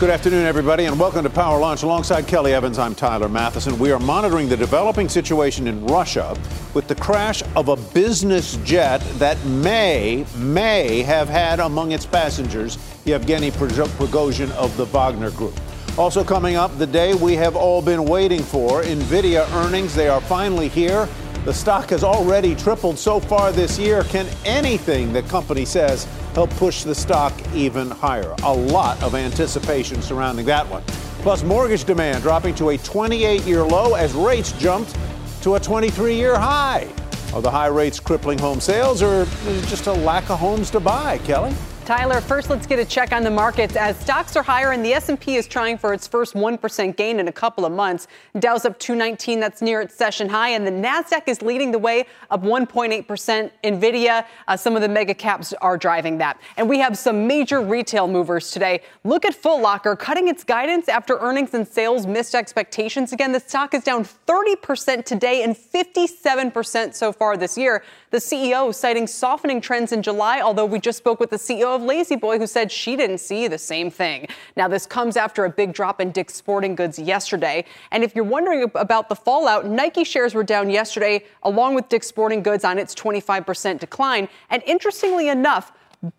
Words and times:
Good 0.00 0.08
afternoon, 0.08 0.46
everybody, 0.46 0.86
and 0.86 0.98
welcome 0.98 1.24
to 1.24 1.28
Power 1.28 1.60
Lunch. 1.60 1.82
Alongside 1.82 2.26
Kelly 2.26 2.54
Evans, 2.54 2.78
I'm 2.78 2.94
Tyler 2.94 3.28
Mathisen. 3.28 3.76
We 3.78 3.92
are 3.92 3.98
monitoring 3.98 4.48
the 4.48 4.56
developing 4.56 5.10
situation 5.10 5.66
in 5.66 5.84
Russia 5.84 6.34
with 6.72 6.88
the 6.88 6.94
crash 6.94 7.42
of 7.54 7.68
a 7.68 7.76
business 7.76 8.56
jet 8.64 9.02
that 9.18 9.36
may, 9.44 10.24
may 10.38 11.02
have 11.02 11.28
had 11.28 11.60
among 11.60 11.92
its 11.92 12.06
passengers 12.06 12.78
Yevgeny 13.04 13.50
Prigozhin 13.50 14.50
of 14.52 14.74
the 14.78 14.86
Wagner 14.86 15.32
Group. 15.32 15.60
Also 15.98 16.24
coming 16.24 16.56
up, 16.56 16.78
the 16.78 16.86
day 16.86 17.12
we 17.12 17.34
have 17.34 17.54
all 17.54 17.82
been 17.82 18.06
waiting 18.06 18.42
for, 18.42 18.82
NVIDIA 18.82 19.46
earnings, 19.52 19.94
they 19.94 20.08
are 20.08 20.22
finally 20.22 20.68
here. 20.68 21.06
The 21.44 21.54
stock 21.54 21.88
has 21.88 22.04
already 22.04 22.54
tripled 22.54 22.98
so 22.98 23.18
far 23.18 23.50
this 23.50 23.78
year. 23.78 24.04
Can 24.04 24.28
anything 24.44 25.10
the 25.10 25.22
company 25.22 25.64
says 25.64 26.06
help 26.34 26.50
push 26.50 26.82
the 26.82 26.94
stock 26.94 27.32
even 27.54 27.90
higher. 27.90 28.34
A 28.42 28.52
lot 28.52 29.02
of 29.02 29.14
anticipation 29.14 30.02
surrounding 30.02 30.44
that 30.46 30.68
one. 30.68 30.82
Plus, 31.22 31.42
mortgage 31.42 31.84
demand 31.84 32.22
dropping 32.22 32.54
to 32.56 32.70
a 32.70 32.78
28 32.78 33.42
year 33.42 33.62
low 33.62 33.94
as 33.94 34.12
rates 34.12 34.52
jumped 34.52 34.94
to 35.42 35.54
a 35.54 35.60
23 35.60 36.14
year 36.14 36.38
high. 36.38 36.86
Are 37.32 37.40
the 37.40 37.50
high 37.50 37.68
rates 37.68 37.98
crippling 37.98 38.38
home 38.38 38.60
sales 38.60 39.02
or 39.02 39.24
just 39.66 39.86
a 39.86 39.92
lack 39.92 40.28
of 40.28 40.38
homes 40.38 40.70
to 40.70 40.80
buy, 40.80 41.18
Kelly? 41.18 41.54
Tyler, 41.90 42.20
first 42.20 42.50
let's 42.50 42.68
get 42.68 42.78
a 42.78 42.84
check 42.84 43.12
on 43.12 43.24
the 43.24 43.30
markets 43.30 43.74
as 43.74 43.98
stocks 43.98 44.36
are 44.36 44.44
higher 44.44 44.70
and 44.70 44.84
the 44.84 44.92
S&P 44.92 45.34
is 45.34 45.48
trying 45.48 45.76
for 45.76 45.92
its 45.92 46.06
first 46.06 46.34
1% 46.34 46.96
gain 46.96 47.18
in 47.18 47.26
a 47.26 47.32
couple 47.32 47.64
of 47.64 47.72
months. 47.72 48.06
Dow's 48.38 48.64
up 48.64 48.78
219, 48.78 49.40
that's 49.40 49.60
near 49.60 49.80
its 49.80 49.96
session 49.96 50.28
high, 50.28 50.50
and 50.50 50.64
the 50.64 50.70
Nasdaq 50.70 51.26
is 51.26 51.42
leading 51.42 51.72
the 51.72 51.80
way 51.80 52.06
up 52.30 52.44
1.8%. 52.44 53.50
Nvidia, 53.64 54.24
uh, 54.46 54.56
some 54.56 54.76
of 54.76 54.82
the 54.82 54.88
mega 54.88 55.12
caps 55.12 55.52
are 55.54 55.76
driving 55.76 56.18
that. 56.18 56.40
And 56.56 56.68
we 56.68 56.78
have 56.78 56.96
some 56.96 57.26
major 57.26 57.60
retail 57.60 58.06
movers 58.06 58.52
today. 58.52 58.82
Look 59.02 59.24
at 59.24 59.34
Foot 59.34 59.60
Locker 59.60 59.96
cutting 59.96 60.28
its 60.28 60.44
guidance 60.44 60.88
after 60.88 61.18
earnings 61.18 61.54
and 61.54 61.66
sales 61.66 62.06
missed 62.06 62.36
expectations. 62.36 63.12
Again, 63.12 63.32
the 63.32 63.40
stock 63.40 63.74
is 63.74 63.82
down 63.82 64.04
30% 64.04 65.04
today 65.04 65.42
and 65.42 65.56
57% 65.56 66.94
so 66.94 67.12
far 67.12 67.36
this 67.36 67.58
year. 67.58 67.82
The 68.12 68.18
CEO 68.18 68.72
citing 68.72 69.08
softening 69.08 69.60
trends 69.60 69.90
in 69.90 70.02
July, 70.02 70.40
although 70.40 70.66
we 70.66 70.78
just 70.78 70.98
spoke 70.98 71.18
with 71.18 71.30
the 71.30 71.36
CEO 71.36 71.79
of 71.80 71.86
La-Z-Boy 71.86 72.38
who 72.38 72.46
said 72.46 72.70
she 72.70 72.96
didn't 72.96 73.18
see 73.18 73.48
the 73.48 73.58
same 73.58 73.90
thing. 73.90 74.28
Now, 74.56 74.68
this 74.68 74.86
comes 74.86 75.16
after 75.16 75.44
a 75.44 75.50
big 75.50 75.72
drop 75.72 76.00
in 76.00 76.12
Dick's 76.12 76.34
Sporting 76.34 76.74
Goods 76.74 76.98
yesterday. 76.98 77.64
And 77.90 78.04
if 78.04 78.14
you're 78.14 78.24
wondering 78.24 78.70
about 78.74 79.08
the 79.08 79.16
fallout, 79.16 79.66
Nike 79.66 80.04
shares 80.04 80.34
were 80.34 80.44
down 80.44 80.70
yesterday, 80.70 81.24
along 81.42 81.74
with 81.74 81.88
Dick's 81.88 82.06
Sporting 82.06 82.42
Goods 82.42 82.64
on 82.64 82.78
its 82.78 82.94
25% 82.94 83.78
decline. 83.78 84.28
And 84.50 84.62
interestingly 84.66 85.28
enough, 85.28 85.72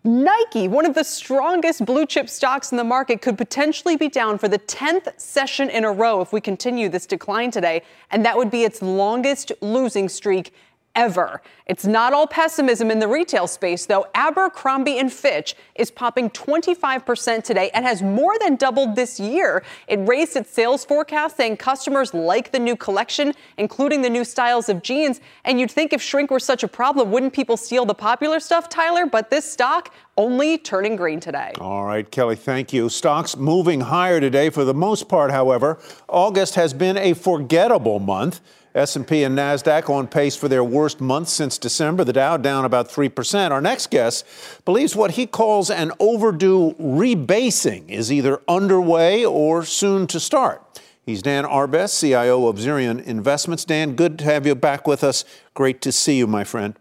Nike, 0.04 0.68
one 0.68 0.86
of 0.86 0.94
the 0.94 1.02
strongest 1.02 1.84
blue 1.84 2.06
chip 2.06 2.28
stocks 2.28 2.70
in 2.70 2.78
the 2.78 2.84
market, 2.84 3.20
could 3.20 3.36
potentially 3.36 3.96
be 3.96 4.08
down 4.08 4.38
for 4.38 4.46
the 4.46 4.60
10th 4.60 5.18
session 5.18 5.68
in 5.68 5.84
a 5.84 5.90
row 5.90 6.20
if 6.20 6.32
we 6.32 6.40
continue 6.40 6.88
this 6.88 7.04
decline 7.04 7.50
today. 7.50 7.82
And 8.12 8.24
that 8.24 8.36
would 8.36 8.50
be 8.50 8.62
its 8.62 8.80
longest 8.80 9.50
losing 9.60 10.08
streak 10.08 10.54
ever. 10.94 11.42
It's 11.66 11.86
not 11.86 12.12
all 12.12 12.26
pessimism 12.26 12.90
in 12.90 12.98
the 12.98 13.08
retail 13.08 13.46
space, 13.46 13.86
though. 13.86 14.06
Abercrombie 14.14 14.98
and 14.98 15.12
Fitch 15.12 15.54
is 15.74 15.90
popping 15.90 16.28
25% 16.30 17.44
today 17.44 17.70
and 17.72 17.84
has 17.84 18.02
more 18.02 18.38
than 18.38 18.56
doubled 18.56 18.96
this 18.96 19.18
year. 19.18 19.62
It 19.88 19.96
raised 20.06 20.36
its 20.36 20.50
sales 20.50 20.84
forecast, 20.84 21.36
saying 21.36 21.56
customers 21.58 22.12
like 22.12 22.52
the 22.52 22.58
new 22.58 22.76
collection, 22.76 23.32
including 23.56 24.02
the 24.02 24.10
new 24.10 24.24
styles 24.24 24.68
of 24.68 24.82
jeans. 24.82 25.20
And 25.44 25.58
you'd 25.60 25.70
think 25.70 25.92
if 25.92 26.02
shrink 26.02 26.30
were 26.30 26.40
such 26.40 26.62
a 26.62 26.68
problem, 26.68 27.10
wouldn't 27.10 27.32
people 27.32 27.56
steal 27.56 27.86
the 27.86 27.94
popular 27.94 28.40
stuff, 28.40 28.68
Tyler? 28.68 29.06
But 29.06 29.30
this 29.30 29.50
stock 29.50 29.94
only 30.16 30.58
turning 30.58 30.96
green 30.96 31.20
today. 31.20 31.52
All 31.58 31.84
right, 31.84 32.10
Kelly, 32.10 32.36
thank 32.36 32.72
you. 32.72 32.88
Stocks 32.88 33.36
moving 33.36 33.80
higher 33.82 34.20
today 34.20 34.50
for 34.50 34.64
the 34.64 34.74
most 34.74 35.08
part, 35.08 35.30
however. 35.30 35.78
August 36.08 36.54
has 36.56 36.74
been 36.74 36.98
a 36.98 37.14
forgettable 37.14 37.98
month. 37.98 38.40
S&P 38.74 39.22
and 39.22 39.36
Nasdaq 39.36 39.90
on 39.90 40.06
pace 40.06 40.34
for 40.34 40.48
their 40.48 40.64
worst 40.64 41.00
month 41.00 41.28
since 41.28 41.58
December. 41.58 42.04
The 42.04 42.12
Dow 42.12 42.36
down 42.36 42.64
about 42.64 42.88
3%. 42.88 43.50
Our 43.50 43.60
next 43.60 43.90
guest 43.90 44.26
believes 44.64 44.96
what 44.96 45.12
he 45.12 45.26
calls 45.26 45.70
an 45.70 45.92
overdue 46.00 46.74
rebasing 46.80 47.88
is 47.90 48.10
either 48.10 48.40
underway 48.48 49.24
or 49.24 49.64
soon 49.64 50.06
to 50.06 50.18
start. 50.18 50.62
He's 51.04 51.20
Dan 51.20 51.44
Arbess, 51.44 52.00
CIO 52.00 52.46
of 52.46 52.56
Xerion 52.56 53.04
Investments. 53.04 53.64
Dan, 53.64 53.94
good 53.94 54.18
to 54.20 54.24
have 54.24 54.46
you 54.46 54.54
back 54.54 54.86
with 54.86 55.02
us. 55.02 55.24
Great 55.52 55.82
to 55.82 55.92
see 55.92 56.16
you, 56.16 56.26
my 56.26 56.44
friend. 56.44 56.74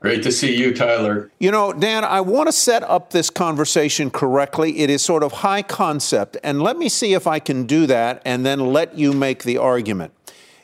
Great 0.00 0.24
to 0.24 0.32
see 0.32 0.56
you, 0.56 0.74
Tyler. 0.74 1.30
You 1.38 1.52
know, 1.52 1.72
Dan, 1.72 2.02
I 2.02 2.22
want 2.22 2.48
to 2.48 2.52
set 2.52 2.82
up 2.82 3.10
this 3.10 3.30
conversation 3.30 4.10
correctly. 4.10 4.80
It 4.80 4.90
is 4.90 5.00
sort 5.00 5.22
of 5.22 5.30
high 5.30 5.62
concept, 5.62 6.36
and 6.42 6.60
let 6.60 6.76
me 6.76 6.88
see 6.88 7.14
if 7.14 7.28
I 7.28 7.38
can 7.38 7.66
do 7.66 7.86
that 7.86 8.20
and 8.24 8.44
then 8.44 8.72
let 8.72 8.98
you 8.98 9.12
make 9.12 9.44
the 9.44 9.58
argument. 9.58 10.12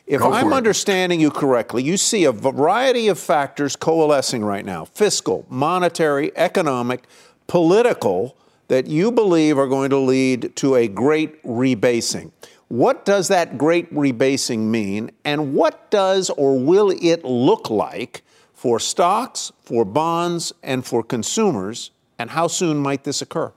If 0.09 0.23
I'm 0.23 0.53
understanding 0.53 1.19
you 1.19 1.29
correctly, 1.29 1.83
you 1.83 1.95
see 1.95 2.23
a 2.23 2.31
variety 2.31 3.09
of 3.09 3.19
factors 3.19 3.75
coalescing 3.75 4.43
right 4.43 4.65
now 4.65 4.85
fiscal, 4.85 5.45
monetary, 5.49 6.35
economic, 6.35 7.03
political 7.45 8.35
that 8.69 8.87
you 8.87 9.11
believe 9.11 9.59
are 9.59 9.67
going 9.67 9.91
to 9.91 9.97
lead 9.97 10.55
to 10.55 10.73
a 10.73 10.87
great 10.87 11.43
rebasing. 11.43 12.31
What 12.69 13.05
does 13.05 13.27
that 13.27 13.59
great 13.59 13.93
rebasing 13.93 14.61
mean, 14.61 15.11
and 15.23 15.53
what 15.53 15.91
does 15.91 16.31
or 16.31 16.57
will 16.57 16.89
it 16.89 17.23
look 17.23 17.69
like 17.69 18.23
for 18.55 18.79
stocks, 18.79 19.51
for 19.61 19.85
bonds, 19.85 20.51
and 20.63 20.83
for 20.83 21.03
consumers, 21.03 21.91
and 22.17 22.31
how 22.31 22.47
soon 22.47 22.77
might 22.77 23.03
this 23.03 23.21
occur? 23.21 23.53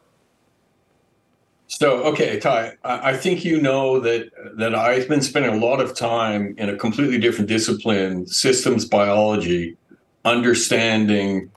So, 1.74 2.02
okay, 2.04 2.38
Ty, 2.38 2.76
I 2.84 3.16
think 3.16 3.46
you 3.46 3.58
know 3.58 3.98
that 4.00 4.30
that 4.58 4.74
I've 4.74 5.08
been 5.08 5.22
spending 5.22 5.54
a 5.54 5.56
lot 5.56 5.80
of 5.80 5.96
time 5.96 6.54
in 6.58 6.68
a 6.68 6.76
completely 6.76 7.16
different 7.18 7.48
discipline, 7.48 8.26
systems 8.26 8.84
biology, 8.84 9.78
understanding, 10.26 11.50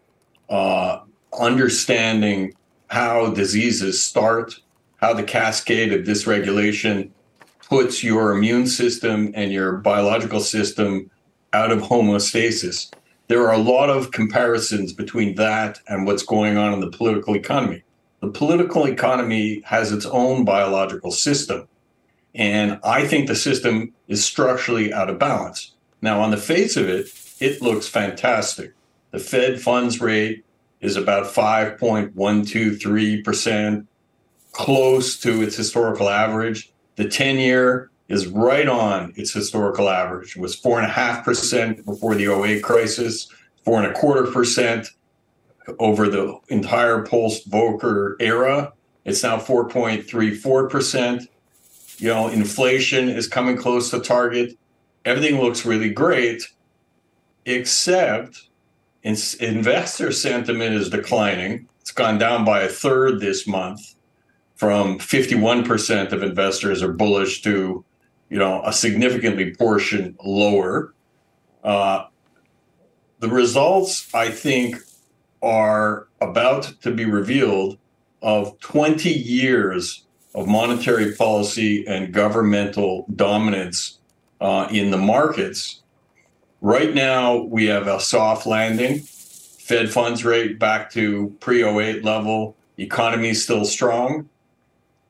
uh, 0.49 1.01
understanding 1.37 2.53
how 2.87 3.31
diseases 3.31 4.01
start, 4.01 4.57
how 5.01 5.13
the 5.13 5.21
cascade 5.21 5.91
of 5.91 6.05
dysregulation 6.05 7.09
puts 7.67 8.01
your 8.01 8.31
immune 8.31 8.67
system 8.67 9.33
and 9.35 9.51
your 9.51 9.73
biological 9.73 10.39
system 10.39 11.11
out 11.51 11.71
of 11.71 11.81
homeostasis. 11.81 12.89
There 13.27 13.45
are 13.45 13.53
a 13.53 13.57
lot 13.57 13.89
of 13.89 14.11
comparisons 14.11 14.93
between 14.93 15.35
that 15.35 15.81
and 15.89 16.05
what's 16.05 16.23
going 16.23 16.55
on 16.55 16.73
in 16.73 16.79
the 16.79 16.89
political 16.89 17.35
economy 17.35 17.83
the 18.25 18.31
political 18.31 18.87
economy 18.87 19.61
has 19.65 19.91
its 19.91 20.07
own 20.07 20.45
biological 20.45 21.11
system. 21.11 21.67
And 22.33 22.79
I 22.83 23.05
think 23.05 23.27
the 23.27 23.35
system 23.35 23.93
is 24.07 24.25
structurally 24.25 24.91
out 24.91 25.11
of 25.11 25.19
balance. 25.19 25.75
Now, 26.01 26.21
on 26.21 26.31
the 26.31 26.37
face 26.37 26.75
of 26.75 26.89
it, 26.89 27.05
it 27.39 27.61
looks 27.61 27.87
fantastic. 27.87 28.73
The 29.11 29.19
Fed 29.19 29.61
funds 29.61 30.01
rate 30.01 30.43
is 30.81 30.95
about 30.95 31.27
5.123%, 31.27 33.85
close 34.53 35.19
to 35.19 35.43
its 35.43 35.55
historical 35.55 36.09
average. 36.09 36.73
The 36.95 37.07
10 37.07 37.37
year 37.37 37.91
is 38.07 38.25
right 38.25 38.67
on 38.67 39.13
its 39.15 39.33
historical 39.33 39.87
average. 39.87 40.35
It 40.35 40.41
was 40.41 40.59
4.5% 40.59 41.85
before 41.85 42.15
the 42.15 42.33
08 42.33 42.63
crisis, 42.63 43.27
4.25% 43.67 44.89
over 45.79 46.07
the 46.07 46.37
entire 46.49 47.05
post 47.05 47.49
Volcker 47.49 48.15
era. 48.19 48.73
It's 49.03 49.23
now 49.23 49.37
4.34%. 49.37 51.27
You 51.97 52.07
know, 52.09 52.27
inflation 52.27 53.09
is 53.09 53.27
coming 53.27 53.57
close 53.57 53.89
to 53.91 53.99
target. 53.99 54.57
Everything 55.05 55.39
looks 55.39 55.65
really 55.65 55.89
great, 55.89 56.43
except 57.45 58.49
in, 59.03 59.15
investor 59.39 60.11
sentiment 60.11 60.75
is 60.75 60.89
declining. 60.89 61.69
It's 61.81 61.91
gone 61.91 62.17
down 62.17 62.43
by 62.43 62.61
a 62.61 62.67
third 62.67 63.19
this 63.19 63.47
month 63.47 63.95
from 64.55 64.97
51% 64.97 66.11
of 66.11 66.23
investors 66.23 66.81
are 66.81 66.91
bullish 66.91 67.41
to, 67.43 67.85
you 68.29 68.39
know, 68.39 68.61
a 68.65 68.73
significantly 68.73 69.53
portion 69.53 70.15
lower. 70.23 70.93
Uh, 71.63 72.05
the 73.19 73.29
results, 73.29 74.09
I 74.13 74.29
think, 74.29 74.77
are 75.45 76.07
about 76.21 76.63
to 76.81 76.91
be 76.91 77.05
revealed 77.05 77.77
of 78.23 78.59
20 78.59 79.09
years 79.09 80.03
of 80.33 80.47
monetary 80.47 81.13
policy 81.13 81.85
and 81.87 82.11
governmental 82.11 83.05
dominance 83.15 83.99
uh, 84.41 84.67
in 84.71 84.89
the 84.89 84.97
markets. 84.97 85.83
Right 86.61 86.93
now, 86.93 87.37
we 87.37 87.67
have 87.67 87.85
a 87.85 87.99
soft 87.99 88.47
landing. 88.47 88.99
Fed 88.99 89.91
funds 89.91 90.25
rate 90.25 90.57
back 90.57 90.89
to 90.91 91.35
pre 91.39 91.63
08 91.63 92.03
level. 92.03 92.57
Economy 92.77 93.33
still 93.35 93.65
strong. 93.65 94.27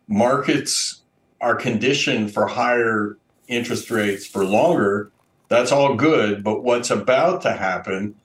Markets 0.08 1.02
are 1.40 1.56
conditioned 1.56 2.34
for 2.34 2.46
higher 2.46 3.18
interest 3.48 3.90
rates 3.90 4.28
for 4.28 4.44
longer. 4.44 5.12
That's 5.48 5.72
all 5.72 5.96
good. 5.96 6.44
But 6.44 6.64
what's 6.64 6.92
about 6.92 7.42
to 7.44 7.54
happen 7.54 8.16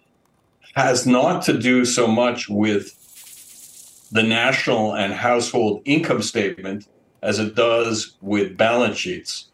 has 0.75 1.07
not 1.07 1.43
to 1.43 1.59
do 1.59 1.85
so 1.85 2.07
much 2.07 2.49
with 2.49 2.97
the 4.13 4.23
national 4.23 4.95
and 4.95 5.13
household 5.13 5.83
income 5.85 6.23
statement 6.23 6.87
as 7.23 7.39
it 7.39 7.55
does 7.55 8.17
with 8.21 8.57
balance 8.57 8.97
sheets. 8.97 9.51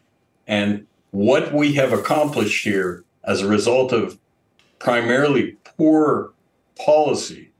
And 0.47 0.87
what 1.11 1.53
we 1.53 1.73
have 1.73 1.93
accomplished 1.93 2.63
here 2.63 3.03
as 3.23 3.41
a 3.41 3.47
result 3.47 3.91
of 3.91 4.17
primarily 4.79 5.57
poor 5.77 6.33
policy, 6.79 7.51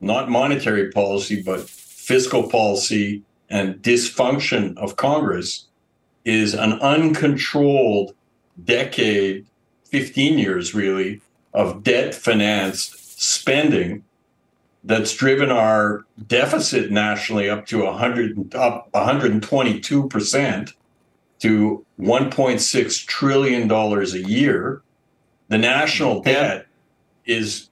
not 0.00 0.30
monetary 0.30 0.90
policy, 0.90 1.42
but 1.42 1.68
fiscal 1.68 2.48
policy 2.48 3.22
and 3.48 3.76
dysfunction 3.76 4.76
of 4.76 4.96
Congress, 4.96 5.66
is 6.24 6.54
an 6.54 6.74
uncontrolled 6.80 8.14
decade, 8.64 9.46
15 9.84 10.38
years 10.38 10.74
really, 10.74 11.20
of 11.52 11.82
debt 11.82 12.14
financed 12.14 13.03
spending 13.24 14.04
that's 14.84 15.14
driven 15.14 15.50
our 15.50 16.04
deficit 16.26 16.90
nationally 16.90 17.48
up 17.48 17.66
to 17.66 17.84
100 17.84 18.54
up 18.54 18.88
122 18.92 20.08
percent 20.08 20.72
to 21.40 21.84
1.6 21.98 23.06
trillion 23.06 23.66
dollars 23.66 24.14
a 24.14 24.22
year. 24.22 24.82
The 25.48 25.58
national 25.58 26.22
debt 26.22 26.66
is 27.24 27.70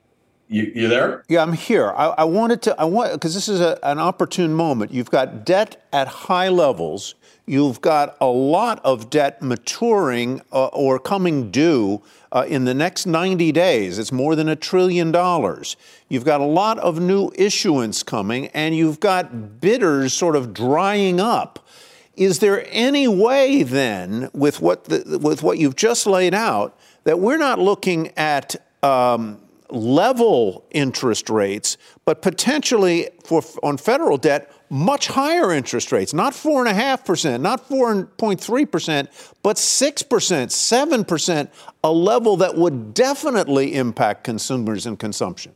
you, 0.52 0.70
you 0.74 0.88
there? 0.88 1.24
Yeah, 1.28 1.42
I'm 1.42 1.54
here. 1.54 1.90
I, 1.90 2.08
I 2.18 2.24
wanted 2.24 2.62
to 2.62 2.80
I 2.80 2.84
want 2.84 3.12
because 3.12 3.34
this 3.34 3.48
is 3.48 3.60
a, 3.60 3.78
an 3.82 3.98
opportune 3.98 4.52
moment. 4.52 4.92
You've 4.92 5.10
got 5.10 5.44
debt 5.44 5.82
at 5.92 6.08
high 6.08 6.48
levels. 6.48 7.14
You've 7.44 7.80
got 7.80 8.16
a 8.20 8.26
lot 8.26 8.80
of 8.84 9.10
debt 9.10 9.42
maturing 9.42 10.42
uh, 10.52 10.66
or 10.66 11.00
coming 11.00 11.50
due 11.50 12.02
uh, 12.30 12.44
in 12.46 12.66
the 12.66 12.74
next 12.74 13.04
90 13.04 13.50
days. 13.50 13.98
It's 13.98 14.12
more 14.12 14.36
than 14.36 14.48
a 14.48 14.54
trillion 14.54 15.10
dollars. 15.10 15.76
You've 16.08 16.24
got 16.24 16.40
a 16.40 16.44
lot 16.44 16.78
of 16.78 17.00
new 17.00 17.32
issuance 17.34 18.04
coming, 18.04 18.46
and 18.48 18.76
you've 18.76 19.00
got 19.00 19.60
bidders 19.60 20.12
sort 20.12 20.36
of 20.36 20.54
drying 20.54 21.18
up. 21.18 21.66
Is 22.14 22.38
there 22.38 22.64
any 22.70 23.08
way 23.08 23.64
then, 23.64 24.30
with 24.32 24.60
what 24.60 24.84
the, 24.84 25.18
with 25.20 25.42
what 25.42 25.58
you've 25.58 25.76
just 25.76 26.06
laid 26.06 26.34
out, 26.34 26.78
that 27.04 27.18
we're 27.18 27.38
not 27.38 27.58
looking 27.58 28.16
at 28.16 28.54
um, 28.84 29.40
level 29.72 30.64
interest 30.70 31.30
rates, 31.30 31.76
but 32.04 32.22
potentially 32.22 33.08
for 33.24 33.42
on 33.62 33.76
federal 33.76 34.18
debt 34.18 34.50
much 34.70 35.08
higher 35.08 35.52
interest 35.52 35.92
rates, 35.92 36.14
not 36.14 36.32
4.5%, 36.32 37.40
not 37.40 37.68
4.3%, 37.68 39.32
but 39.42 39.56
6%, 39.56 41.04
7%, 41.04 41.48
a 41.84 41.92
level 41.92 42.36
that 42.38 42.54
would 42.54 42.94
definitely 42.94 43.74
impact 43.74 44.24
consumers 44.24 44.86
and 44.86 44.98
consumption. 44.98 45.52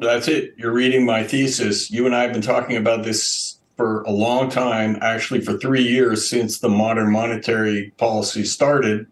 That's 0.00 0.26
it. 0.26 0.54
You're 0.56 0.72
reading 0.72 1.06
my 1.06 1.22
thesis. 1.22 1.90
You 1.90 2.06
and 2.06 2.14
I 2.14 2.22
have 2.22 2.32
been 2.32 2.42
talking 2.42 2.76
about 2.76 3.04
this 3.04 3.58
for 3.76 4.02
a 4.02 4.10
long 4.10 4.50
time, 4.50 4.98
actually, 5.00 5.40
for 5.40 5.56
three 5.56 5.82
years 5.82 6.28
since 6.28 6.58
the 6.58 6.68
modern 6.68 7.12
monetary 7.12 7.92
policy 7.98 8.44
started 8.44 9.06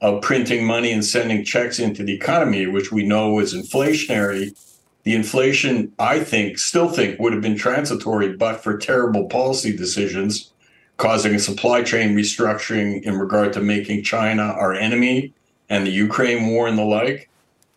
of 0.00 0.22
printing 0.22 0.64
money 0.64 0.92
and 0.92 1.04
sending 1.04 1.44
checks 1.44 1.78
into 1.78 2.02
the 2.02 2.14
economy, 2.14 2.66
which 2.66 2.90
we 2.90 3.04
know 3.04 3.38
is 3.38 3.54
inflationary 3.54 4.54
the 5.02 5.14
inflation, 5.14 5.92
I 5.98 6.20
think, 6.20 6.58
still 6.58 6.88
think 6.88 7.18
would 7.18 7.32
have 7.32 7.42
been 7.42 7.56
transitory, 7.56 8.36
but 8.36 8.62
for 8.62 8.76
terrible 8.76 9.26
policy 9.28 9.74
decisions 9.76 10.52
causing 10.98 11.34
a 11.34 11.38
supply 11.38 11.82
chain 11.82 12.14
restructuring 12.14 13.02
in 13.04 13.18
regard 13.18 13.54
to 13.54 13.60
making 13.60 14.02
China 14.02 14.42
our 14.42 14.74
enemy 14.74 15.32
and 15.70 15.86
the 15.86 15.90
Ukraine 15.90 16.48
war 16.48 16.68
and 16.68 16.76
the 16.76 16.84
like. 16.84 17.30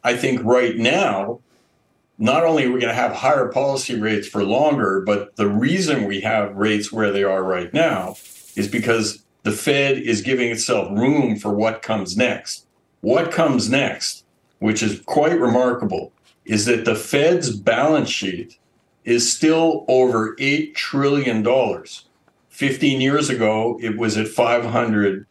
I 0.03 0.17
think 0.17 0.43
right 0.43 0.75
now, 0.75 1.39
not 2.17 2.43
only 2.43 2.65
are 2.65 2.71
we 2.71 2.81
going 2.81 2.93
to 2.93 3.01
have 3.01 3.13
higher 3.13 3.47
policy 3.47 3.97
rates 3.97 4.27
for 4.27 4.43
longer, 4.43 5.01
but 5.05 5.37
the 5.37 5.47
reason 5.47 6.03
we 6.03 6.19
have 6.21 6.53
rates 6.55 6.91
where 6.91 7.11
they 7.11 7.23
are 7.23 7.43
right 7.43 7.73
now 7.73 8.17
is 8.57 8.67
because 8.67 9.22
the 9.43 9.51
Fed 9.51 9.97
is 9.97 10.21
giving 10.21 10.49
itself 10.49 10.89
room 10.97 11.37
for 11.37 11.53
what 11.53 11.81
comes 11.81 12.17
next. 12.17 12.65
What 13.01 13.31
comes 13.31 13.69
next, 13.69 14.23
which 14.59 14.81
is 14.81 15.01
quite 15.01 15.39
remarkable, 15.39 16.13
is 16.45 16.65
that 16.65 16.85
the 16.85 16.95
Fed's 16.95 17.55
balance 17.55 18.09
sheet 18.09 18.57
is 19.03 19.31
still 19.31 19.85
over 19.87 20.35
$8 20.37 20.73
trillion. 20.75 21.45
15 22.49 23.01
years 23.01 23.29
ago, 23.29 23.77
it 23.81 23.97
was 23.97 24.17
at 24.17 24.27
500 24.27 25.25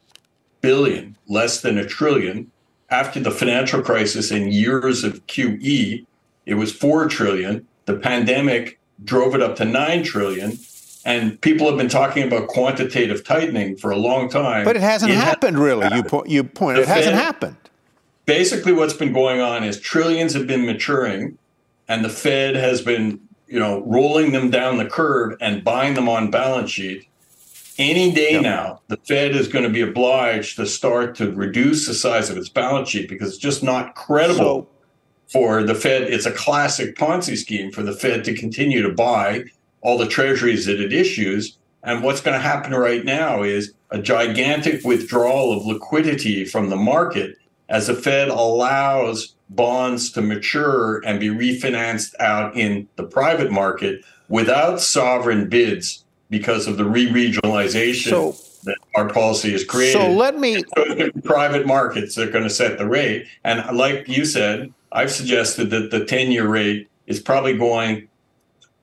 billion, 0.60 1.16
less 1.26 1.60
than 1.62 1.78
a 1.78 1.86
trillion. 1.86 2.50
After 2.90 3.20
the 3.20 3.30
financial 3.30 3.80
crisis 3.80 4.30
and 4.30 4.52
years 4.52 5.02
of 5.04 5.26
QE, 5.26 6.04
it 6.44 6.54
was 6.54 6.72
4 6.72 7.08
trillion. 7.08 7.66
The 7.86 7.96
pandemic 7.96 8.78
drove 9.02 9.34
it 9.34 9.42
up 9.42 9.56
to 9.56 9.64
9 9.64 10.02
trillion. 10.02 10.58
And 11.04 11.40
people 11.40 11.66
have 11.66 11.76
been 11.76 11.88
talking 11.88 12.22
about 12.22 12.46
quantitative 12.46 13.24
tightening 13.24 13.76
for 13.76 13.90
a 13.90 13.96
long 13.96 14.28
time. 14.28 14.64
But 14.64 14.76
it 14.76 14.82
hasn't 14.82 15.10
it 15.10 15.16
happened, 15.16 15.58
really. 15.58 15.82
Happened. 15.82 16.04
You, 16.04 16.08
po- 16.08 16.24
you 16.26 16.44
point, 16.44 16.78
it 16.78 16.86
hasn't 16.86 17.16
happened 17.16 17.56
basically 18.26 18.72
what's 18.72 18.94
been 18.94 19.12
going 19.12 19.40
on 19.40 19.64
is 19.64 19.80
trillions 19.80 20.34
have 20.34 20.46
been 20.46 20.66
maturing 20.66 21.38
and 21.88 22.04
the 22.04 22.08
Fed 22.08 22.54
has 22.54 22.82
been, 22.82 23.20
you 23.46 23.58
know, 23.58 23.82
rolling 23.84 24.32
them 24.32 24.50
down 24.50 24.78
the 24.78 24.86
curve 24.86 25.36
and 25.40 25.64
buying 25.64 25.94
them 25.94 26.08
on 26.08 26.30
balance 26.30 26.70
sheet. 26.70 27.08
Any 27.78 28.12
day 28.12 28.32
yep. 28.32 28.42
now, 28.42 28.80
the 28.88 28.98
Fed 28.98 29.34
is 29.34 29.48
going 29.48 29.64
to 29.64 29.70
be 29.70 29.80
obliged 29.80 30.56
to 30.56 30.66
start 30.66 31.14
to 31.16 31.32
reduce 31.32 31.86
the 31.86 31.94
size 31.94 32.30
of 32.30 32.36
its 32.36 32.48
balance 32.48 32.90
sheet 32.90 33.08
because 33.08 33.30
it's 33.30 33.38
just 33.38 33.62
not 33.62 33.94
credible 33.94 34.36
so, 34.36 34.68
for 35.26 35.62
the 35.62 35.74
Fed. 35.74 36.02
It's 36.02 36.26
a 36.26 36.32
classic 36.32 36.96
Ponzi 36.96 37.36
scheme 37.36 37.72
for 37.72 37.82
the 37.82 37.94
Fed 37.94 38.24
to 38.24 38.34
continue 38.34 38.82
to 38.82 38.92
buy 38.92 39.44
all 39.82 39.98
the 39.98 40.08
treasuries 40.08 40.66
that 40.66 40.80
it 40.80 40.92
issues. 40.92 41.56
And 41.82 42.02
what's 42.02 42.20
going 42.20 42.34
to 42.34 42.42
happen 42.42 42.72
right 42.74 43.04
now 43.04 43.42
is 43.42 43.74
a 43.90 44.00
gigantic 44.00 44.84
withdrawal 44.84 45.52
of 45.52 45.66
liquidity 45.66 46.44
from 46.44 46.70
the 46.70 46.76
market 46.76 47.36
as 47.68 47.88
the 47.88 47.94
Fed 47.94 48.28
allows 48.28 49.34
bonds 49.50 50.10
to 50.12 50.22
mature 50.22 51.04
and 51.04 51.20
be 51.20 51.28
refinanced 51.28 52.14
out 52.20 52.56
in 52.56 52.88
the 52.96 53.02
private 53.02 53.50
market 53.50 54.04
without 54.28 54.80
sovereign 54.80 55.48
bids 55.48 56.04
because 56.30 56.66
of 56.66 56.78
the 56.78 56.84
re-regionalization 56.84 58.10
so, 58.10 58.36
that 58.64 58.78
our 58.94 59.08
policy 59.08 59.52
has 59.52 59.64
created. 59.64 59.92
So 59.92 60.10
let 60.10 60.38
me 60.38 60.62
so 60.76 61.10
private 61.24 61.66
markets 61.66 62.16
are 62.16 62.30
going 62.30 62.44
to 62.44 62.50
set 62.50 62.78
the 62.78 62.86
rate. 62.86 63.26
And 63.44 63.76
like 63.76 64.08
you 64.08 64.24
said, 64.24 64.72
I've 64.92 65.10
suggested 65.10 65.70
that 65.70 65.90
the 65.90 66.00
10-year 66.00 66.46
rate 66.46 66.88
is 67.06 67.20
probably 67.20 67.58
going 67.58 68.08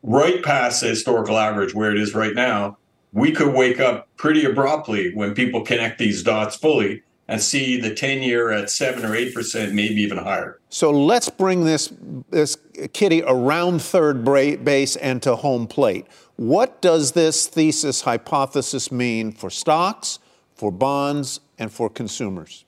right 0.04 0.44
past 0.44 0.82
the 0.82 0.88
historical 0.88 1.38
average 1.38 1.74
where 1.74 1.92
it 1.92 2.00
is 2.00 2.14
right 2.14 2.34
now. 2.34 2.78
We 3.12 3.32
could 3.32 3.54
wake 3.54 3.80
up 3.80 4.08
pretty 4.18 4.46
abruptly 4.46 5.14
when 5.16 5.34
people 5.34 5.62
connect 5.62 5.98
these 5.98 6.22
dots 6.22 6.56
fully 6.56 7.04
and 7.28 7.42
see 7.42 7.80
the 7.80 7.94
10 7.94 8.24
year 8.24 8.52
at 8.52 8.70
7 8.70 9.06
or 9.06 9.10
8%, 9.10 9.72
maybe 9.72 10.02
even 10.02 10.18
higher. 10.18 10.60
So 10.70 10.92
let's 10.92 11.30
bring 11.30 11.64
this, 11.64 11.94
this 12.32 12.58
kitty 12.94 13.24
around 13.24 13.82
third 13.82 14.26
base 14.26 14.96
and 14.96 15.22
to 15.22 15.36
home 15.36 15.68
plate. 15.68 16.08
What 16.38 16.82
does 16.82 17.12
this 17.12 17.46
thesis 17.46 18.02
hypothesis 18.02 18.92
mean 18.92 19.32
for 19.32 19.50
stocks, 19.50 20.20
for 20.56 20.72
bonds, 20.72 21.40
and 21.60 21.72
for 21.72 21.90
consumers? 21.90 22.66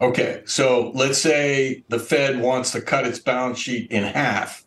Okay, 0.00 0.42
so 0.46 0.92
let's 0.94 1.18
say 1.18 1.82
the 1.88 1.98
Fed 1.98 2.40
wants 2.40 2.70
to 2.72 2.80
cut 2.80 3.04
its 3.04 3.18
balance 3.18 3.58
sheet 3.58 3.90
in 3.90 4.04
half. 4.04 4.64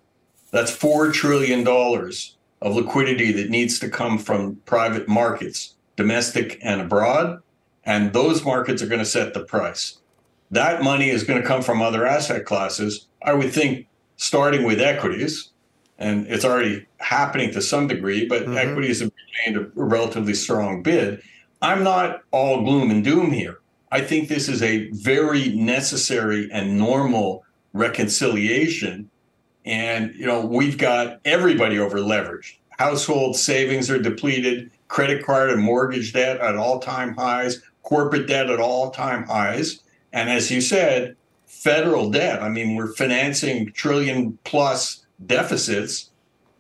That's 0.52 0.76
$4 0.76 1.14
trillion 1.14 1.68
of 1.68 2.76
liquidity 2.76 3.32
that 3.32 3.50
needs 3.50 3.80
to 3.80 3.90
come 3.90 4.18
from 4.18 4.58
private 4.66 5.08
markets, 5.08 5.76
domestic 5.96 6.60
and 6.62 6.82
abroad 6.82 7.42
and 7.84 8.14
those 8.14 8.44
markets 8.44 8.82
are 8.82 8.88
going 8.88 9.00
to 9.00 9.06
set 9.06 9.34
the 9.34 9.44
price. 9.44 9.98
That 10.52 10.84
money 10.84 11.10
is 11.10 11.24
going 11.24 11.42
to 11.42 11.48
come 11.48 11.62
from 11.62 11.82
other 11.82 12.06
asset 12.06 12.46
classes. 12.46 13.08
I 13.24 13.34
would 13.34 13.52
think 13.52 13.88
starting 14.18 14.64
with 14.64 14.80
equities, 14.80 15.50
and 15.98 16.28
it's 16.28 16.46
already 16.46 16.88
happening 17.00 17.52
to 17.52 17.62
some 17.62 17.88
degree, 17.88 18.28
but 18.28 18.44
mm-hmm. 18.44 18.58
equities 18.58 19.00
have 19.00 19.12
remained 19.46 19.66
a 19.66 19.72
relatively 19.76 20.34
strong 20.34 20.84
bid. 20.84 21.22
I'm 21.62 21.84
not 21.84 22.22
all 22.32 22.64
gloom 22.64 22.92
and 22.92 23.04
doom 23.04 23.32
here. 23.32 23.60
I 23.92 24.02
think 24.02 24.28
this 24.28 24.48
is 24.48 24.62
a 24.62 24.90
very 24.92 25.50
necessary 25.50 26.50
and 26.52 26.78
normal 26.78 27.44
reconciliation. 27.74 29.10
And, 29.66 30.14
you 30.16 30.26
know, 30.26 30.46
we've 30.46 30.78
got 30.78 31.20
everybody 31.24 31.78
over 31.78 32.00
leveraged 32.00 32.56
household 32.82 33.36
savings 33.36 33.92
are 33.92 34.00
depleted, 34.00 34.72
credit 34.88 35.24
card 35.24 35.52
and 35.52 35.62
mortgage 35.62 36.14
debt 36.14 36.40
at 36.42 36.56
all 36.56 36.80
time 36.80 37.16
highs, 37.16 37.62
corporate 37.84 38.28
debt 38.28 38.50
at 38.50 38.60
all 38.60 38.90
time 38.90 39.24
highs. 39.28 39.82
And 40.12 40.32
as 40.32 40.50
you 40.50 40.62
said, 40.62 41.16
federal 41.46 42.10
debt. 42.10 42.42
I 42.42 42.50
mean, 42.50 42.76
we're 42.76 42.92
financing 42.94 43.72
trillion 43.74 44.40
plus 44.46 45.06
deficits. 45.24 46.10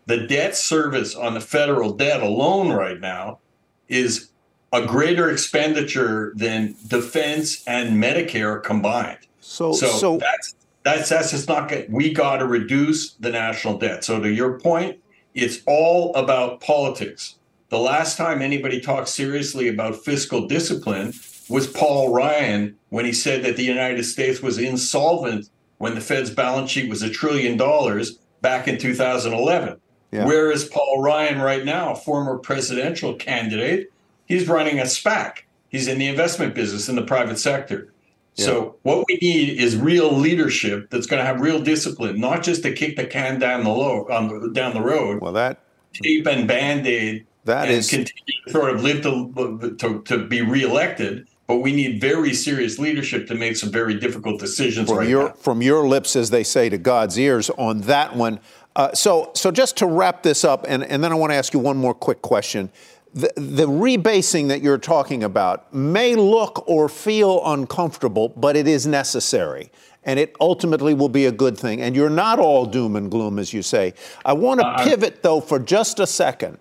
The 0.06 0.28
debt 0.28 0.56
service 0.56 1.16
on 1.16 1.34
the 1.34 1.42
federal 1.42 1.92
debt 1.92 2.22
alone 2.22 2.72
right 2.72 3.00
now 3.00 3.40
is 3.88 4.30
a 4.72 4.86
greater 4.86 5.32
expenditure 5.32 6.34
than 6.36 6.76
defense 6.88 7.64
and 7.66 8.02
Medicare 8.02 8.62
combined. 8.62 9.18
So, 9.40 9.74
so, 9.74 9.88
so 9.88 10.18
that's 10.18 10.54
that's 10.84 11.10
that's 11.10 11.32
just 11.32 11.48
not 11.48 11.70
good. 11.70 11.92
We 11.92 12.14
got 12.14 12.38
to 12.38 12.46
reduce 12.46 13.14
the 13.14 13.30
national 13.30 13.78
debt. 13.78 14.04
So 14.04 14.20
to 14.20 14.32
your 14.32 14.60
point, 14.60 15.00
it's 15.34 15.60
all 15.68 16.14
about 16.16 16.62
politics. 16.62 17.36
The 17.70 17.80
last 17.80 18.18
time 18.18 18.42
anybody 18.42 18.82
talked 18.82 19.08
seriously 19.08 19.68
about 19.68 20.04
fiscal 20.04 20.48
discipline 20.48 21.14
was 21.50 21.68
Paul 21.68 22.14
Ryan 22.14 22.76
when 22.90 23.06
he 23.06 23.14
said 23.14 23.44
that 23.44 23.58
the 23.58 23.64
United 23.64 24.04
States 24.04 24.42
was 24.42 24.58
insolvent 24.58 25.50
when 25.78 25.96
the 25.96 26.02
Fed's 26.02 26.30
balance 26.30 26.72
sheet 26.72 26.90
was 26.90 27.02
a 27.02 27.10
trillion 27.10 27.58
dollars 27.58 28.20
back 28.42 28.68
in 28.68 28.78
2011. 28.78 29.80
Yeah. 30.12 30.26
Whereas 30.26 30.66
Paul 30.66 31.02
Ryan, 31.02 31.40
right 31.40 31.64
now, 31.64 31.94
a 31.94 31.96
former 31.96 32.38
presidential 32.38 33.14
candidate, 33.16 33.92
he's 34.26 34.48
running 34.48 34.80
a 34.80 34.84
SPAC. 34.84 35.40
He's 35.70 35.88
in 35.88 36.00
the 36.00 36.08
investment 36.08 36.54
business 36.54 36.90
in 36.90 36.96
the 36.96 37.04
private 37.04 37.40
sector. 37.40 37.91
Yeah. 38.36 38.46
So 38.46 38.76
what 38.84 39.06
we 39.08 39.18
need 39.22 39.60
is 39.60 39.76
real 39.76 40.12
leadership 40.14 40.90
that's 40.90 41.06
going 41.06 41.20
to 41.20 41.26
have 41.26 41.42
real 41.42 41.62
discipline, 41.62 42.20
not 42.20 42.44
just 42.44 42.64
to 42.64 42.74
kick 42.74 42.96
the 42.96 43.06
can 43.06 43.40
down 43.40 43.64
the 43.64 43.70
low 43.70 44.08
um, 44.10 44.54
down 44.54 44.74
the 44.74 44.82
road. 44.82 45.22
Well, 45.22 45.34
that 45.34 45.60
tape 45.94 46.28
and 46.28 46.48
band 46.48 46.88
aid. 46.88 47.26
That 47.46 47.70
is 47.70 47.90
continue 47.90 48.44
to 48.46 48.52
sort 48.52 48.70
of 48.74 48.84
live 48.84 49.02
to, 49.04 49.76
to 49.78 50.02
to 50.04 50.26
be 50.26 50.42
reelected. 50.42 51.28
But 51.48 51.58
we 51.58 51.74
need 51.74 52.00
very 52.00 52.34
serious 52.34 52.80
leadership 52.80 53.28
to 53.28 53.36
make 53.36 53.58
some 53.58 53.72
very 53.72 54.00
difficult 54.00 54.40
decisions 54.40 54.88
from 54.88 55.00
right 55.00 55.10
your, 55.10 55.30
now. 55.30 55.34
From 55.34 55.62
your 55.62 55.86
lips, 55.86 56.16
as 56.16 56.30
they 56.30 56.44
say, 56.44 56.70
to 56.70 56.78
God's 56.78 57.20
ears 57.20 57.50
on 57.58 57.82
that 57.82 58.16
one. 58.16 58.40
Uh, 58.74 58.94
so, 58.94 59.32
so 59.34 59.52
just 59.52 59.76
to 59.78 59.86
wrap 59.86 60.24
this 60.24 60.46
up, 60.46 60.66
and, 60.70 60.82
and 60.82 61.04
then 61.04 61.12
I 61.12 61.16
want 61.16 61.32
to 61.32 61.36
ask 61.36 61.54
you 61.54 61.60
one 61.60 61.76
more 61.76 61.94
quick 61.94 62.22
question 62.22 62.72
the, 63.14 63.32
the 63.36 63.68
rebasing 63.68 64.48
that 64.48 64.62
you're 64.62 64.78
talking 64.78 65.24
about 65.24 65.74
may 65.74 66.16
look 66.16 66.68
or 66.68 66.88
feel 66.88 67.42
uncomfortable, 67.46 68.30
but 68.30 68.56
it 68.56 68.68
is 68.68 68.88
necessary. 68.88 69.72
And 70.04 70.20
it 70.20 70.36
ultimately 70.40 70.94
will 70.94 71.10
be 71.10 71.26
a 71.26 71.32
good 71.32 71.58
thing. 71.58 71.82
And 71.82 71.96
you're 71.96 72.10
not 72.10 72.40
all 72.40 72.66
doom 72.66 72.96
and 72.96 73.12
gloom, 73.12 73.38
as 73.38 73.54
you 73.54 73.62
say. 73.62 73.94
I 74.26 74.34
want 74.34 74.60
to 74.62 74.66
uh, 74.66 74.84
pivot, 74.84 75.22
though, 75.22 75.42
for 75.42 75.60
just 75.60 76.00
a 76.00 76.08
second 76.08 76.58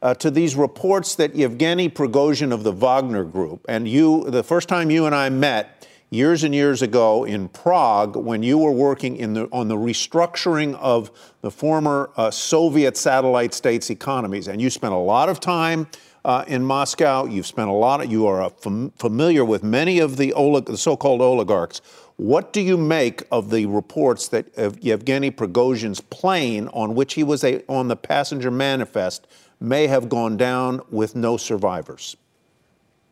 uh, 0.00 0.14
to 0.14 0.30
these 0.30 0.54
reports 0.54 1.14
that 1.16 1.34
Yevgeny 1.34 1.88
Prigozhin 1.88 2.52
of 2.52 2.62
the 2.62 2.70
Wagner 2.70 3.24
Group, 3.24 3.64
and 3.68 3.88
you, 3.88 4.30
the 4.30 4.44
first 4.44 4.68
time 4.68 4.90
you 4.90 5.06
and 5.06 5.14
I 5.14 5.28
met, 5.30 5.88
years 6.14 6.44
and 6.44 6.54
years 6.54 6.80
ago 6.80 7.24
in 7.24 7.48
Prague 7.48 8.16
when 8.16 8.42
you 8.42 8.56
were 8.56 8.70
working 8.70 9.20
the, 9.34 9.46
on 9.52 9.68
the 9.68 9.76
restructuring 9.76 10.74
of 10.76 11.10
the 11.40 11.50
former 11.50 12.10
uh, 12.16 12.30
Soviet 12.30 12.96
satellite 12.96 13.52
states' 13.52 13.90
economies. 13.90 14.48
And 14.48 14.62
you 14.62 14.70
spent 14.70 14.94
a 14.94 14.98
lot 14.98 15.28
of 15.28 15.40
time 15.40 15.88
uh, 16.24 16.44
in 16.46 16.64
Moscow. 16.64 17.26
You've 17.26 17.46
spent 17.46 17.68
a 17.68 17.72
lot 17.72 18.02
of, 18.02 18.10
you 18.10 18.26
are 18.26 18.48
fam- 18.50 18.92
familiar 18.92 19.44
with 19.44 19.64
many 19.64 19.98
of 19.98 20.16
the, 20.16 20.32
olig- 20.36 20.66
the 20.66 20.78
so-called 20.78 21.20
oligarchs. 21.20 21.80
What 22.16 22.52
do 22.52 22.60
you 22.60 22.76
make 22.76 23.24
of 23.32 23.50
the 23.50 23.66
reports 23.66 24.28
that 24.28 24.46
Yevgeny 24.80 25.32
Prigozhin's 25.32 26.00
plane, 26.00 26.68
on 26.68 26.94
which 26.94 27.14
he 27.14 27.24
was 27.24 27.42
a, 27.42 27.66
on 27.66 27.88
the 27.88 27.96
passenger 27.96 28.52
manifest, 28.52 29.26
may 29.58 29.88
have 29.88 30.08
gone 30.08 30.36
down 30.36 30.80
with 30.90 31.16
no 31.16 31.36
survivors? 31.36 32.16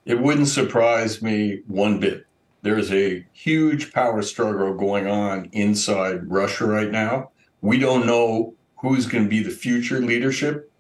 It 0.05 0.21
wouldn't 0.21 0.49
surprise 0.49 1.21
me 1.21 1.63
one 1.67 1.99
bit 1.99 2.27
there's 2.63 2.93
a 2.93 3.27
huge 3.33 3.93
power 3.93 4.23
struggle 4.23 4.75
going 4.75 5.09
on 5.09 5.49
inside 5.53 6.31
Russia 6.31 6.67
right 6.67 6.91
now. 6.91 7.31
We 7.61 7.79
don't 7.79 8.07
know 8.07 8.55
who's 8.81 9.07
going 9.07 9.25
to 9.25 9.31
be 9.31 9.43
the 9.43 9.51
future 9.51 10.01
leadership. 10.01 10.71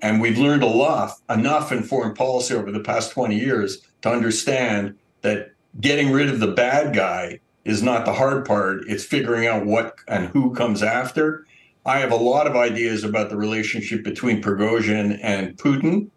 And 0.00 0.20
we've 0.20 0.38
learned 0.38 0.62
a 0.62 0.66
lot, 0.66 1.12
enough 1.30 1.72
in 1.72 1.82
foreign 1.82 2.14
policy 2.14 2.54
over 2.54 2.70
the 2.70 2.80
past 2.80 3.12
20 3.12 3.38
years 3.38 3.78
to 4.02 4.10
understand 4.10 4.96
that 5.22 5.52
getting 5.80 6.10
rid 6.10 6.28
of 6.28 6.40
the 6.40 6.52
bad 6.52 6.94
guy 6.94 7.40
is 7.64 7.82
not 7.82 8.04
the 8.04 8.12
hard 8.12 8.44
part. 8.44 8.84
It's 8.88 9.04
figuring 9.04 9.46
out 9.46 9.66
what 9.66 9.96
and 10.08 10.28
who 10.28 10.54
comes 10.54 10.82
after. 10.82 11.46
I 11.84 11.98
have 11.98 12.12
a 12.12 12.16
lot 12.16 12.46
of 12.46 12.56
ideas 12.56 13.04
about 13.04 13.30
the 13.30 13.36
relationship 13.36 14.04
between 14.04 14.42
Prigozhin 14.42 15.18
and 15.22 15.56
Putin, 15.56 16.10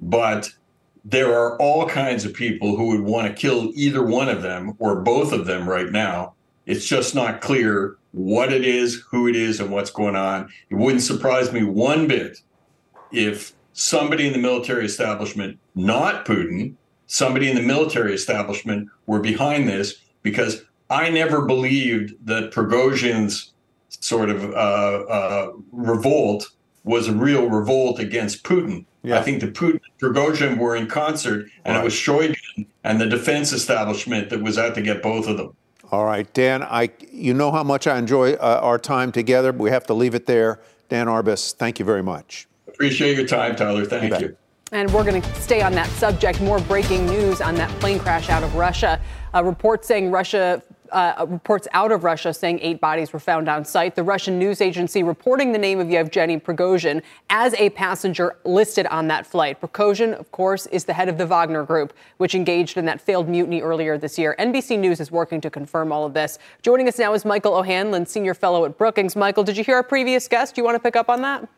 but 0.00 0.52
there 1.04 1.32
are 1.38 1.56
all 1.58 1.86
kinds 1.86 2.24
of 2.24 2.32
people 2.32 2.76
who 2.76 2.88
would 2.88 3.02
want 3.02 3.26
to 3.26 3.34
kill 3.34 3.70
either 3.74 4.02
one 4.02 4.28
of 4.28 4.42
them 4.42 4.74
or 4.78 5.00
both 5.00 5.32
of 5.32 5.46
them 5.46 5.68
right 5.68 5.90
now. 5.90 6.34
It's 6.66 6.86
just 6.86 7.14
not 7.14 7.42
clear 7.42 7.96
what 8.12 8.52
it 8.52 8.64
is, 8.64 9.04
who 9.10 9.28
it 9.28 9.36
is, 9.36 9.60
and 9.60 9.70
what's 9.70 9.90
going 9.90 10.16
on. 10.16 10.48
It 10.70 10.76
wouldn't 10.76 11.02
surprise 11.02 11.52
me 11.52 11.62
one 11.62 12.08
bit 12.08 12.40
if 13.12 13.52
somebody 13.74 14.26
in 14.26 14.32
the 14.32 14.38
military 14.38 14.86
establishment, 14.86 15.58
not 15.74 16.24
Putin, 16.24 16.74
somebody 17.06 17.50
in 17.50 17.56
the 17.56 17.62
military 17.62 18.14
establishment 18.14 18.88
were 19.06 19.20
behind 19.20 19.68
this 19.68 19.96
because 20.22 20.64
I 20.88 21.10
never 21.10 21.44
believed 21.44 22.14
that 22.24 22.50
Prigozhin's 22.50 23.52
sort 23.88 24.30
of 24.30 24.44
uh, 24.44 24.56
uh, 24.56 25.52
revolt 25.72 26.50
was 26.84 27.08
a 27.08 27.12
real 27.12 27.48
revolt 27.48 27.98
against 27.98 28.44
Putin. 28.44 28.84
Yeah. 29.04 29.18
I 29.18 29.22
think 29.22 29.40
the 29.40 29.48
Putin 29.48 29.80
Prigozhin 30.00 30.58
were 30.58 30.74
in 30.74 30.86
concert, 30.86 31.50
and 31.64 31.76
right. 31.76 31.82
it 31.82 31.84
was 31.84 31.92
Shoigu 31.92 32.66
and 32.84 33.00
the 33.00 33.06
defense 33.06 33.52
establishment 33.52 34.30
that 34.30 34.42
was 34.42 34.56
out 34.56 34.74
to 34.76 34.82
get 34.82 35.02
both 35.02 35.28
of 35.28 35.36
them. 35.36 35.54
All 35.92 36.06
right, 36.06 36.32
Dan. 36.32 36.62
I 36.62 36.90
you 37.12 37.34
know 37.34 37.52
how 37.52 37.62
much 37.62 37.86
I 37.86 37.98
enjoy 37.98 38.32
uh, 38.32 38.60
our 38.62 38.78
time 38.78 39.12
together. 39.12 39.52
But 39.52 39.62
we 39.62 39.70
have 39.70 39.84
to 39.86 39.94
leave 39.94 40.14
it 40.14 40.26
there. 40.26 40.60
Dan 40.88 41.06
Arbess, 41.06 41.54
thank 41.54 41.78
you 41.78 41.84
very 41.84 42.02
much. 42.02 42.48
Appreciate 42.66 43.16
your 43.16 43.26
time, 43.26 43.54
Tyler. 43.56 43.84
Thank 43.84 44.20
you. 44.20 44.28
you. 44.28 44.36
And 44.72 44.92
we're 44.92 45.04
going 45.04 45.20
to 45.20 45.34
stay 45.40 45.62
on 45.62 45.72
that 45.72 45.88
subject. 45.90 46.40
More 46.40 46.58
breaking 46.60 47.06
news 47.06 47.40
on 47.40 47.54
that 47.56 47.70
plane 47.78 47.98
crash 47.98 48.28
out 48.28 48.42
of 48.42 48.54
Russia. 48.54 49.00
A 49.34 49.44
report 49.44 49.84
saying 49.84 50.10
Russia 50.10 50.62
uh, 50.90 51.26
reports 51.28 51.66
out 51.72 51.92
of 51.92 52.04
Russia 52.04 52.32
saying 52.32 52.58
eight 52.62 52.80
bodies 52.80 53.12
were 53.12 53.18
found 53.18 53.48
on 53.48 53.64
site. 53.64 53.94
The 53.94 54.02
Russian 54.02 54.38
news 54.38 54.60
agency 54.60 55.02
reporting 55.02 55.52
the 55.52 55.58
name 55.58 55.80
of 55.80 55.90
Yevgeny 55.90 56.38
Prigozhin 56.38 57.02
as 57.30 57.54
a 57.54 57.70
passenger 57.70 58.36
listed 58.44 58.86
on 58.86 59.08
that 59.08 59.26
flight. 59.26 59.60
Prigozhin, 59.60 60.14
of 60.14 60.30
course, 60.32 60.66
is 60.66 60.84
the 60.84 60.92
head 60.92 61.08
of 61.08 61.18
the 61.18 61.26
Wagner 61.26 61.64
Group, 61.64 61.92
which 62.18 62.34
engaged 62.34 62.76
in 62.76 62.84
that 62.84 63.00
failed 63.00 63.28
mutiny 63.28 63.60
earlier 63.62 63.98
this 63.98 64.18
year. 64.18 64.34
NBC 64.38 64.78
News 64.78 65.00
is 65.00 65.10
working 65.10 65.40
to 65.40 65.50
confirm 65.50 65.92
all 65.92 66.04
of 66.04 66.14
this. 66.14 66.38
Joining 66.62 66.88
us 66.88 66.98
now 66.98 67.12
is 67.14 67.24
Michael 67.24 67.54
O'Hanlon, 67.54 68.06
senior 68.06 68.34
fellow 68.34 68.64
at 68.64 68.78
Brookings. 68.78 69.16
Michael, 69.16 69.44
did 69.44 69.56
you 69.56 69.64
hear 69.64 69.76
our 69.76 69.82
previous 69.82 70.28
guest? 70.28 70.54
Do 70.54 70.60
you 70.60 70.64
want 70.64 70.76
to 70.76 70.80
pick 70.80 70.96
up 70.96 71.08
on 71.08 71.22
that? 71.22 71.48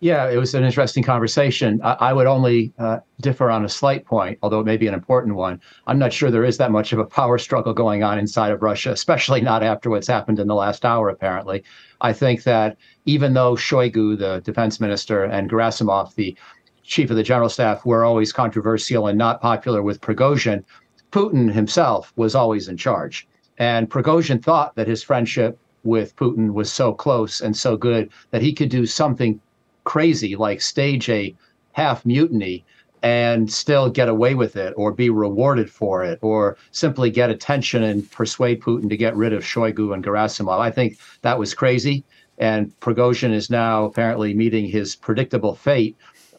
Yeah, 0.00 0.28
it 0.28 0.36
was 0.36 0.54
an 0.54 0.62
interesting 0.62 1.02
conversation. 1.02 1.80
I, 1.82 1.92
I 1.92 2.12
would 2.12 2.26
only 2.26 2.74
uh, 2.78 2.98
differ 3.22 3.50
on 3.50 3.64
a 3.64 3.68
slight 3.68 4.04
point, 4.04 4.38
although 4.42 4.60
it 4.60 4.66
may 4.66 4.76
be 4.76 4.86
an 4.86 4.92
important 4.92 5.36
one. 5.36 5.58
I'm 5.86 5.98
not 5.98 6.12
sure 6.12 6.30
there 6.30 6.44
is 6.44 6.58
that 6.58 6.70
much 6.70 6.92
of 6.92 6.98
a 6.98 7.04
power 7.04 7.38
struggle 7.38 7.72
going 7.72 8.02
on 8.02 8.18
inside 8.18 8.52
of 8.52 8.62
Russia, 8.62 8.92
especially 8.92 9.40
not 9.40 9.62
after 9.62 9.88
what's 9.88 10.06
happened 10.06 10.38
in 10.38 10.48
the 10.48 10.54
last 10.54 10.84
hour, 10.84 11.08
apparently. 11.08 11.64
I 12.02 12.12
think 12.12 12.42
that 12.42 12.76
even 13.06 13.32
though 13.32 13.54
Shoigu, 13.54 14.18
the 14.18 14.42
defense 14.44 14.80
minister, 14.80 15.24
and 15.24 15.50
Gerasimov, 15.50 16.14
the 16.14 16.36
chief 16.82 17.08
of 17.08 17.16
the 17.16 17.22
general 17.22 17.48
staff, 17.48 17.86
were 17.86 18.04
always 18.04 18.34
controversial 18.34 19.06
and 19.06 19.16
not 19.16 19.40
popular 19.40 19.82
with 19.82 20.02
Prigozhin, 20.02 20.62
Putin 21.10 21.50
himself 21.50 22.12
was 22.16 22.34
always 22.34 22.68
in 22.68 22.76
charge. 22.76 23.26
And 23.56 23.88
Prigozhin 23.88 24.42
thought 24.42 24.74
that 24.76 24.88
his 24.88 25.02
friendship 25.02 25.58
with 25.84 26.14
Putin 26.16 26.52
was 26.52 26.70
so 26.70 26.92
close 26.92 27.40
and 27.40 27.56
so 27.56 27.78
good 27.78 28.10
that 28.30 28.42
he 28.42 28.52
could 28.52 28.68
do 28.68 28.84
something 28.84 29.40
crazy, 29.86 30.36
like 30.36 30.60
stage 30.60 31.08
a 31.08 31.34
half 31.72 32.04
mutiny 32.04 32.64
and 33.02 33.50
still 33.50 33.88
get 33.88 34.08
away 34.08 34.34
with 34.34 34.56
it 34.56 34.74
or 34.76 34.90
be 34.90 35.10
rewarded 35.10 35.70
for 35.70 36.02
it 36.02 36.18
or 36.22 36.56
simply 36.72 37.08
get 37.08 37.30
attention 37.30 37.84
and 37.84 38.10
persuade 38.10 38.60
Putin 38.60 38.88
to 38.88 38.96
get 38.96 39.14
rid 39.14 39.32
of 39.32 39.44
Shoigu 39.44 39.94
and 39.94 40.04
Gerasimov. 40.04 40.58
I 40.58 40.70
think 40.70 40.98
that 41.22 41.38
was 41.38 41.54
crazy. 41.54 42.04
And 42.38 42.78
Prigozhin 42.80 43.32
is 43.32 43.48
now 43.48 43.84
apparently 43.84 44.34
meeting 44.34 44.66
his 44.66 44.96
predictable 44.96 45.54
fate. 45.54 45.96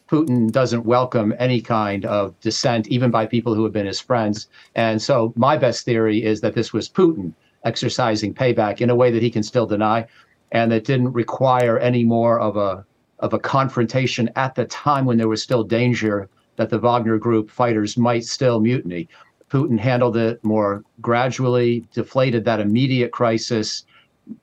Putin 0.08 0.52
doesn't 0.52 0.84
welcome 0.84 1.34
any 1.38 1.60
kind 1.60 2.04
of 2.04 2.38
dissent, 2.40 2.86
even 2.88 3.10
by 3.10 3.24
people 3.26 3.54
who 3.54 3.64
have 3.64 3.72
been 3.72 3.86
his 3.86 4.00
friends. 4.00 4.48
And 4.74 5.00
so, 5.00 5.32
my 5.36 5.56
best 5.56 5.84
theory 5.84 6.22
is 6.22 6.40
that 6.40 6.54
this 6.54 6.72
was 6.72 6.88
Putin 6.88 7.32
exercising 7.64 8.32
payback 8.32 8.80
in 8.80 8.90
a 8.90 8.94
way 8.94 9.10
that 9.10 9.22
he 9.22 9.30
can 9.30 9.42
still 9.42 9.66
deny, 9.66 10.06
and 10.52 10.72
that 10.72 10.84
didn't 10.84 11.12
require 11.12 11.78
any 11.78 12.04
more 12.04 12.40
of 12.40 12.56
a 12.56 12.86
of 13.20 13.32
a 13.32 13.38
confrontation 13.38 14.30
at 14.36 14.54
the 14.54 14.64
time 14.66 15.04
when 15.04 15.18
there 15.18 15.28
was 15.28 15.42
still 15.42 15.64
danger 15.64 16.28
that 16.56 16.70
the 16.70 16.78
Wagner 16.78 17.18
group 17.18 17.50
fighters 17.50 17.96
might 17.96 18.24
still 18.24 18.60
mutiny. 18.60 19.08
Putin 19.50 19.78
handled 19.78 20.16
it 20.16 20.42
more 20.44 20.82
gradually, 21.00 21.84
deflated 21.92 22.44
that 22.44 22.60
immediate 22.60 23.12
crisis, 23.12 23.84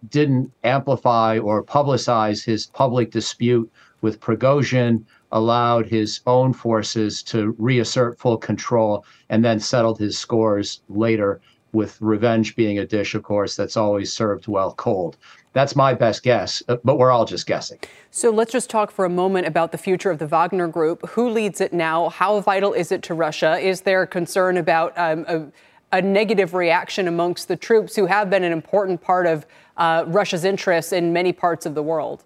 didn't 0.10 0.51
amplify 0.63 1.38
or 1.38 1.63
publicize 1.63 2.44
his 2.44 2.65
public 2.67 3.12
dispute 3.12 3.72
with 4.01 4.20
Prigozhin, 4.20 5.05
allowed 5.32 5.86
his 5.86 6.22
own 6.25 6.53
forces 6.53 7.22
to 7.24 7.55
reassert 7.58 8.17
full 8.17 8.38
control, 8.38 9.05
and 9.29 9.44
then 9.44 9.60
settled 9.60 10.00
his 10.00 10.17
scores 10.17 10.82
later 10.89 11.41
with 11.75 12.01
revenge 12.01 12.55
being 12.55 12.79
a 12.79 12.86
dish, 12.86 13.13
of 13.13 13.22
course, 13.24 13.55
that's 13.55 13.77
always 13.77 14.12
served 14.12 14.48
well 14.48 14.74
cold. 14.74 15.17
That's 15.53 15.75
my 15.75 15.94
best 15.94 16.24
guess, 16.24 16.63
but 16.84 16.98
we're 16.98 17.12
all 17.12 17.25
just 17.25 17.46
guessing. 17.46 17.79
So 18.12 18.29
let's 18.29 18.51
just 18.51 18.70
talk 18.70 18.91
for 18.91 19.05
a 19.05 19.10
moment 19.10 19.48
about 19.48 19.72
the 19.72 19.77
future 19.77 20.10
of 20.10 20.20
the 20.20 20.27
Wagner 20.27 20.67
Group. 20.67 21.08
Who 21.10 21.29
leads 21.29 21.62
it 21.62 21.74
now? 21.74 22.10
How 22.10 22.39
vital 22.41 22.74
is 22.74 22.91
it 22.91 23.03
to 23.03 23.13
Russia? 23.13 23.58
Is 23.58 23.82
there 23.82 24.01
a 24.01 24.08
concern 24.08 24.58
about 24.58 24.94
um, 24.98 25.25
a, 25.27 25.98
a, 25.98 26.01
negative 26.01 26.53
reaction 26.53 27.08
amongst 27.08 27.48
the 27.48 27.55
troops 27.55 27.96
who 27.96 28.05
have 28.05 28.29
been 28.29 28.44
an 28.44 28.51
important 28.51 29.01
part 29.01 29.27
of 29.27 29.46
uh, 29.77 30.05
Russia's 30.08 30.44
interests 30.44 30.91
in 30.91 31.13
many 31.13 31.32
parts 31.32 31.65
of 31.65 31.75
the 31.75 31.84
world? 31.84 32.24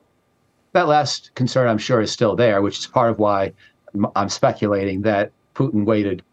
That 0.72 0.88
last 0.88 1.34
concern, 1.36 1.68
I'm 1.68 1.78
sure, 1.78 2.02
is 2.02 2.12
still 2.12 2.36
there, 2.36 2.62
which 2.62 2.80
is 2.80 2.88
part 2.88 3.12
of 3.12 3.20
why 3.20 3.54
I'm 4.16 4.30
speculating 4.30 5.02
that 5.04 5.32
Putin 5.56 5.86
waited 5.86 6.24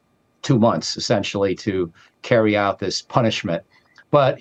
two 0.46 0.58
months 0.60 0.96
essentially 0.96 1.56
to 1.56 1.92
carry 2.22 2.56
out 2.56 2.78
this 2.78 3.02
punishment. 3.02 3.64
But 4.12 4.38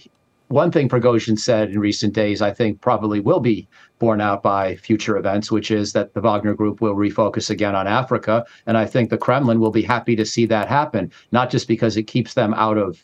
one 0.50 0.72
thing 0.72 0.88
Prigozhin 0.88 1.40
said 1.40 1.72
in 1.72 1.80
recent 1.80 2.14
days, 2.14 2.44
I 2.44 2.54
think 2.54 2.80
probably 2.80 3.20
will 3.20 3.40
be 3.40 3.68
borne 3.98 4.22
out 4.22 4.44
by 4.44 4.76
future 4.76 5.18
events, 5.18 5.52
which 5.52 5.72
is 5.72 5.94
that 5.94 6.14
the 6.14 6.22
Wagner 6.22 6.54
Group 6.54 6.80
will 6.80 6.94
refocus 6.94 7.50
again 7.50 7.74
on 7.74 7.88
Africa. 7.88 8.46
And 8.68 8.78
I 8.78 8.86
think 8.86 9.10
the 9.10 9.18
Kremlin 9.18 9.60
will 9.60 9.72
be 9.72 9.82
happy 9.82 10.16
to 10.16 10.26
see 10.26 10.46
that 10.46 10.68
happen, 10.68 11.12
not 11.32 11.50
just 11.50 11.68
because 11.68 11.98
it 11.98 12.04
keeps 12.04 12.36
them 12.36 12.54
out 12.54 12.78
of 12.78 13.04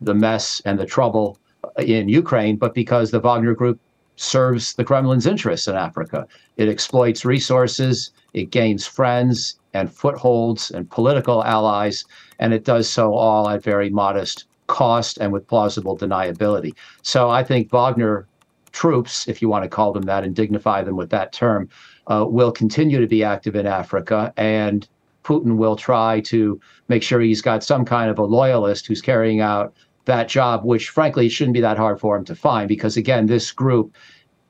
the 0.00 0.14
mess 0.14 0.62
and 0.64 0.78
the 0.78 0.86
trouble 0.86 1.38
in 1.76 2.08
Ukraine, 2.08 2.56
but 2.56 2.72
because 2.72 3.10
the 3.10 3.20
Wagner 3.20 3.54
Group 3.54 3.78
serves 4.16 4.74
the 4.74 4.84
Kremlin's 4.84 5.26
interests 5.26 5.68
in 5.68 5.76
Africa. 5.76 6.26
It 6.56 6.70
exploits 6.70 7.26
resources, 7.26 8.10
it 8.32 8.50
gains 8.50 8.86
friends 8.86 9.60
and 9.74 9.92
footholds 9.92 10.70
and 10.70 10.90
political 10.90 11.44
allies, 11.44 12.04
and 12.38 12.52
it 12.52 12.64
does 12.64 12.88
so 12.88 13.14
all 13.14 13.48
at 13.48 13.62
very 13.62 13.90
modest 13.90 14.46
cost 14.66 15.18
and 15.18 15.32
with 15.32 15.46
plausible 15.46 15.96
deniability. 15.96 16.74
So 17.02 17.30
I 17.30 17.42
think 17.42 17.70
Wagner 17.70 18.26
troops, 18.72 19.26
if 19.26 19.42
you 19.42 19.48
want 19.48 19.64
to 19.64 19.68
call 19.68 19.92
them 19.92 20.04
that 20.04 20.24
and 20.24 20.34
dignify 20.34 20.82
them 20.82 20.96
with 20.96 21.10
that 21.10 21.32
term, 21.32 21.68
uh, 22.06 22.24
will 22.28 22.52
continue 22.52 23.00
to 23.00 23.06
be 23.06 23.24
active 23.24 23.56
in 23.56 23.66
Africa. 23.66 24.32
And 24.36 24.86
Putin 25.24 25.56
will 25.56 25.76
try 25.76 26.20
to 26.20 26.60
make 26.88 27.02
sure 27.02 27.20
he's 27.20 27.42
got 27.42 27.64
some 27.64 27.84
kind 27.84 28.10
of 28.10 28.18
a 28.18 28.24
loyalist 28.24 28.86
who's 28.86 29.02
carrying 29.02 29.40
out 29.40 29.74
that 30.04 30.28
job, 30.28 30.64
which 30.64 30.88
frankly 30.88 31.28
shouldn't 31.28 31.54
be 31.54 31.60
that 31.60 31.76
hard 31.76 32.00
for 32.00 32.16
him 32.16 32.24
to 32.24 32.34
find 32.34 32.68
because, 32.68 32.96
again, 32.96 33.26
this 33.26 33.50
group 33.50 33.94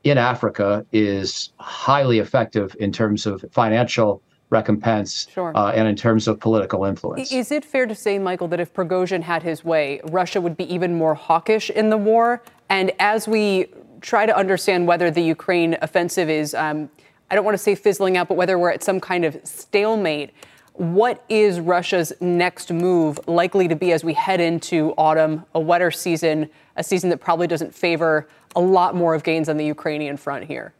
in 0.03 0.17
Africa 0.17 0.85
is 0.93 1.51
highly 1.59 2.19
effective 2.19 2.75
in 2.79 2.91
terms 2.91 3.25
of 3.25 3.43
financial 3.51 4.21
recompense 4.49 5.27
sure. 5.31 5.51
uh, 5.55 5.71
and 5.71 5.87
in 5.87 5.95
terms 5.95 6.27
of 6.27 6.39
political 6.39 6.85
influence. 6.85 7.31
Is 7.31 7.51
it 7.51 7.63
fair 7.63 7.85
to 7.85 7.95
say, 7.95 8.17
Michael, 8.17 8.47
that 8.49 8.59
if 8.59 8.73
Prigozhin 8.73 9.21
had 9.21 9.43
his 9.43 9.63
way, 9.63 10.01
Russia 10.05 10.41
would 10.41 10.57
be 10.57 10.71
even 10.73 10.95
more 10.97 11.13
hawkish 11.13 11.69
in 11.69 11.89
the 11.89 11.97
war? 11.97 12.41
And 12.69 12.91
as 12.99 13.27
we 13.27 13.67
try 14.01 14.25
to 14.25 14.35
understand 14.35 14.87
whether 14.87 15.11
the 15.11 15.21
Ukraine 15.21 15.77
offensive 15.81 16.29
is, 16.29 16.53
um, 16.53 16.89
I 17.29 17.35
don't 17.35 17.45
want 17.45 17.55
to 17.55 17.63
say 17.63 17.75
fizzling 17.75 18.17
out, 18.17 18.27
but 18.27 18.37
whether 18.37 18.57
we're 18.57 18.71
at 18.71 18.83
some 18.83 18.99
kind 18.99 19.23
of 19.23 19.37
stalemate, 19.43 20.31
what 20.73 21.23
is 21.29 21.59
Russia's 21.59 22.13
next 22.21 22.71
move 22.71 23.19
likely 23.27 23.67
to 23.67 23.75
be 23.75 23.91
as 23.91 24.03
we 24.03 24.13
head 24.13 24.39
into 24.39 24.93
autumn, 24.97 25.45
a 25.53 25.59
wetter 25.59 25.91
season, 25.91 26.49
a 26.77 26.83
season 26.83 27.09
that 27.09 27.17
probably 27.17 27.47
doesn't 27.47 27.75
favor 27.75 28.27
a 28.55 28.61
lot 28.61 28.95
more 28.95 29.13
of 29.13 29.23
gains 29.23 29.49
on 29.49 29.57
the 29.57 29.65
Ukrainian 29.65 30.17
front 30.17 30.45
here? 30.45 30.73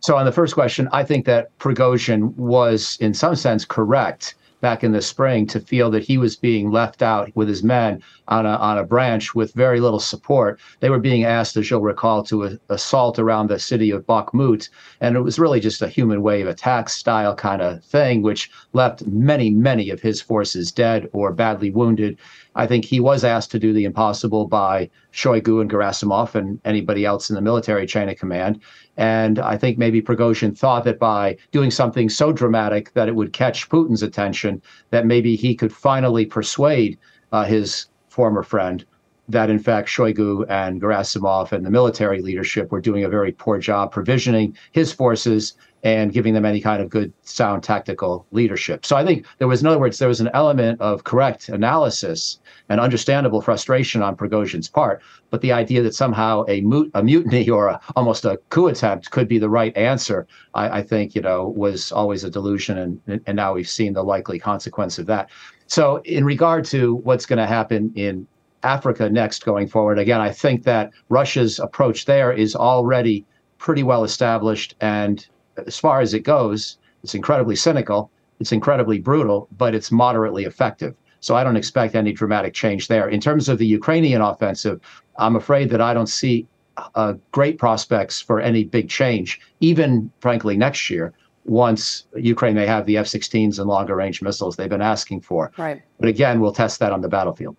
So, 0.00 0.16
on 0.16 0.24
the 0.24 0.32
first 0.32 0.54
question, 0.54 0.88
I 0.92 1.04
think 1.04 1.26
that 1.26 1.56
Prigozhin 1.58 2.34
was, 2.36 2.96
in 3.00 3.12
some 3.12 3.36
sense, 3.36 3.64
correct 3.64 4.34
back 4.60 4.84
in 4.84 4.92
the 4.92 5.02
spring 5.02 5.46
to 5.46 5.60
feel 5.60 5.90
that 5.90 6.04
he 6.04 6.18
was 6.18 6.36
being 6.36 6.70
left 6.70 7.02
out 7.02 7.30
with 7.34 7.48
his 7.48 7.62
men 7.62 8.02
on 8.28 8.46
a, 8.46 8.50
on 8.50 8.78
a 8.78 8.84
branch 8.84 9.34
with 9.34 9.52
very 9.54 9.80
little 9.80 10.00
support. 10.00 10.60
They 10.80 10.90
were 10.90 10.98
being 10.98 11.24
asked, 11.24 11.56
as 11.56 11.70
you'll 11.70 11.80
recall, 11.80 12.22
to 12.24 12.58
assault 12.68 13.18
around 13.18 13.48
the 13.48 13.58
city 13.58 13.90
of 13.90 14.06
Bakhmut. 14.06 14.68
And 15.00 15.16
it 15.16 15.20
was 15.20 15.38
really 15.38 15.60
just 15.60 15.82
a 15.82 15.88
human 15.88 16.22
wave 16.22 16.46
attack 16.46 16.88
style 16.88 17.34
kind 17.34 17.62
of 17.62 17.82
thing, 17.84 18.22
which 18.22 18.50
left 18.72 19.06
many, 19.06 19.50
many 19.50 19.90
of 19.90 20.00
his 20.00 20.20
forces 20.20 20.72
dead 20.72 21.08
or 21.12 21.32
badly 21.32 21.70
wounded. 21.70 22.18
I 22.54 22.66
think 22.66 22.84
he 22.84 23.00
was 23.00 23.24
asked 23.24 23.50
to 23.52 23.58
do 23.58 23.72
the 23.72 23.84
impossible 23.84 24.46
by 24.46 24.90
Shoigu 25.12 25.60
and 25.60 25.70
Gerasimov 25.70 26.34
and 26.34 26.60
anybody 26.64 27.04
else 27.04 27.30
in 27.30 27.36
the 27.36 27.42
military 27.42 27.86
chain 27.86 28.08
of 28.08 28.18
command. 28.18 28.60
And 28.96 29.38
I 29.38 29.56
think 29.56 29.78
maybe 29.78 30.02
Prigozhin 30.02 30.56
thought 30.56 30.84
that 30.84 30.98
by 30.98 31.36
doing 31.52 31.70
something 31.70 32.08
so 32.08 32.32
dramatic 32.32 32.92
that 32.94 33.08
it 33.08 33.14
would 33.14 33.32
catch 33.32 33.68
Putin's 33.68 34.02
attention, 34.02 34.60
that 34.90 35.06
maybe 35.06 35.36
he 35.36 35.54
could 35.54 35.72
finally 35.72 36.26
persuade 36.26 36.98
uh, 37.32 37.44
his 37.44 37.86
former 38.08 38.42
friend 38.42 38.84
that 39.30 39.48
in 39.48 39.58
fact 39.58 39.88
Shoigu 39.88 40.44
and 40.48 40.80
Gerasimov 40.80 41.52
and 41.52 41.64
the 41.64 41.70
military 41.70 42.20
leadership 42.20 42.72
were 42.72 42.80
doing 42.80 43.04
a 43.04 43.08
very 43.08 43.32
poor 43.32 43.58
job 43.58 43.92
provisioning 43.92 44.56
his 44.72 44.92
forces 44.92 45.54
and 45.82 46.12
giving 46.12 46.34
them 46.34 46.44
any 46.44 46.60
kind 46.60 46.82
of 46.82 46.90
good, 46.90 47.12
sound 47.22 47.62
tactical 47.62 48.26
leadership. 48.32 48.84
So 48.84 48.96
I 48.96 49.04
think 49.04 49.24
there 49.38 49.48
was, 49.48 49.62
in 49.62 49.66
other 49.66 49.78
words, 49.78 49.98
there 49.98 50.08
was 50.08 50.20
an 50.20 50.30
element 50.34 50.80
of 50.80 51.04
correct 51.04 51.48
analysis 51.48 52.38
and 52.68 52.80
understandable 52.80 53.40
frustration 53.40 54.02
on 54.02 54.16
Prigozhin's 54.16 54.68
part. 54.68 55.02
But 55.30 55.40
the 55.40 55.52
idea 55.52 55.82
that 55.82 55.94
somehow 55.94 56.44
a, 56.48 56.60
mut- 56.60 56.90
a 56.94 57.02
mutiny 57.02 57.48
or 57.48 57.68
a, 57.68 57.80
almost 57.96 58.24
a 58.24 58.38
coup 58.50 58.66
attempt 58.66 59.10
could 59.10 59.28
be 59.28 59.38
the 59.38 59.48
right 59.48 59.74
answer, 59.76 60.26
I, 60.54 60.80
I 60.80 60.82
think, 60.82 61.14
you 61.14 61.22
know, 61.22 61.48
was 61.48 61.92
always 61.92 62.24
a 62.24 62.30
delusion. 62.30 62.76
And, 62.78 63.20
and 63.26 63.36
now 63.36 63.54
we've 63.54 63.68
seen 63.68 63.94
the 63.94 64.02
likely 64.02 64.38
consequence 64.38 64.98
of 64.98 65.06
that. 65.06 65.30
So 65.66 66.02
in 66.04 66.24
regard 66.24 66.64
to 66.66 66.96
what's 66.96 67.26
going 67.26 67.38
to 67.38 67.46
happen 67.46 67.92
in 67.94 68.26
Africa 68.62 69.08
next 69.08 69.44
going 69.44 69.68
forward, 69.68 69.98
again, 69.98 70.20
I 70.20 70.30
think 70.30 70.64
that 70.64 70.90
Russia's 71.08 71.58
approach 71.58 72.04
there 72.04 72.32
is 72.32 72.54
already 72.54 73.24
pretty 73.56 73.82
well 73.82 74.04
established 74.04 74.74
and 74.80 75.26
as 75.66 75.78
far 75.78 76.00
as 76.00 76.14
it 76.14 76.20
goes, 76.20 76.78
it's 77.02 77.14
incredibly 77.14 77.56
cynical, 77.56 78.10
it's 78.40 78.52
incredibly 78.52 78.98
brutal, 78.98 79.48
but 79.56 79.74
it's 79.74 79.90
moderately 79.90 80.44
effective. 80.44 80.94
So 81.20 81.34
I 81.36 81.44
don't 81.44 81.56
expect 81.56 81.94
any 81.94 82.12
dramatic 82.12 82.54
change 82.54 82.88
there. 82.88 83.08
In 83.08 83.20
terms 83.20 83.48
of 83.48 83.58
the 83.58 83.66
Ukrainian 83.66 84.22
offensive, 84.22 84.80
I'm 85.18 85.36
afraid 85.36 85.70
that 85.70 85.80
I 85.80 85.92
don't 85.92 86.08
see 86.08 86.46
uh, 86.94 87.14
great 87.32 87.58
prospects 87.58 88.20
for 88.20 88.40
any 88.40 88.64
big 88.64 88.88
change, 88.88 89.40
even 89.60 90.10
frankly 90.20 90.56
next 90.56 90.88
year, 90.88 91.12
once 91.44 92.04
Ukraine 92.16 92.54
may 92.54 92.66
have 92.66 92.86
the 92.86 92.96
F 92.96 93.06
16s 93.06 93.58
and 93.58 93.68
longer 93.68 93.96
range 93.96 94.22
missiles 94.22 94.56
they've 94.56 94.68
been 94.68 94.82
asking 94.82 95.20
for. 95.20 95.52
Right. 95.58 95.82
But 95.98 96.08
again, 96.08 96.40
we'll 96.40 96.52
test 96.52 96.80
that 96.80 96.92
on 96.92 97.00
the 97.00 97.08
battlefield. 97.08 97.56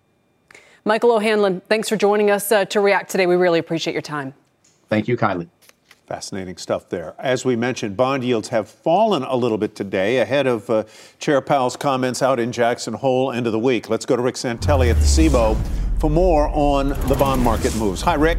Michael 0.84 1.12
O'Hanlon, 1.12 1.60
thanks 1.68 1.88
for 1.88 1.96
joining 1.96 2.30
us 2.30 2.50
uh, 2.50 2.64
to 2.66 2.80
react 2.80 3.10
today. 3.10 3.26
We 3.26 3.36
really 3.36 3.60
appreciate 3.60 3.92
your 3.92 4.02
time. 4.02 4.34
Thank 4.88 5.06
you 5.06 5.16
kindly. 5.16 5.48
Fascinating 6.12 6.58
stuff 6.58 6.90
there. 6.90 7.14
As 7.18 7.42
we 7.46 7.56
mentioned, 7.56 7.96
bond 7.96 8.22
yields 8.22 8.48
have 8.48 8.68
fallen 8.68 9.22
a 9.22 9.34
little 9.34 9.56
bit 9.56 9.74
today 9.74 10.18
ahead 10.18 10.46
of 10.46 10.68
uh, 10.68 10.84
Chair 11.18 11.40
Powell's 11.40 11.74
comments 11.74 12.20
out 12.20 12.38
in 12.38 12.52
Jackson 12.52 12.92
Hole 12.92 13.32
end 13.32 13.46
of 13.46 13.52
the 13.52 13.58
week. 13.58 13.88
Let's 13.88 14.04
go 14.04 14.14
to 14.14 14.20
Rick 14.20 14.34
Santelli 14.34 14.90
at 14.90 14.96
the 14.96 15.06
CBOE 15.06 15.56
for 15.98 16.10
more 16.10 16.50
on 16.52 16.90
the 17.08 17.16
bond 17.18 17.40
market 17.40 17.74
moves. 17.76 18.02
Hi, 18.02 18.12
Rick. 18.12 18.36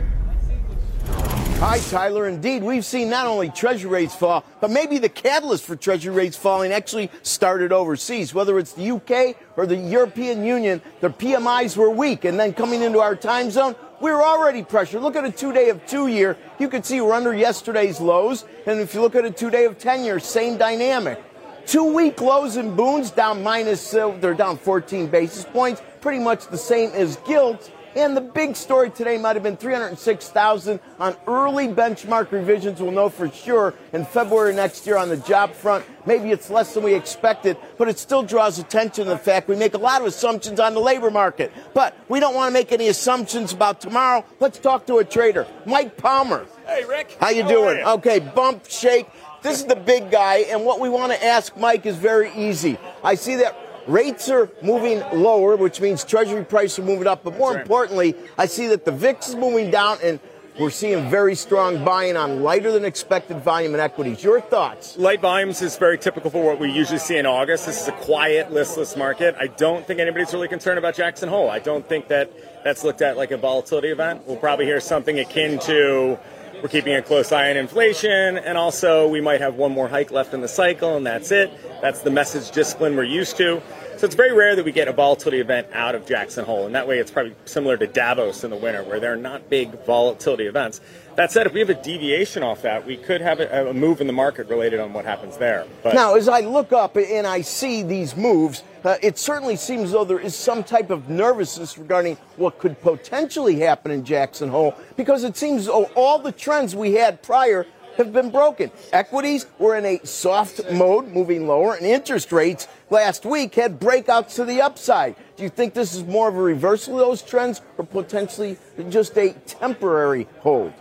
Hi, 1.65 1.79
Tyler. 1.89 2.27
Indeed, 2.27 2.61
we've 2.61 2.85
seen 2.85 3.09
not 3.09 3.25
only 3.25 3.49
treasury 3.49 3.89
rates 3.89 4.13
fall, 4.13 4.45
but 4.61 4.69
maybe 4.69 4.99
the 4.99 5.09
catalyst 5.09 5.63
for 5.63 5.75
treasury 5.75 6.13
rates 6.13 6.37
falling 6.37 6.71
actually 6.71 7.09
started 7.23 7.71
overseas. 7.71 8.35
Whether 8.35 8.59
it's 8.59 8.73
the 8.73 8.91
UK 8.91 9.35
or 9.57 9.65
the 9.65 9.77
European 9.77 10.43
Union, 10.43 10.79
their 11.01 11.09
PMIs 11.09 11.75
were 11.75 11.89
weak. 11.89 12.23
And 12.25 12.39
then 12.39 12.53
coming 12.53 12.83
into 12.83 12.99
our 12.99 13.15
time 13.15 13.49
zone, 13.49 13.75
we 14.03 14.11
were 14.11 14.21
already 14.21 14.63
pressured. 14.63 15.01
Look 15.01 15.15
at 15.15 15.23
a 15.23 15.31
two 15.31 15.53
day 15.53 15.69
of 15.69 15.87
two 15.87 16.07
year. 16.07 16.35
You 16.59 16.67
can 16.67 16.83
see 16.83 16.99
we're 16.99 17.13
under 17.13 17.33
yesterday's 17.33 18.01
lows. 18.01 18.43
And 18.67 18.81
if 18.81 18.93
you 18.93 18.99
look 18.99 19.15
at 19.15 19.23
a 19.23 19.31
two 19.31 19.49
day 19.49 19.63
of 19.63 19.79
10 19.79 20.03
year, 20.03 20.19
same 20.19 20.57
dynamic. 20.57 21.23
Two 21.65 21.93
week 21.93 22.19
lows 22.19 22.57
in 22.57 22.75
Bunds 22.75 23.11
down 23.11 23.41
minus, 23.41 23.93
uh, 23.93 24.13
they're 24.19 24.33
down 24.33 24.57
14 24.57 25.07
basis 25.07 25.45
points, 25.45 25.81
pretty 26.01 26.19
much 26.19 26.47
the 26.47 26.57
same 26.57 26.91
as 26.91 27.15
gilt. 27.25 27.71
And 27.95 28.17
the 28.17 28.21
big 28.21 28.55
story 28.55 28.89
today 28.89 29.17
might 29.17 29.35
have 29.35 29.43
been 29.43 29.57
306,000 29.57 30.79
on 30.99 31.15
early 31.27 31.67
benchmark 31.67 32.31
revisions. 32.31 32.81
We'll 32.81 32.91
know 32.91 33.09
for 33.09 33.29
sure 33.29 33.75
in 33.93 34.03
February 34.05 34.55
next 34.55 34.87
year 34.87 34.97
on 34.97 35.09
the 35.09 35.17
job 35.17 35.53
front. 35.53 35.85
Maybe 36.05 36.31
it's 36.31 36.49
less 36.49 36.73
than 36.73 36.83
we 36.83 36.95
expected, 36.95 37.55
but 37.77 37.87
it 37.87 37.99
still 37.99 38.23
draws 38.23 38.57
attention 38.57 39.05
to 39.05 39.11
the 39.11 39.17
fact 39.17 39.47
we 39.47 39.55
make 39.55 39.75
a 39.75 39.77
lot 39.77 40.01
of 40.01 40.07
assumptions 40.07 40.59
on 40.59 40.73
the 40.73 40.79
labor 40.79 41.11
market. 41.11 41.51
But 41.73 41.95
we 42.09 42.19
don't 42.19 42.33
want 42.33 42.49
to 42.49 42.53
make 42.53 42.71
any 42.71 42.87
assumptions 42.87 43.53
about 43.53 43.79
tomorrow. 43.79 44.25
Let's 44.39 44.57
talk 44.57 44.87
to 44.87 44.97
a 44.97 45.05
trader, 45.05 45.45
Mike 45.65 45.95
Palmer. 45.95 46.47
Hey, 46.65 46.85
Rick. 46.85 47.15
How 47.19 47.29
you 47.29 47.43
How 47.43 47.49
doing? 47.49 47.77
You? 47.77 47.85
Okay, 47.85 48.19
bump, 48.19 48.65
shake. 48.67 49.07
This 49.43 49.59
is 49.59 49.65
the 49.65 49.75
big 49.75 50.09
guy, 50.09 50.37
and 50.37 50.65
what 50.65 50.79
we 50.79 50.87
want 50.89 51.11
to 51.11 51.23
ask 51.23 51.55
Mike 51.57 51.85
is 51.85 51.97
very 51.97 52.31
easy. 52.33 52.77
I 53.03 53.15
see 53.15 53.35
that 53.35 53.62
Rates 53.87 54.29
are 54.29 54.49
moving 54.61 54.99
lower, 55.13 55.55
which 55.55 55.81
means 55.81 56.03
Treasury 56.03 56.43
prices 56.45 56.79
are 56.79 56.83
moving 56.83 57.07
up. 57.07 57.23
But 57.23 57.37
more 57.37 57.57
importantly, 57.57 58.15
I 58.37 58.45
see 58.45 58.67
that 58.67 58.85
the 58.85 58.91
VIX 58.91 59.29
is 59.29 59.35
moving 59.35 59.71
down 59.71 59.97
and 60.03 60.19
we're 60.59 60.69
seeing 60.69 61.09
very 61.09 61.33
strong 61.33 61.83
buying 61.83 62.15
on 62.15 62.43
lighter 62.43 62.71
than 62.71 62.85
expected 62.85 63.41
volume 63.41 63.73
in 63.73 63.79
equities. 63.79 64.23
Your 64.23 64.39
thoughts? 64.39 64.95
Light 64.97 65.19
volumes 65.19 65.63
is 65.63 65.77
very 65.77 65.97
typical 65.97 66.29
for 66.29 66.43
what 66.45 66.59
we 66.59 66.71
usually 66.71 66.99
see 66.99 67.17
in 67.17 67.25
August. 67.25 67.65
This 67.65 67.81
is 67.81 67.87
a 67.87 67.91
quiet, 67.93 68.51
listless 68.51 68.95
market. 68.95 69.35
I 69.39 69.47
don't 69.47 69.85
think 69.87 69.99
anybody's 69.99 70.31
really 70.31 70.47
concerned 70.47 70.77
about 70.77 70.93
Jackson 70.93 71.27
Hole. 71.27 71.49
I 71.49 71.57
don't 71.57 71.87
think 71.87 72.07
that 72.09 72.31
that's 72.63 72.83
looked 72.83 73.01
at 73.01 73.17
like 73.17 73.31
a 73.31 73.37
volatility 73.37 73.87
event. 73.87 74.27
We'll 74.27 74.37
probably 74.37 74.65
hear 74.65 74.79
something 74.79 75.17
akin 75.17 75.57
to 75.61 76.19
we're 76.63 76.69
keeping 76.69 76.95
a 76.95 77.01
close 77.01 77.33
eye 77.33 77.49
on 77.49 77.57
inflation, 77.57 78.37
and 78.37 78.57
also 78.57 79.05
we 79.09 79.19
might 79.19 79.41
have 79.41 79.55
one 79.55 79.73
more 79.73 79.89
hike 79.89 80.11
left 80.11 80.33
in 80.33 80.39
the 80.39 80.47
cycle, 80.47 80.95
and 80.95 81.05
that's 81.05 81.29
it. 81.29 81.51
That's 81.81 82.03
the 82.03 82.09
message 82.09 82.51
discipline 82.51 82.95
we're 82.95 83.03
used 83.03 83.35
to. 83.35 83.61
So 84.03 84.07
it's 84.07 84.15
very 84.15 84.33
rare 84.33 84.53
that 84.57 84.65
we 84.65 84.73
get 84.73 84.89
a 84.89 84.91
volatility 84.91 85.39
event 85.39 85.67
out 85.71 85.95
of 85.95 86.05
Jackson 86.05 86.43
Hole, 86.43 86.65
and 86.65 86.75
that 86.75 86.85
way 86.89 86.99
it's 86.99 87.09
probably 87.09 87.35
similar 87.45 87.77
to 87.77 87.87
Davos 87.87 88.43
in 88.43 88.49
the 88.49 88.57
winter, 88.57 88.83
where 88.83 88.99
there 88.99 89.13
are 89.13 89.15
not 89.15 89.49
big 89.49 89.81
volatility 89.85 90.45
events. 90.45 90.81
That 91.15 91.31
said, 91.31 91.47
if 91.47 91.53
we 91.53 91.61
have 91.61 91.69
a 91.69 91.81
deviation 91.81 92.43
off 92.43 92.63
that, 92.63 92.85
we 92.85 92.97
could 92.97 93.21
have 93.21 93.39
a, 93.39 93.69
a 93.69 93.73
move 93.73 94.01
in 94.01 94.07
the 94.07 94.11
market 94.11 94.49
related 94.49 94.81
on 94.81 94.91
what 94.91 95.05
happens 95.05 95.37
there. 95.37 95.65
But 95.83 95.93
now, 95.93 96.15
as 96.15 96.27
I 96.27 96.41
look 96.41 96.73
up 96.73 96.97
and 96.97 97.25
I 97.25 97.39
see 97.39 97.81
these 97.81 98.17
moves, 98.17 98.63
uh, 98.83 98.97
it 99.01 99.17
certainly 99.17 99.55
seems 99.55 99.93
though 99.93 100.03
there 100.03 100.19
is 100.19 100.35
some 100.35 100.65
type 100.65 100.89
of 100.89 101.07
nervousness 101.07 101.77
regarding 101.77 102.17
what 102.35 102.59
could 102.59 102.81
potentially 102.81 103.61
happen 103.61 103.89
in 103.89 104.03
Jackson 104.03 104.49
Hole, 104.49 104.75
because 104.97 105.23
it 105.23 105.37
seems 105.37 105.69
all 105.69 106.19
the 106.19 106.33
trends 106.33 106.75
we 106.75 106.95
had 106.95 107.23
prior 107.23 107.65
have 107.97 108.13
been 108.13 108.29
broken. 108.29 108.71
Equities 108.91 109.45
were 109.59 109.75
in 109.75 109.85
a 109.85 109.99
soft 110.05 110.61
mode, 110.71 111.07
moving 111.07 111.47
lower, 111.47 111.75
and 111.75 111.85
interest 111.85 112.31
rates 112.31 112.67
last 112.89 113.25
week 113.25 113.55
had 113.55 113.79
breakouts 113.79 114.35
to 114.35 114.45
the 114.45 114.61
upside. 114.61 115.15
Do 115.35 115.43
you 115.43 115.49
think 115.49 115.73
this 115.73 115.93
is 115.93 116.03
more 116.03 116.27
of 116.27 116.35
a 116.35 116.41
reversal 116.41 116.99
of 116.99 117.07
those 117.07 117.21
trends 117.21 117.61
or 117.77 117.85
potentially 117.85 118.57
just 118.89 119.17
a 119.17 119.33
temporary 119.45 120.27
hold? 120.39 120.73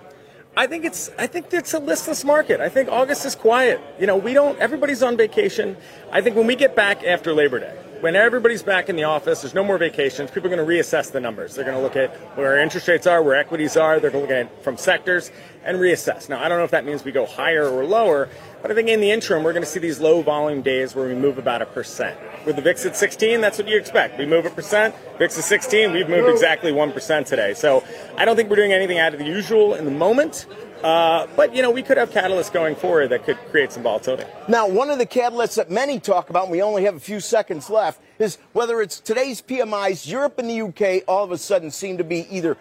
I 0.56 0.66
think 0.66 0.84
it's 0.84 1.10
I 1.18 1.26
think 1.26 1.52
it's 1.52 1.72
a 1.72 1.78
listless 1.78 2.24
market. 2.24 2.60
I 2.60 2.68
think 2.68 2.90
August 2.90 3.24
is 3.24 3.34
quiet. 3.34 3.80
You 3.98 4.06
know, 4.06 4.16
we 4.16 4.34
don't 4.34 4.58
everybody's 4.58 5.02
on 5.02 5.16
vacation. 5.16 5.76
I 6.10 6.20
think 6.20 6.36
when 6.36 6.46
we 6.46 6.56
get 6.56 6.76
back 6.76 7.04
after 7.04 7.32
Labor 7.32 7.60
Day, 7.60 7.74
when 8.02 8.16
everybody's 8.16 8.64
back 8.64 8.88
in 8.88 8.96
the 8.96 9.04
office, 9.04 9.42
there's 9.42 9.54
no 9.54 9.62
more 9.62 9.78
vacations, 9.78 10.28
people 10.28 10.52
are 10.52 10.56
going 10.56 10.66
to 10.66 10.74
reassess 10.74 11.12
the 11.12 11.20
numbers. 11.20 11.54
They're 11.54 11.64
going 11.64 11.76
to 11.76 11.82
look 11.82 11.94
at 11.94 12.12
where 12.36 12.60
interest 12.60 12.88
rates 12.88 13.06
are, 13.06 13.22
where 13.22 13.36
equities 13.36 13.76
are, 13.76 14.00
they're 14.00 14.10
going 14.10 14.26
to 14.26 14.34
look 14.34 14.36
at 14.36 14.52
it 14.52 14.64
from 14.64 14.76
sectors 14.76 15.30
and 15.64 15.78
reassess. 15.78 16.28
Now, 16.28 16.42
I 16.42 16.48
don't 16.48 16.58
know 16.58 16.64
if 16.64 16.72
that 16.72 16.84
means 16.84 17.04
we 17.04 17.12
go 17.12 17.26
higher 17.26 17.64
or 17.64 17.84
lower, 17.84 18.28
but 18.60 18.72
I 18.72 18.74
think 18.74 18.88
in 18.88 19.00
the 19.00 19.12
interim, 19.12 19.44
we're 19.44 19.52
going 19.52 19.62
to 19.62 19.70
see 19.70 19.78
these 19.78 20.00
low 20.00 20.20
volume 20.20 20.62
days 20.62 20.96
where 20.96 21.06
we 21.06 21.14
move 21.14 21.38
about 21.38 21.62
a 21.62 21.66
percent. 21.66 22.18
With 22.44 22.56
the 22.56 22.62
VIX 22.62 22.86
at 22.86 22.96
16, 22.96 23.40
that's 23.40 23.56
what 23.56 23.68
you 23.68 23.78
expect. 23.78 24.18
We 24.18 24.26
move 24.26 24.46
a 24.46 24.50
percent. 24.50 24.96
VIX 25.18 25.38
is 25.38 25.44
16, 25.44 25.92
we've 25.92 26.08
moved 26.08 26.28
exactly 26.28 26.72
1% 26.72 27.24
today. 27.24 27.54
So 27.54 27.84
I 28.16 28.24
don't 28.24 28.34
think 28.34 28.50
we're 28.50 28.56
doing 28.56 28.72
anything 28.72 28.98
out 28.98 29.12
of 29.12 29.20
the 29.20 29.26
usual 29.26 29.76
in 29.76 29.84
the 29.84 29.92
moment. 29.92 30.46
Uh, 30.82 31.26
but 31.36 31.54
you 31.54 31.62
know, 31.62 31.70
we 31.70 31.82
could 31.82 31.96
have 31.96 32.10
catalysts 32.10 32.52
going 32.52 32.74
forward 32.74 33.08
that 33.08 33.24
could 33.24 33.38
create 33.50 33.70
some 33.72 33.82
volatility. 33.82 34.24
Now, 34.48 34.68
one 34.68 34.90
of 34.90 34.98
the 34.98 35.06
catalysts 35.06 35.56
that 35.56 35.70
many 35.70 36.00
talk 36.00 36.30
about, 36.30 36.44
and 36.44 36.52
we 36.52 36.62
only 36.62 36.84
have 36.84 36.96
a 36.96 37.00
few 37.00 37.20
seconds 37.20 37.70
left, 37.70 38.00
is 38.18 38.38
whether 38.52 38.82
it's 38.82 39.00
today's 39.00 39.40
PMIs, 39.40 40.10
Europe 40.10 40.38
and 40.38 40.50
the 40.50 40.62
UK 40.62 41.04
all 41.06 41.24
of 41.24 41.30
a 41.30 41.38
sudden 41.38 41.70
seem 41.70 41.98
to 41.98 42.04
be 42.04 42.26
either 42.34 42.56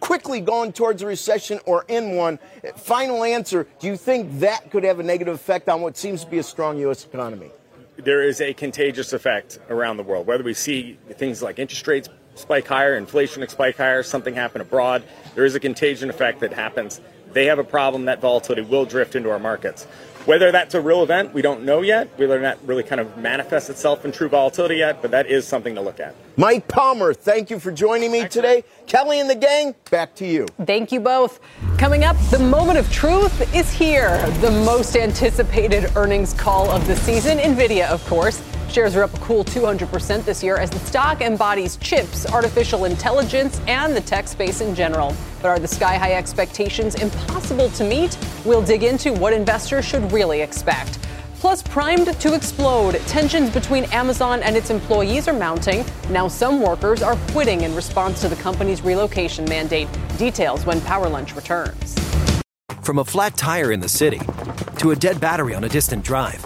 quickly 0.00 0.40
going 0.40 0.72
towards 0.72 1.02
a 1.02 1.06
recession 1.06 1.60
or 1.66 1.84
in 1.88 2.16
one. 2.16 2.38
Final 2.76 3.22
answer 3.22 3.66
do 3.78 3.86
you 3.86 3.96
think 3.96 4.40
that 4.40 4.70
could 4.70 4.84
have 4.84 4.98
a 4.98 5.02
negative 5.02 5.34
effect 5.34 5.68
on 5.68 5.80
what 5.80 5.96
seems 5.96 6.24
to 6.24 6.30
be 6.30 6.38
a 6.38 6.42
strong 6.42 6.78
U.S. 6.80 7.04
economy? 7.04 7.50
There 7.96 8.22
is 8.22 8.40
a 8.40 8.52
contagious 8.52 9.12
effect 9.12 9.58
around 9.70 9.96
the 9.96 10.02
world. 10.02 10.26
Whether 10.26 10.44
we 10.44 10.54
see 10.54 10.98
things 11.12 11.42
like 11.42 11.58
interest 11.58 11.86
rates 11.86 12.08
spike 12.34 12.66
higher, 12.66 12.96
inflation 12.96 13.46
spike 13.48 13.76
higher, 13.78 14.02
something 14.02 14.34
happen 14.34 14.60
abroad, 14.60 15.02
there 15.34 15.44
is 15.44 15.54
a 15.54 15.60
contagion 15.60 16.10
effect 16.10 16.40
that 16.40 16.52
happens. 16.52 17.00
They 17.36 17.44
have 17.44 17.58
a 17.58 17.64
problem, 17.64 18.06
that 18.06 18.22
volatility 18.22 18.62
will 18.62 18.86
drift 18.86 19.14
into 19.14 19.28
our 19.28 19.38
markets. 19.38 19.84
Whether 20.24 20.50
that's 20.50 20.74
a 20.74 20.80
real 20.80 21.02
event, 21.02 21.34
we 21.34 21.42
don't 21.42 21.64
know 21.64 21.82
yet. 21.82 22.08
Whether 22.16 22.40
that 22.40 22.58
really 22.64 22.82
kind 22.82 22.98
of 22.98 23.18
manifests 23.18 23.68
itself 23.68 24.06
in 24.06 24.12
true 24.12 24.30
volatility 24.30 24.76
yet, 24.76 25.02
but 25.02 25.10
that 25.10 25.26
is 25.26 25.46
something 25.46 25.74
to 25.74 25.82
look 25.82 26.00
at. 26.00 26.14
Mike 26.38 26.66
Palmer, 26.66 27.12
thank 27.12 27.50
you 27.50 27.60
for 27.60 27.70
joining 27.70 28.10
me 28.10 28.26
today. 28.26 28.64
Kelly 28.86 29.20
and 29.20 29.28
the 29.28 29.34
gang, 29.34 29.74
back 29.90 30.14
to 30.14 30.26
you. 30.26 30.46
Thank 30.64 30.92
you 30.92 30.98
both. 30.98 31.40
Coming 31.76 32.04
up, 32.04 32.16
the 32.30 32.38
moment 32.38 32.78
of 32.78 32.90
truth 32.90 33.54
is 33.54 33.70
here. 33.70 34.16
The 34.40 34.50
most 34.50 34.96
anticipated 34.96 35.94
earnings 35.94 36.32
call 36.32 36.70
of 36.70 36.86
the 36.86 36.96
season, 36.96 37.36
NVIDIA, 37.36 37.86
of 37.88 38.02
course. 38.06 38.40
Shares 38.68 38.96
are 38.96 39.02
up 39.02 39.14
a 39.14 39.18
cool 39.18 39.44
200% 39.44 40.24
this 40.24 40.42
year 40.42 40.56
as 40.56 40.70
the 40.70 40.78
stock 40.80 41.20
embodies 41.20 41.76
chips, 41.76 42.26
artificial 42.26 42.84
intelligence, 42.84 43.60
and 43.66 43.96
the 43.96 44.00
tech 44.00 44.28
space 44.28 44.60
in 44.60 44.74
general. 44.74 45.14
But 45.40 45.48
are 45.48 45.58
the 45.58 45.68
sky 45.68 45.96
high 45.96 46.14
expectations 46.14 46.94
impossible 46.96 47.70
to 47.70 47.84
meet? 47.84 48.18
We'll 48.44 48.62
dig 48.62 48.82
into 48.82 49.12
what 49.12 49.32
investors 49.32 49.84
should 49.84 50.12
really 50.12 50.40
expect. 50.40 50.98
Plus, 51.38 51.62
primed 51.62 52.18
to 52.20 52.34
explode, 52.34 52.94
tensions 53.06 53.50
between 53.50 53.84
Amazon 53.86 54.42
and 54.42 54.56
its 54.56 54.70
employees 54.70 55.28
are 55.28 55.34
mounting. 55.34 55.84
Now, 56.10 56.28
some 56.28 56.62
workers 56.62 57.02
are 57.02 57.16
quitting 57.32 57.62
in 57.62 57.74
response 57.74 58.20
to 58.22 58.28
the 58.28 58.36
company's 58.36 58.82
relocation 58.82 59.44
mandate. 59.44 59.88
Details 60.16 60.64
when 60.64 60.80
Power 60.80 61.08
Lunch 61.08 61.36
returns. 61.36 61.94
From 62.82 62.98
a 63.00 63.04
flat 63.04 63.36
tire 63.36 63.72
in 63.72 63.80
the 63.80 63.88
city 63.88 64.20
to 64.78 64.92
a 64.92 64.96
dead 64.96 65.20
battery 65.20 65.54
on 65.54 65.64
a 65.64 65.68
distant 65.68 66.04
drive. 66.04 66.45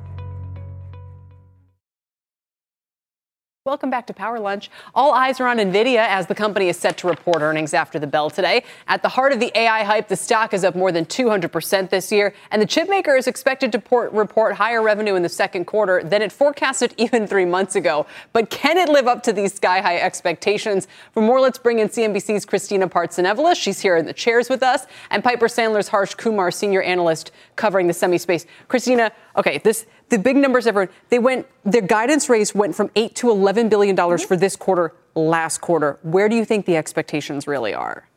Welcome 3.71 3.89
back 3.89 4.05
to 4.07 4.13
Power 4.13 4.37
Lunch. 4.37 4.69
All 4.93 5.13
eyes 5.13 5.39
are 5.39 5.47
on 5.47 5.55
NVIDIA 5.55 6.05
as 6.05 6.27
the 6.27 6.35
company 6.35 6.67
is 6.67 6.75
set 6.75 6.97
to 6.97 7.07
report 7.07 7.41
earnings 7.41 7.73
after 7.73 7.99
the 7.99 8.05
bell 8.05 8.29
today. 8.29 8.65
At 8.89 9.01
the 9.01 9.07
heart 9.07 9.31
of 9.31 9.39
the 9.39 9.57
AI 9.57 9.83
hype, 9.85 10.09
the 10.09 10.17
stock 10.17 10.53
is 10.53 10.65
up 10.65 10.75
more 10.75 10.91
than 10.91 11.05
200% 11.05 11.89
this 11.89 12.11
year, 12.11 12.33
and 12.51 12.61
the 12.61 12.65
chipmaker 12.65 13.17
is 13.17 13.27
expected 13.27 13.71
to 13.71 13.79
port, 13.79 14.11
report 14.11 14.55
higher 14.55 14.81
revenue 14.81 15.15
in 15.15 15.23
the 15.23 15.29
second 15.29 15.67
quarter 15.67 16.03
than 16.03 16.21
it 16.21 16.33
forecasted 16.33 16.93
even 16.97 17.25
three 17.25 17.45
months 17.45 17.77
ago. 17.77 18.05
But 18.33 18.49
can 18.49 18.77
it 18.77 18.89
live 18.89 19.07
up 19.07 19.23
to 19.23 19.31
these 19.31 19.53
sky 19.53 19.79
high 19.79 19.99
expectations? 19.99 20.89
For 21.13 21.21
more, 21.21 21.39
let's 21.39 21.57
bring 21.57 21.79
in 21.79 21.87
CNBC's 21.87 22.43
Christina 22.43 22.89
Partsinevelos. 22.89 23.55
She's 23.55 23.79
here 23.79 23.95
in 23.95 24.05
the 24.05 24.11
chairs 24.11 24.49
with 24.49 24.63
us, 24.63 24.85
and 25.11 25.23
Piper 25.23 25.47
Sandler's 25.47 25.87
Harsh 25.87 26.15
Kumar, 26.15 26.51
senior 26.51 26.81
analyst 26.81 27.31
covering 27.55 27.87
the 27.87 27.93
semi 27.93 28.17
space. 28.17 28.45
Christina, 28.67 29.13
okay, 29.37 29.59
this 29.59 29.85
the 30.11 30.19
big 30.19 30.35
numbers 30.35 30.67
everyone 30.67 30.93
they 31.09 31.19
went 31.19 31.47
their 31.63 31.81
guidance 31.81 32.29
raise 32.29 32.53
went 32.53 32.75
from 32.75 32.91
8 32.95 33.15
to 33.15 33.31
11 33.31 33.69
billion 33.69 33.95
dollars 33.95 34.21
mm-hmm. 34.21 34.27
for 34.27 34.37
this 34.37 34.55
quarter 34.55 34.93
last 35.15 35.59
quarter 35.59 35.97
where 36.03 36.29
do 36.29 36.35
you 36.35 36.45
think 36.45 36.65
the 36.65 36.77
expectations 36.77 37.47
really 37.47 37.73
are 37.73 38.07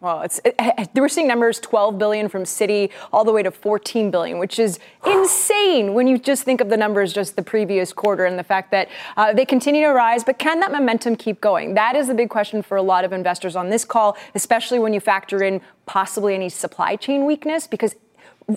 well, 0.00 0.22
it's 0.22 0.40
it, 0.44 0.54
it, 0.58 0.90
we're 0.94 1.08
seeing 1.08 1.26
numbers 1.26 1.58
12 1.58 1.98
billion 1.98 2.28
from 2.28 2.44
Citi 2.44 2.90
all 3.12 3.24
the 3.24 3.32
way 3.32 3.42
to 3.42 3.50
14 3.50 4.10
billion, 4.10 4.38
which 4.38 4.58
is 4.58 4.78
insane 5.06 5.94
when 5.94 6.06
you 6.06 6.18
just 6.18 6.44
think 6.44 6.60
of 6.60 6.68
the 6.68 6.76
numbers 6.76 7.12
just 7.12 7.34
the 7.34 7.42
previous 7.42 7.92
quarter 7.92 8.24
and 8.24 8.38
the 8.38 8.44
fact 8.44 8.70
that 8.70 8.88
uh, 9.16 9.32
they 9.32 9.44
continue 9.44 9.82
to 9.82 9.92
rise. 9.92 10.22
But 10.22 10.38
can 10.38 10.60
that 10.60 10.70
momentum 10.70 11.16
keep 11.16 11.40
going? 11.40 11.74
That 11.74 11.96
is 11.96 12.06
the 12.06 12.14
big 12.14 12.30
question 12.30 12.62
for 12.62 12.76
a 12.76 12.82
lot 12.82 13.04
of 13.04 13.12
investors 13.12 13.56
on 13.56 13.70
this 13.70 13.84
call, 13.84 14.16
especially 14.34 14.78
when 14.78 14.92
you 14.92 15.00
factor 15.00 15.42
in 15.42 15.60
possibly 15.86 16.34
any 16.34 16.48
supply 16.48 16.94
chain 16.94 17.24
weakness, 17.24 17.66
because 17.66 17.96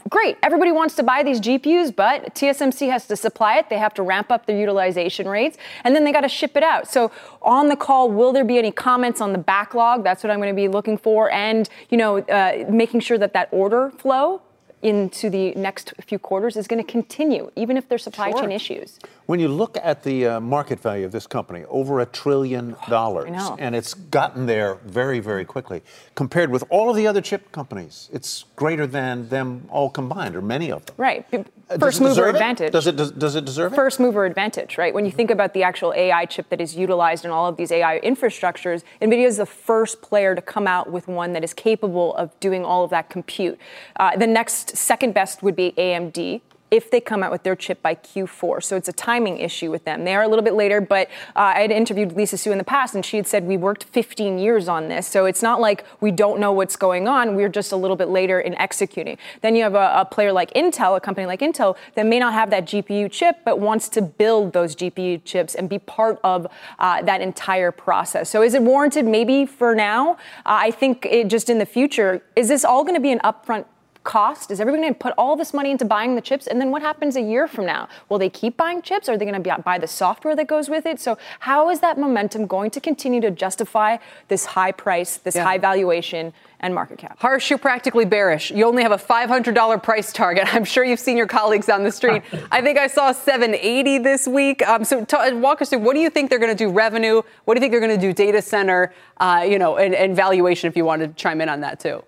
great. 0.10 0.38
Everybody 0.43 0.71
wants 0.71 0.95
to 0.95 1.04
buy 1.04 1.23
these 1.23 1.41
GPUs, 1.41 1.95
but 1.95 2.34
TSMC 2.36 2.89
has 2.89 3.08
to 3.08 3.15
supply 3.15 3.58
it. 3.58 3.69
They 3.69 3.77
have 3.77 3.93
to 3.95 4.04
ramp 4.04 4.32
up 4.32 4.45
their 4.45 4.58
utilization 4.58 5.27
rates, 5.27 5.58
and 5.84 5.95
then 5.95 6.04
they 6.04 6.12
got 6.12 6.21
to 6.21 6.30
ship 6.30 6.56
it 6.56 6.63
out. 6.63 6.88
So 6.88 7.12
on 7.41 7.67
the 7.67 7.75
call, 7.75 8.10
will 8.10 8.32
there 8.32 8.45
be 8.45 8.58
any 8.58 8.71
comments 8.71 9.21
on 9.21 9.34
the 9.34 9.38
backlog? 9.38 10.04
That's 10.04 10.23
what 10.23 10.32
I'm 10.32 10.39
going 10.39 10.54
to 10.54 10.56
be 10.56 10.67
looking 10.67 10.97
for, 10.97 11.32
and 11.32 11.67
you 11.89 11.97
know, 11.97 12.19
uh, 12.19 12.65
making 12.69 13.01
sure 13.01 13.17
that 13.17 13.34
that 13.34 13.49
order 13.51 13.91
flow 13.91 14.41
into 14.82 15.30
the 15.30 15.54
next 15.56 15.94
few 16.02 16.20
quarters 16.20 16.58
is 16.58 16.67
going 16.67 16.84
to 16.84 16.91
continue, 16.91 17.52
even 17.56 17.78
if 17.78 17.88
there's 17.88 18.04
supply 18.04 18.32
sure. 18.32 18.41
chain 18.41 18.52
issues. 18.52 19.00
When 19.26 19.39
you 19.39 19.48
look 19.48 19.78
at 19.82 20.04
the 20.04 20.26
uh, 20.26 20.39
market 20.39 20.80
value 20.80 21.06
of 21.06 21.12
this 21.12 21.28
company, 21.28 21.63
over 21.70 22.00
a 22.00 22.06
trillion 22.06 22.76
dollars, 22.89 23.30
and 23.60 23.76
it's 23.76 23.94
gotten 23.94 24.46
there 24.46 24.76
very, 24.86 25.20
very 25.20 25.46
quickly. 25.46 25.82
Compared 26.15 26.50
with 26.50 26.63
all 26.70 26.89
of 26.89 26.96
the 26.96 27.08
other 27.08 27.22
chip 27.22 27.52
companies, 27.52 28.10
it's 28.12 28.46
greater 28.56 28.88
than 28.88 29.30
them 29.30 29.67
all 29.70 29.89
combined, 29.89 30.36
or 30.36 30.41
many 30.41 30.72
of 30.72 30.86
them. 30.86 30.96
Right. 30.98 31.26
Uh, 31.72 31.78
First 31.78 32.02
mover 32.02 32.28
advantage. 32.28 32.67
It? 32.67 32.74
Does 32.74 32.88
it 32.88 32.96
does, 32.96 33.12
does, 33.12 33.36
it 33.36 33.46
deserve 33.46 33.72
it? 33.72 33.76
First 33.76 34.00
mover 34.00 34.26
advantage, 34.26 34.78
right? 34.78 34.94
When 34.94 35.06
you 35.06 35.12
think 35.12 35.32
about 35.32 35.54
the 35.54 35.63
actual 35.63 35.94
AI 35.94 36.26
chip 36.26 36.50
that 36.50 36.60
is 36.60 36.76
utilized 36.76 37.24
in 37.24 37.32
all 37.32 37.48
of 37.48 37.56
these 37.56 37.72
AI 37.72 38.00
infrastructures, 38.02 38.84
NVIDIA 39.02 39.26
is 39.26 39.38
the 39.38 39.46
first 39.46 40.02
player 40.02 40.36
to 40.36 40.41
come 40.41 40.67
out 40.67 40.91
with 40.91 41.08
one 41.08 41.34
that 41.34 41.44
is 41.44 41.54
capable 41.54 42.13
of 42.15 42.38
doing 42.39 42.65
all 42.65 42.84
of 42.84 42.89
that 42.89 43.10
compute. 43.10 43.58
Uh, 43.96 44.17
the 44.17 44.28
next 44.28 44.71
second 44.78 45.14
best 45.14 45.44
would 45.44 45.56
be 45.56 45.74
AMD 45.78 46.42
if 46.72 46.90
they 46.90 47.02
come 47.02 47.22
out 47.22 47.32
with 47.32 47.44
their 47.44 47.56
chip 47.56 47.82
by 47.82 47.94
Q4. 47.94 48.64
So 48.64 48.78
it's 48.78 48.88
a 48.88 48.94
timing 48.94 49.40
issue 49.40 49.70
with 49.70 49.84
them. 49.84 50.06
They 50.06 50.16
are 50.16 50.24
a 50.24 50.28
little 50.30 50.44
bit 50.44 50.54
later, 50.54 50.80
but 50.80 51.10
uh, 51.36 51.52
I 51.56 51.60
had 51.60 51.72
interviewed 51.72 52.14
Lisa 52.14 52.38
Su 52.38 52.54
in 52.54 52.58
the 52.58 52.64
past, 52.64 52.96
and 52.96 53.06
she 53.06 53.18
had 53.18 53.28
said 53.28 53.44
we 53.44 53.58
worked 53.58 53.84
15 53.84 54.40
years 54.40 54.70
on 54.70 54.88
this. 54.88 55.06
So 55.06 55.26
it's 55.26 55.44
not 55.44 55.60
like 55.60 55.86
we 56.00 56.12
don't 56.12 56.40
know 56.40 56.54
what's 56.54 56.78
going 56.78 57.10
on. 57.10 57.36
We're 57.36 57.50
just 57.50 57.74
a 57.74 57.76
little 57.76 57.98
bit 57.98 58.08
later 58.08 58.40
in 58.40 58.56
executing. 58.56 59.18
Then 59.42 59.58
you 59.58 59.64
have 59.64 59.76
a, 59.76 59.92
a 59.98 60.06
player 60.06 60.32
like 60.32 60.54
Intel, 60.54 60.96
a 60.96 61.02
company 61.02 61.28
like 61.28 61.42
Intel, 61.42 61.76
that 61.96 62.06
may 62.06 62.20
not 62.20 62.32
have 62.32 62.50
that 62.52 62.66
GPU 62.66 63.12
chip, 63.12 63.40
but 63.44 63.60
wants 63.60 63.90
to 63.90 64.02
build 64.02 64.54
those 64.54 64.74
GPU 64.74 65.22
chips 65.26 65.56
and 65.56 65.68
be 65.68 65.78
part 65.78 66.20
of 66.24 66.48
uh, 66.80 67.02
that 67.02 67.20
entire 67.20 67.74
process. 67.74 68.30
So 68.30 68.42
is 68.42 68.54
it 68.54 68.62
warranted? 68.62 69.06
Maybe 69.06 69.46
for 69.46 69.76
now. 69.76 70.14
Uh, 70.46 70.62
I 70.62 70.72
think 70.72 71.06
it 71.06 71.28
just 71.28 71.50
in 71.50 71.58
the 71.58 71.66
future, 71.66 72.24
is 72.38 72.48
this 72.48 72.64
all 72.64 72.84
going 72.84 72.96
to 72.96 73.02
be 73.02 73.12
an 73.12 73.20
upfront 73.20 73.66
cost? 74.04 74.52
Is 74.52 74.60
everybody 74.60 74.84
going 74.84 74.94
to 74.94 75.00
put 75.00 75.14
all 75.18 75.36
this 75.36 75.54
money 75.54 75.72
into 75.72 75.86
buying 75.86 76.16
the 76.16 76.22
chips? 76.22 76.48
And 76.48 76.60
then 76.60 76.72
what 76.72 76.82
happens 76.82 77.16
a 77.16 77.22
year 77.22 77.48
from 77.48 77.66
now? 77.66 77.88
Will 78.10 78.18
they 78.18 78.30
keep 78.30 78.58
buying 78.58 78.82
chips? 78.82 79.08
Are 79.10 79.18
they 79.18 79.26
going 79.26 79.42
to 79.42 79.62
buy 79.64 79.78
the 79.78 79.88
software 79.88 80.36
that 80.36 80.48
goes 80.48 80.70
with 80.70 80.86
it? 80.86 81.00
So, 81.00 81.18
how 81.40 81.70
is 81.70 81.80
that 81.82 81.98
momentum 81.98 82.48
going 82.48 82.72
to 82.72 82.80
continue 82.80 83.22
to 83.22 83.32
justify 83.32 83.98
this 84.28 84.46
high 84.46 84.72
price, 84.72 85.18
this 85.18 85.36
yeah. 85.36 85.44
high 85.44 85.58
valuation? 85.58 86.34
And 86.64 86.76
market 86.76 87.00
cap. 87.00 87.18
Harsh, 87.20 87.50
you're 87.50 87.58
practically 87.58 88.06
bearish. 88.06 88.52
You 88.52 88.68
only 88.68 88.84
have 88.84 88.92
a 88.92 88.98
$500 88.98 89.82
price 89.82 90.14
target. 90.14 90.46
I'm 90.54 90.64
sure 90.64 90.84
you've 90.84 91.00
seen 91.00 91.18
your 91.18 91.26
colleagues 91.26 91.70
on 91.70 91.84
the 91.84 91.92
street. 91.92 92.22
I 92.52 92.62
think 92.62 92.78
I 92.78 92.86
saw 92.86 93.12
780 93.14 93.98
this 93.98 94.28
week. 94.28 94.62
Um, 94.68 94.84
so 94.84 95.04
t- 95.04 95.34
walk 95.34 95.64
us 95.64 95.72
through. 95.72 95.80
What 95.80 95.96
do 95.96 96.02
you 96.02 96.12
think 96.12 96.30
they're 96.30 96.38
going 96.38 96.56
to 96.56 96.64
do? 96.64 96.70
Revenue? 96.70 97.24
What 97.46 97.56
do 97.56 97.58
you 97.58 97.62
think 97.62 97.72
they're 97.72 97.80
going 97.80 98.00
to 98.00 98.08
do? 98.08 98.14
Data 98.14 98.44
center? 98.44 98.94
Uh, 99.18 99.44
you 99.50 99.58
know, 99.58 99.78
and, 99.78 99.96
and 99.96 100.16
valuation. 100.16 100.68
If 100.68 100.78
you 100.78 100.86
want 100.86 101.02
to 101.02 101.08
chime 101.08 101.42
in 101.42 101.50
on 101.50 101.62
that 101.62 101.80
too. 101.80 102.04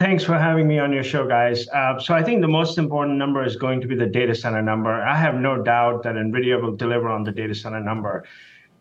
Thanks 0.00 0.22
for 0.22 0.38
having 0.38 0.68
me 0.68 0.78
on 0.78 0.92
your 0.92 1.02
show, 1.02 1.26
guys. 1.26 1.66
Uh, 1.70 1.98
so 1.98 2.14
I 2.14 2.22
think 2.22 2.40
the 2.40 2.46
most 2.48 2.78
important 2.78 3.18
number 3.18 3.44
is 3.44 3.56
going 3.56 3.80
to 3.80 3.88
be 3.88 3.96
the 3.96 4.06
data 4.06 4.32
center 4.32 4.62
number. 4.62 4.92
I 5.02 5.16
have 5.16 5.34
no 5.34 5.60
doubt 5.60 6.04
that 6.04 6.14
NVIDIA 6.14 6.62
will 6.62 6.76
deliver 6.76 7.08
on 7.08 7.24
the 7.24 7.32
data 7.32 7.52
center 7.52 7.80
number. 7.80 8.24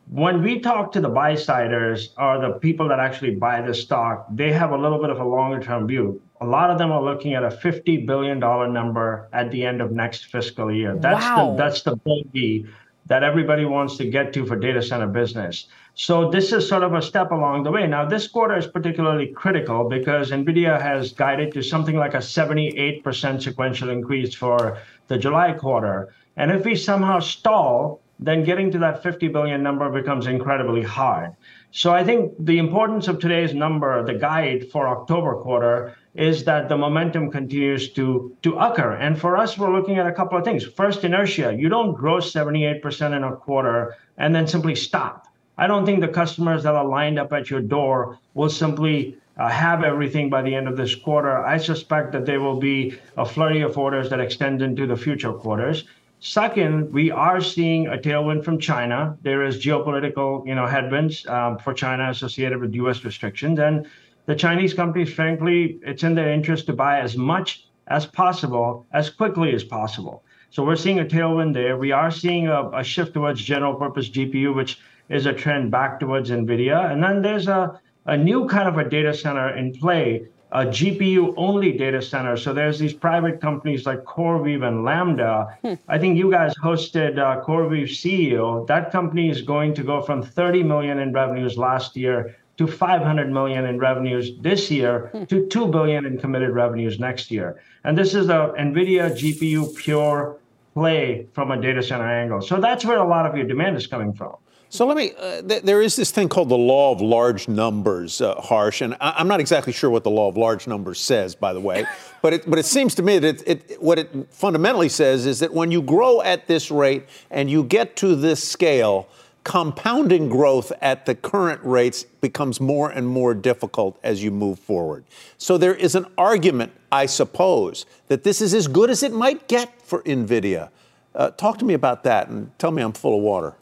When 0.10 0.44
we 0.44 0.60
talk 0.60 0.92
to 0.92 1.02
the 1.02 1.10
buy 1.10 1.34
siders 1.34 2.14
or 2.20 2.40
the 2.40 2.60
people 2.60 2.88
that 2.90 3.00
actually 3.00 3.34
buy 3.36 3.62
the 3.62 3.74
stock, 3.74 4.28
they 4.32 4.54
have 4.54 4.72
a 4.72 4.78
little 4.78 5.02
bit 5.02 5.10
of 5.10 5.20
a 5.20 5.24
longer 5.24 5.60
term 5.60 5.88
view. 5.88 6.22
A 6.40 6.46
lot 6.46 6.70
of 6.70 6.78
them 6.78 6.92
are 6.92 7.02
looking 7.02 7.34
at 7.34 7.44
a 7.44 7.50
$50 7.50 8.06
billion 8.06 8.40
number 8.40 9.28
at 9.34 9.50
the 9.50 9.66
end 9.66 9.82
of 9.82 9.92
next 9.92 10.26
fiscal 10.26 10.72
year. 10.72 10.96
That's 10.96 11.26
wow. 11.26 11.50
the 11.50 11.58
that's 11.58 11.82
the 11.82 11.96
bogey 11.96 12.68
that 13.08 13.24
everybody 13.24 13.66
wants 13.66 13.98
to 13.98 14.06
get 14.06 14.34
to 14.34 14.46
for 14.46 14.56
data 14.56 14.84
center 14.84 15.08
business. 15.08 15.68
So 16.00 16.30
this 16.30 16.54
is 16.54 16.70
sort 16.70 16.84
of 16.84 16.94
a 16.94 17.02
step 17.02 17.32
along 17.32 17.64
the 17.64 17.72
way. 17.72 17.88
Now, 17.88 18.06
this 18.06 18.28
quarter 18.28 18.56
is 18.56 18.68
particularly 18.68 19.30
critical 19.30 19.90
because 19.90 20.30
NVIDIA 20.30 20.80
has 20.80 21.12
guided 21.12 21.52
to 21.54 21.64
something 21.64 21.96
like 21.96 22.14
a 22.14 22.20
78% 22.20 23.42
sequential 23.42 23.90
increase 23.90 24.36
for 24.36 24.78
the 25.08 25.18
July 25.18 25.54
quarter. 25.54 26.14
And 26.36 26.52
if 26.52 26.66
we 26.66 26.76
somehow 26.76 27.18
stall, 27.20 28.00
then 28.20 28.44
getting 28.44 28.70
to 28.74 28.78
that 28.78 29.02
50 29.02 29.30
billion 29.30 29.64
number 29.64 29.90
becomes 29.90 30.28
incredibly 30.28 30.84
hard. 30.84 31.36
So 31.72 31.96
I 31.96 32.04
think 32.04 32.32
the 32.38 32.60
importance 32.60 33.08
of 33.08 33.18
today's 33.18 33.56
number, 33.56 34.06
the 34.06 34.14
guide 34.14 34.70
for 34.72 34.88
October 34.88 35.42
quarter, 35.42 35.96
is 36.14 36.44
that 36.44 36.70
the 36.70 36.78
momentum 36.78 37.32
continues 37.32 37.90
to, 37.94 38.38
to 38.44 38.56
occur. 38.60 38.94
And 38.94 39.20
for 39.20 39.36
us, 39.36 39.58
we're 39.58 39.76
looking 39.76 39.98
at 39.98 40.06
a 40.06 40.14
couple 40.14 40.38
of 40.38 40.46
things. 40.46 40.64
First, 40.64 41.04
inertia. 41.04 41.56
You 41.58 41.70
don't 41.70 41.96
grow 41.96 42.18
78% 42.18 43.18
in 43.18 43.24
a 43.24 43.36
quarter 43.36 43.96
and 44.20 44.36
then 44.36 44.46
simply 44.46 44.76
stop. 44.76 45.27
I 45.58 45.68
don't 45.68 45.86
think 45.86 46.02
the 46.02 46.08
customers 46.08 46.64
that 46.64 46.76
are 46.76 46.86
lined 46.86 47.18
up 47.18 47.34
at 47.34 47.50
your 47.50 47.62
door 47.62 48.20
will 48.36 48.50
simply 48.50 49.18
uh, 49.38 49.50
have 49.50 49.84
everything 49.84 50.30
by 50.30 50.42
the 50.42 50.54
end 50.54 50.68
of 50.68 50.78
this 50.78 50.96
quarter. 50.96 51.46
I 51.46 51.58
suspect 51.58 52.12
that 52.12 52.26
there 52.26 52.40
will 52.40 52.60
be 52.60 52.98
a 53.18 53.26
flurry 53.26 53.62
of 53.62 53.78
orders 53.78 54.10
that 54.10 54.20
extend 54.20 54.62
into 54.62 54.86
the 54.86 54.96
future 54.96 55.34
quarters. 55.34 55.86
Second, 56.20 56.92
we 56.92 57.12
are 57.12 57.42
seeing 57.42 57.88
a 57.88 57.98
tailwind 57.98 58.44
from 58.44 58.60
China. 58.60 59.18
There 59.22 59.44
is 59.44 59.64
geopolitical, 59.64 60.46
you 60.48 60.56
know, 60.56 60.66
headwinds 60.66 61.26
um, 61.28 61.60
for 61.60 61.74
China 61.74 62.10
associated 62.10 62.60
with 62.60 62.74
U.S. 62.76 63.04
restrictions, 63.04 63.60
and 63.60 63.86
the 64.26 64.36
Chinese 64.36 64.74
companies, 64.74 65.14
frankly, 65.14 65.80
it's 65.84 66.04
in 66.04 66.16
their 66.16 66.32
interest 66.32 66.66
to 66.68 66.74
buy 66.74 67.00
as 67.00 67.16
much 67.16 67.68
as 67.88 68.06
possible 68.06 68.86
as 68.92 69.10
quickly 69.10 69.54
as 69.54 69.64
possible. 69.64 70.24
So 70.50 70.64
we're 70.64 70.76
seeing 70.76 71.00
a 71.00 71.06
tailwind 71.06 71.54
there. 71.54 71.78
We 71.78 71.92
are 71.92 72.10
seeing 72.10 72.48
a, 72.48 72.70
a 72.72 72.84
shift 72.84 73.14
towards 73.14 73.42
general 73.42 73.76
purpose 73.76 74.10
GPU, 74.10 74.56
which 74.56 74.80
is 75.10 75.26
a 75.26 75.34
trend 75.34 75.72
back 75.72 76.00
towards 76.00 76.30
NVIDIA. 76.30 76.92
And 76.92 77.02
then 77.04 77.22
there's 77.22 77.48
a, 77.48 77.80
a 78.06 78.18
new 78.18 78.48
kind 78.48 78.68
of 78.68 78.78
a 78.78 78.90
data 78.90 79.14
center 79.14 79.56
in 79.56 79.74
play, 79.74 80.28
a 80.52 80.66
GPU 80.66 81.34
only 81.38 81.74
data 81.74 82.02
center. 82.02 82.38
So 82.38 82.54
there's 82.54 82.80
these 82.80 82.94
private 82.94 83.42
companies 83.42 83.86
like 83.86 84.04
CoreWeave 84.04 84.66
and 84.66 84.84
Lambda. 84.84 85.58
Hmm. 85.62 85.74
I 85.88 85.98
think 85.98 86.18
you 86.18 86.32
guys 86.32 86.54
hosted 86.56 87.18
uh, 87.18 87.44
CoreWeave 87.44 87.90
CEO. 87.90 88.66
That 88.68 88.92
company 88.92 89.30
is 89.30 89.42
going 89.42 89.74
to 89.76 89.84
go 89.84 90.02
from 90.02 90.24
30 90.24 90.64
million 90.64 91.00
in 91.00 91.12
revenues 91.12 91.58
last 91.58 91.96
year 91.98 92.36
to 92.58 92.66
500 92.66 93.32
million 93.32 93.66
in 93.66 93.78
revenues 93.78 94.32
this 94.40 94.72
year 94.72 95.10
hmm. 95.14 95.26
to 95.26 95.48
2 95.48 95.68
billion 95.68 96.06
in 96.06 96.18
committed 96.18 96.52
revenues 96.52 97.00
next 97.00 97.30
year. 97.30 97.62
And 97.84 97.98
this 97.98 98.16
is 98.16 98.30
a 98.30 98.54
NVIDIA 98.58 99.12
GPU 99.12 99.76
pure 99.76 100.38
play 100.74 101.28
from 101.34 101.52
a 101.52 101.60
data 101.60 101.82
center 101.82 102.08
angle. 102.08 102.42
So 102.42 102.60
that's 102.62 102.86
where 102.86 103.00
a 103.00 103.08
lot 103.08 103.26
of 103.26 103.36
your 103.36 103.46
demand 103.46 103.78
is 103.78 103.88
coming 103.88 104.14
from. 104.14 104.36
So 104.70 104.86
let 104.86 104.98
me, 104.98 105.14
uh, 105.18 105.42
th- 105.44 105.64
there 105.64 105.82
is 105.82 105.96
this 105.96 106.12
thing 106.12 106.28
called 106.28 106.50
the 106.50 106.58
law 106.58 106.92
of 106.92 107.00
large 107.00 107.48
numbers, 107.48 108.20
uh, 108.20 108.36
Harsh, 108.36 108.82
and 108.82 108.98
I- 109.00 109.20
am 109.22 109.28
not 109.30 109.40
exactly 109.40 109.72
sure 109.72 109.90
what 109.90 110.04
the 110.04 110.10
law 110.10 110.28
of 110.28 110.36
large 110.36 110.68
numbers 110.68 111.00
says, 111.00 111.36
by 111.36 111.54
the 111.54 111.62
way, 111.62 111.86
but 112.22 112.34
it, 112.34 112.50
but 112.50 112.60
it 112.60 112.66
seems 112.66 112.94
to 112.96 113.02
me 113.02 113.18
that 113.20 113.48
it, 113.48 113.72
it, 113.72 113.82
what 113.82 113.98
it 113.98 114.10
fundamentally 114.30 114.90
says 114.90 115.26
is 115.26 115.40
that 115.40 115.54
when 115.54 115.72
you 115.72 115.82
grow 115.82 116.22
at 116.22 116.48
this 116.48 116.70
rate 116.70 117.06
and 117.32 117.50
you 117.50 117.64
get 117.64 117.96
to 117.98 118.16
this 118.16 118.44
scale, 118.44 119.08
compounding 119.46 120.28
growth 120.28 120.74
at 120.82 121.06
the 121.06 121.16
current 121.16 121.62
rates 121.64 122.04
becomes 122.20 122.60
more 122.60 122.90
and 122.90 123.08
more 123.08 123.34
difficult 123.34 123.98
as 124.04 124.22
you 124.22 124.30
move 124.32 124.60
forward. 124.60 125.06
So 125.38 125.58
there 125.58 125.74
is 125.74 125.96
an 125.96 126.06
argument, 126.18 126.74
I 126.92 127.06
suppose, 127.06 127.86
that 128.10 128.26
this 128.26 128.42
is 128.42 128.54
as 128.54 128.68
good 128.68 128.90
as 128.90 129.04
it 129.04 129.14
might 129.14 129.48
get 129.48 129.82
for 129.82 130.04
NVIDIA. 130.04 130.70
Uh, 131.16 131.30
talk 131.32 131.58
to 131.60 131.66
me 131.66 131.74
about 131.74 132.04
that 132.04 132.28
and 132.28 132.52
tell 132.60 132.72
me 132.72 132.84
I'm 132.84 132.92
full 132.92 133.16
of 133.16 133.24
water. 133.24 133.56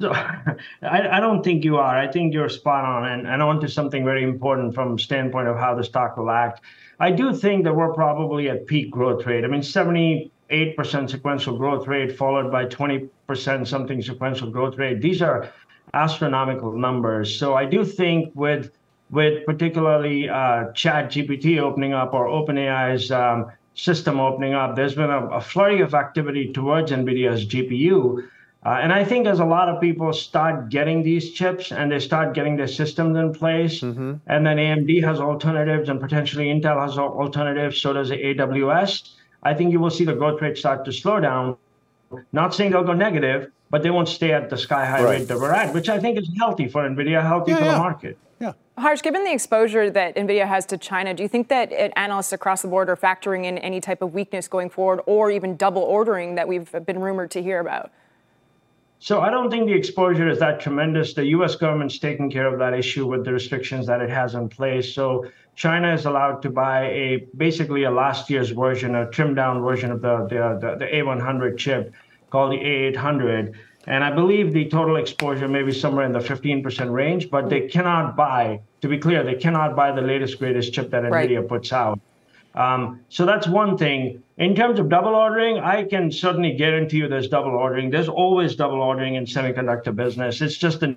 So 0.00 0.12
I, 0.82 1.16
I, 1.16 1.20
don't 1.20 1.42
think 1.42 1.64
you 1.64 1.76
are. 1.76 1.98
I 1.98 2.10
think 2.10 2.32
you're 2.32 2.48
spot 2.48 2.84
on. 2.84 3.10
And, 3.10 3.26
and 3.26 3.42
on 3.42 3.60
to 3.60 3.68
something 3.68 4.04
very 4.04 4.22
important 4.22 4.74
from 4.74 4.98
standpoint 4.98 5.48
of 5.48 5.56
how 5.56 5.74
the 5.74 5.84
stock 5.84 6.16
will 6.16 6.30
act. 6.30 6.60
I 7.00 7.10
do 7.10 7.34
think 7.34 7.64
that 7.64 7.74
we're 7.74 7.92
probably 7.92 8.48
at 8.48 8.66
peak 8.66 8.90
growth 8.90 9.26
rate. 9.26 9.44
I 9.44 9.48
mean, 9.48 9.60
78% 9.60 10.30
sequential 11.10 11.56
growth 11.56 11.86
rate 11.86 12.16
followed 12.16 12.50
by 12.50 12.66
20% 12.66 13.66
something 13.66 14.02
sequential 14.02 14.50
growth 14.50 14.78
rate. 14.78 15.00
These 15.00 15.22
are 15.22 15.50
astronomical 15.94 16.72
numbers. 16.72 17.34
So 17.34 17.54
I 17.54 17.64
do 17.64 17.84
think 17.84 18.32
with 18.34 18.72
with 19.10 19.46
particularly 19.46 20.28
uh, 20.28 20.70
Chat 20.72 21.10
GPT 21.10 21.58
opening 21.58 21.94
up 21.94 22.12
or 22.12 22.26
OpenAI's 22.26 23.10
um, 23.10 23.50
system 23.74 24.20
opening 24.20 24.52
up, 24.52 24.76
there's 24.76 24.94
been 24.94 25.08
a, 25.08 25.26
a 25.28 25.40
flurry 25.40 25.80
of 25.80 25.94
activity 25.94 26.52
towards 26.52 26.92
NVIDIA's 26.92 27.46
GPU. 27.46 28.28
Uh, 28.66 28.70
and 28.82 28.92
I 28.92 29.04
think 29.04 29.26
as 29.26 29.38
a 29.38 29.44
lot 29.44 29.68
of 29.68 29.80
people 29.80 30.12
start 30.12 30.68
getting 30.68 31.02
these 31.02 31.30
chips 31.30 31.70
and 31.70 31.92
they 31.92 32.00
start 32.00 32.34
getting 32.34 32.56
their 32.56 32.66
systems 32.66 33.16
in 33.16 33.32
place, 33.32 33.80
mm-hmm. 33.80 34.14
and 34.26 34.46
then 34.46 34.56
AMD 34.56 35.04
has 35.04 35.20
alternatives 35.20 35.88
and 35.88 36.00
potentially 36.00 36.46
Intel 36.46 36.82
has 36.82 36.98
alternatives, 36.98 37.80
so 37.80 37.92
does 37.92 38.08
the 38.08 38.16
AWS. 38.16 39.10
I 39.44 39.54
think 39.54 39.70
you 39.70 39.78
will 39.78 39.90
see 39.90 40.04
the 40.04 40.14
growth 40.14 40.42
rate 40.42 40.58
start 40.58 40.84
to 40.86 40.92
slow 40.92 41.20
down. 41.20 41.56
Not 42.32 42.54
saying 42.54 42.72
they'll 42.72 42.82
go 42.82 42.94
negative, 42.94 43.52
but 43.70 43.82
they 43.82 43.90
won't 43.90 44.08
stay 44.08 44.32
at 44.32 44.50
the 44.50 44.58
sky 44.58 44.84
high 44.84 45.04
right. 45.04 45.18
rate 45.20 45.28
that 45.28 45.38
we're 45.38 45.52
at, 45.52 45.72
which 45.72 45.88
I 45.88 46.00
think 46.00 46.18
is 46.18 46.28
healthy 46.38 46.68
for 46.68 46.82
NVIDIA, 46.82 47.22
healthy 47.22 47.52
yeah, 47.52 47.58
for 47.58 47.64
yeah. 47.64 47.72
the 47.72 47.78
market. 47.78 48.18
Yeah. 48.40 48.52
Harsh, 48.76 49.02
given 49.02 49.24
the 49.24 49.32
exposure 49.32 49.90
that 49.90 50.16
NVIDIA 50.16 50.46
has 50.46 50.66
to 50.66 50.78
China, 50.78 51.14
do 51.14 51.22
you 51.22 51.28
think 51.28 51.48
that 51.48 51.72
analysts 51.96 52.32
across 52.32 52.62
the 52.62 52.68
board 52.68 52.88
are 52.88 52.96
factoring 52.96 53.44
in 53.44 53.58
any 53.58 53.80
type 53.80 54.02
of 54.02 54.14
weakness 54.14 54.48
going 54.48 54.70
forward 54.70 55.00
or 55.06 55.30
even 55.30 55.56
double 55.56 55.82
ordering 55.82 56.34
that 56.34 56.48
we've 56.48 56.70
been 56.86 57.00
rumored 57.00 57.30
to 57.32 57.42
hear 57.42 57.60
about? 57.60 57.92
So 59.00 59.20
I 59.20 59.30
don't 59.30 59.50
think 59.50 59.66
the 59.66 59.74
exposure 59.74 60.28
is 60.28 60.40
that 60.40 60.60
tremendous. 60.60 61.14
The 61.14 61.24
U.S. 61.26 61.54
government's 61.54 61.98
taking 61.98 62.30
care 62.30 62.52
of 62.52 62.58
that 62.58 62.74
issue 62.74 63.06
with 63.06 63.24
the 63.24 63.32
restrictions 63.32 63.86
that 63.86 64.00
it 64.00 64.10
has 64.10 64.34
in 64.34 64.48
place. 64.48 64.92
So 64.92 65.30
China 65.54 65.94
is 65.94 66.04
allowed 66.04 66.42
to 66.42 66.50
buy 66.50 66.86
a 66.86 67.26
basically 67.36 67.84
a 67.84 67.90
last 67.90 68.28
year's 68.28 68.50
version, 68.50 68.96
a 68.96 69.08
trimmed 69.10 69.36
down 69.36 69.62
version 69.62 69.92
of 69.92 70.02
the 70.02 70.26
the, 70.28 70.58
the, 70.60 70.76
the 70.78 70.86
A100 70.86 71.56
chip 71.58 71.92
called 72.30 72.52
the 72.52 72.58
A800. 72.58 73.54
And 73.86 74.04
I 74.04 74.10
believe 74.10 74.52
the 74.52 74.68
total 74.68 74.96
exposure 74.96 75.48
may 75.48 75.62
be 75.62 75.72
somewhere 75.72 76.04
in 76.04 76.12
the 76.12 76.18
15% 76.18 76.92
range, 76.92 77.30
but 77.30 77.48
they 77.48 77.68
cannot 77.68 78.16
buy, 78.16 78.60
to 78.82 78.88
be 78.88 78.98
clear, 78.98 79.22
they 79.24 79.36
cannot 79.36 79.74
buy 79.74 79.92
the 79.92 80.02
latest, 80.02 80.38
greatest 80.38 80.74
chip 80.74 80.90
that 80.90 81.04
NVIDIA 81.04 81.40
right. 81.40 81.48
puts 81.48 81.72
out. 81.72 81.98
Um, 82.58 83.00
so 83.08 83.24
that's 83.24 83.46
one 83.46 83.78
thing. 83.78 84.20
In 84.36 84.56
terms 84.56 84.80
of 84.80 84.88
double 84.88 85.14
ordering, 85.14 85.60
I 85.60 85.84
can 85.84 86.10
certainly 86.10 86.56
guarantee 86.56 86.98
you 86.98 87.08
there's 87.08 87.28
double 87.28 87.52
ordering. 87.52 87.88
There's 87.88 88.08
always 88.08 88.56
double 88.56 88.82
ordering 88.82 89.14
in 89.14 89.26
semiconductor 89.26 89.94
business. 89.94 90.40
It's 90.40 90.58
just 90.58 90.80
the, 90.80 90.96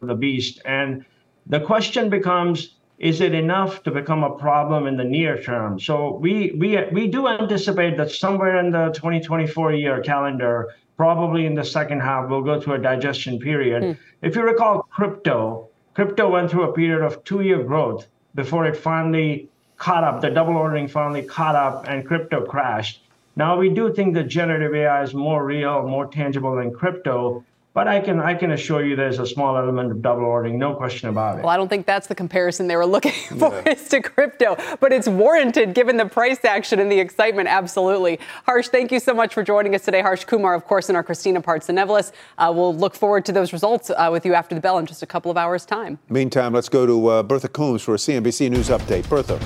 the 0.00 0.14
beast. 0.14 0.62
And 0.64 1.04
the 1.46 1.58
question 1.58 2.08
becomes, 2.08 2.76
is 3.00 3.20
it 3.20 3.34
enough 3.34 3.82
to 3.82 3.90
become 3.90 4.22
a 4.22 4.30
problem 4.30 4.86
in 4.86 4.96
the 4.96 5.02
near 5.02 5.42
term? 5.42 5.80
So 5.80 6.18
we 6.18 6.52
we 6.52 6.78
we 6.92 7.08
do 7.08 7.26
anticipate 7.26 7.96
that 7.96 8.12
somewhere 8.12 8.60
in 8.60 8.70
the 8.70 8.90
2024 8.94 9.72
year 9.72 10.00
calendar, 10.02 10.68
probably 10.96 11.46
in 11.46 11.56
the 11.56 11.64
second 11.64 11.98
half, 11.98 12.30
we'll 12.30 12.42
go 12.42 12.60
through 12.60 12.74
a 12.74 12.78
digestion 12.78 13.40
period. 13.40 13.82
Mm. 13.82 13.98
If 14.22 14.36
you 14.36 14.42
recall 14.42 14.82
crypto, 14.82 15.68
crypto 15.94 16.30
went 16.30 16.52
through 16.52 16.70
a 16.70 16.72
period 16.72 17.02
of 17.04 17.24
two-year 17.24 17.64
growth 17.64 18.06
before 18.36 18.66
it 18.66 18.76
finally 18.76 19.48
caught 19.82 20.04
up. 20.04 20.20
The 20.20 20.30
double 20.30 20.56
ordering 20.56 20.86
finally 20.86 21.22
caught 21.22 21.56
up 21.56 21.88
and 21.88 22.06
crypto 22.06 22.46
crashed. 22.46 23.02
Now 23.34 23.58
we 23.58 23.68
do 23.68 23.92
think 23.92 24.14
that 24.14 24.28
generative 24.28 24.72
AI 24.72 25.02
is 25.02 25.12
more 25.12 25.44
real, 25.44 25.88
more 25.88 26.06
tangible 26.06 26.54
than 26.54 26.72
crypto. 26.72 27.44
But 27.74 27.88
I 27.88 28.00
can 28.00 28.20
I 28.20 28.34
can 28.34 28.50
assure 28.50 28.84
you 28.84 28.96
there's 28.96 29.18
a 29.18 29.26
small 29.26 29.56
element 29.56 29.90
of 29.90 30.02
double 30.02 30.24
ordering, 30.24 30.58
no 30.58 30.74
question 30.74 31.08
about 31.08 31.38
it. 31.38 31.42
Well, 31.42 31.48
I 31.48 31.56
don't 31.56 31.68
think 31.68 31.86
that's 31.86 32.06
the 32.06 32.14
comparison 32.14 32.66
they 32.66 32.76
were 32.76 32.84
looking 32.84 33.12
for 33.38 33.50
yeah. 33.64 33.72
is 33.72 33.88
to 33.88 34.02
crypto, 34.02 34.56
but 34.78 34.92
it's 34.92 35.08
warranted 35.08 35.72
given 35.72 35.96
the 35.96 36.04
price 36.04 36.44
action 36.44 36.80
and 36.80 36.92
the 36.92 37.00
excitement. 37.00 37.48
Absolutely. 37.48 38.20
Harsh, 38.44 38.68
thank 38.68 38.92
you 38.92 39.00
so 39.00 39.14
much 39.14 39.32
for 39.32 39.42
joining 39.42 39.74
us 39.74 39.86
today. 39.86 40.02
Harsh 40.02 40.24
Kumar, 40.24 40.54
of 40.54 40.66
course, 40.66 40.90
and 40.90 40.96
our 40.96 41.02
Christina 41.02 41.40
Partsinevelos. 41.40 42.12
Uh, 42.36 42.52
we'll 42.54 42.76
look 42.76 42.94
forward 42.94 43.24
to 43.24 43.32
those 43.32 43.54
results 43.54 43.88
uh, 43.88 44.08
with 44.12 44.26
you 44.26 44.34
after 44.34 44.54
the 44.54 44.60
bell 44.60 44.78
in 44.78 44.84
just 44.84 45.02
a 45.02 45.06
couple 45.06 45.30
of 45.30 45.38
hours' 45.38 45.64
time. 45.64 45.98
Meantime, 46.10 46.52
let's 46.52 46.68
go 46.68 46.84
to 46.84 47.06
uh, 47.06 47.22
Bertha 47.22 47.48
Coombs 47.48 47.80
for 47.80 47.94
a 47.94 47.98
CNBC 47.98 48.50
News 48.50 48.68
update. 48.68 49.08
Bertha. 49.08 49.38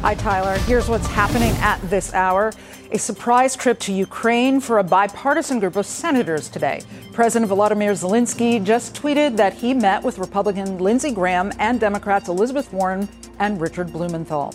Hi, 0.00 0.14
Tyler. 0.14 0.56
Here's 0.60 0.88
what's 0.88 1.06
happening 1.06 1.50
at 1.56 1.78
this 1.90 2.14
hour. 2.14 2.52
A 2.92 2.98
surprise 2.98 3.56
trip 3.56 3.80
to 3.80 3.92
Ukraine 3.92 4.60
for 4.60 4.78
a 4.78 4.84
bipartisan 4.84 5.58
group 5.58 5.74
of 5.74 5.86
senators 5.86 6.48
today. 6.48 6.82
President 7.12 7.50
Volodymyr 7.50 7.90
Zelensky 7.90 8.62
just 8.62 8.94
tweeted 8.94 9.36
that 9.36 9.54
he 9.54 9.74
met 9.74 10.04
with 10.04 10.18
Republican 10.18 10.78
Lindsey 10.78 11.10
Graham 11.10 11.52
and 11.58 11.80
Democrats 11.80 12.28
Elizabeth 12.28 12.72
Warren 12.72 13.08
and 13.40 13.60
Richard 13.60 13.92
Blumenthal. 13.92 14.54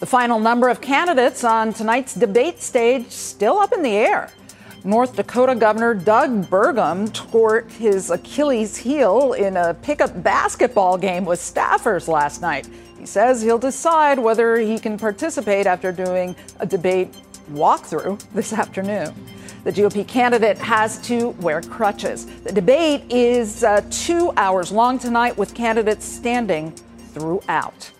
The 0.00 0.06
final 0.06 0.40
number 0.40 0.68
of 0.68 0.80
candidates 0.80 1.44
on 1.44 1.72
tonight's 1.72 2.14
debate 2.14 2.60
stage 2.60 3.08
still 3.10 3.58
up 3.58 3.72
in 3.72 3.84
the 3.84 3.96
air. 3.96 4.30
North 4.82 5.14
Dakota 5.14 5.54
Governor 5.54 5.94
Doug 5.94 6.46
Burgum 6.46 7.12
tore 7.12 7.62
his 7.78 8.10
Achilles 8.10 8.76
heel 8.76 9.34
in 9.34 9.56
a 9.56 9.74
pickup 9.74 10.24
basketball 10.24 10.98
game 10.98 11.24
with 11.24 11.38
staffers 11.38 12.08
last 12.08 12.42
night. 12.42 12.68
He 12.98 13.06
says 13.06 13.42
he'll 13.42 13.58
decide 13.58 14.18
whether 14.18 14.56
he 14.56 14.78
can 14.78 14.98
participate 14.98 15.66
after 15.66 15.92
doing 15.92 16.34
a 16.58 16.66
debate 16.66 17.14
walkthrough 17.50 18.20
this 18.32 18.52
afternoon. 18.52 19.14
The 19.64 19.72
GOP 19.72 20.08
candidate 20.08 20.56
has 20.58 20.98
to 21.02 21.30
wear 21.40 21.60
crutches. 21.60 22.24
The 22.42 22.52
debate 22.52 23.04
is 23.10 23.62
uh, 23.62 23.82
two 23.90 24.32
hours 24.36 24.72
long 24.72 24.98
tonight 24.98 25.36
with 25.36 25.54
candidates 25.54 26.06
standing 26.06 26.72
throughout. 27.12 27.90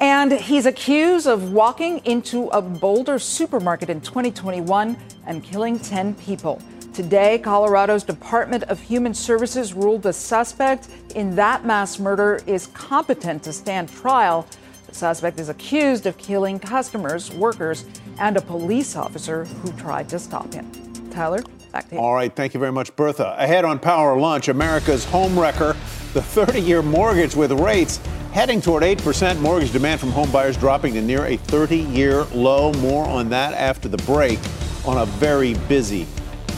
And 0.00 0.32
he's 0.32 0.66
accused 0.66 1.26
of 1.26 1.52
walking 1.52 1.98
into 2.04 2.48
a 2.48 2.62
Boulder 2.62 3.18
supermarket 3.18 3.90
in 3.90 4.00
2021 4.00 4.96
and 5.26 5.42
killing 5.42 5.78
10 5.78 6.14
people. 6.14 6.60
Today, 6.92 7.38
Colorado's 7.38 8.04
Department 8.04 8.64
of 8.64 8.80
Human 8.80 9.14
Services 9.14 9.72
ruled 9.72 10.02
the 10.02 10.12
suspect 10.12 10.88
in 11.14 11.34
that 11.36 11.64
mass 11.64 11.98
murder 11.98 12.40
is 12.46 12.66
competent 12.68 13.42
to 13.44 13.52
stand 13.52 13.88
trial. 13.88 14.46
The 14.86 14.94
suspect 14.94 15.38
is 15.40 15.48
accused 15.48 16.06
of 16.06 16.16
killing 16.18 16.58
customers, 16.58 17.30
workers, 17.32 17.84
and 18.18 18.36
a 18.36 18.40
police 18.40 18.96
officer 18.96 19.44
who 19.44 19.72
tried 19.72 20.08
to 20.08 20.18
stop 20.18 20.52
him. 20.52 20.70
Tyler, 21.10 21.42
back 21.72 21.88
to 21.88 21.94
you. 21.94 22.00
All 22.00 22.14
right, 22.14 22.34
thank 22.34 22.54
you 22.54 22.60
very 22.60 22.72
much, 22.72 22.94
Bertha. 22.96 23.34
Ahead 23.38 23.64
on 23.64 23.78
Power 23.78 24.18
Lunch, 24.18 24.48
America's 24.48 25.04
home 25.04 25.38
wrecker, 25.38 25.76
the 26.14 26.22
30 26.22 26.60
year 26.60 26.82
mortgage 26.82 27.34
with 27.34 27.52
rates 27.52 28.00
heading 28.32 28.60
toward 28.60 28.82
8%. 28.82 29.40
Mortgage 29.40 29.72
demand 29.72 30.00
from 30.00 30.10
home 30.10 30.30
buyers 30.30 30.56
dropping 30.56 30.94
to 30.94 31.02
near 31.02 31.26
a 31.26 31.36
30 31.36 31.78
year 31.78 32.24
low. 32.26 32.72
More 32.74 33.04
on 33.06 33.28
that 33.30 33.54
after 33.54 33.88
the 33.88 33.98
break 33.98 34.38
on 34.84 34.98
a 34.98 35.06
very 35.06 35.54
busy 35.66 36.06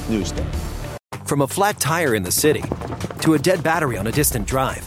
news 0.09 0.33
day. 0.33 0.47
From 1.25 1.43
a 1.43 1.47
flat 1.47 1.79
tire 1.79 2.15
in 2.15 2.23
the 2.23 2.33
city 2.33 2.65
to 3.21 3.35
a 3.35 3.39
dead 3.39 3.63
battery 3.63 3.97
on 3.97 4.07
a 4.09 4.13
distant 4.13 4.47
drive, 4.47 4.87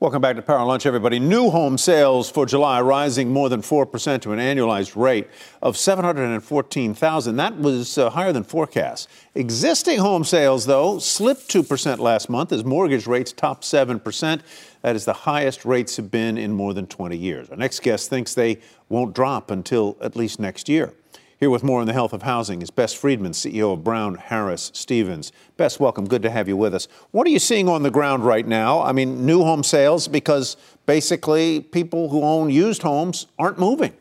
Welcome 0.00 0.22
back 0.22 0.36
to 0.36 0.40
Power 0.40 0.64
Lunch, 0.64 0.86
everybody. 0.86 1.18
New 1.18 1.50
home 1.50 1.76
sales 1.76 2.30
for 2.30 2.46
July 2.46 2.80
rising 2.80 3.34
more 3.34 3.50
than 3.50 3.60
4% 3.60 4.22
to 4.22 4.32
an 4.32 4.38
annualized 4.38 4.96
rate 4.96 5.28
of 5.60 5.76
714,000. 5.76 7.36
That 7.36 7.58
was 7.58 7.98
uh, 7.98 8.08
higher 8.08 8.32
than 8.32 8.42
forecast. 8.42 9.10
Existing 9.34 9.98
home 9.98 10.24
sales, 10.24 10.64
though, 10.64 10.98
slipped 10.98 11.48
2% 11.50 11.98
last 11.98 12.30
month 12.30 12.50
as 12.50 12.64
mortgage 12.64 13.06
rates 13.06 13.30
topped 13.30 13.62
7%. 13.62 14.40
That 14.80 14.96
is 14.96 15.04
the 15.04 15.12
highest 15.12 15.66
rates 15.66 15.98
have 15.98 16.10
been 16.10 16.38
in 16.38 16.52
more 16.52 16.72
than 16.72 16.86
20 16.86 17.14
years. 17.18 17.50
Our 17.50 17.58
next 17.58 17.82
guest 17.82 18.08
thinks 18.08 18.32
they 18.32 18.58
won't 18.88 19.14
drop 19.14 19.50
until 19.50 19.98
at 20.00 20.16
least 20.16 20.40
next 20.40 20.70
year. 20.70 20.94
Here 21.40 21.48
with 21.48 21.64
more 21.64 21.80
on 21.80 21.86
the 21.86 21.94
health 21.94 22.12
of 22.12 22.20
housing 22.20 22.60
is 22.60 22.70
Bess 22.70 22.92
Freedman, 22.92 23.32
CEO 23.32 23.72
of 23.72 23.82
Brown 23.82 24.16
Harris 24.16 24.70
Stevens. 24.74 25.32
Bess, 25.56 25.80
welcome. 25.80 26.06
Good 26.06 26.20
to 26.20 26.28
have 26.28 26.48
you 26.48 26.56
with 26.58 26.74
us. 26.74 26.86
What 27.12 27.26
are 27.26 27.30
you 27.30 27.38
seeing 27.38 27.66
on 27.66 27.82
the 27.82 27.90
ground 27.90 28.26
right 28.26 28.46
now? 28.46 28.82
I 28.82 28.92
mean, 28.92 29.24
new 29.24 29.42
home 29.42 29.62
sales, 29.62 30.06
because 30.06 30.58
basically 30.84 31.60
people 31.62 32.10
who 32.10 32.22
own 32.22 32.50
used 32.50 32.82
homes 32.82 33.26
aren't 33.38 33.58
moving. 33.58 33.94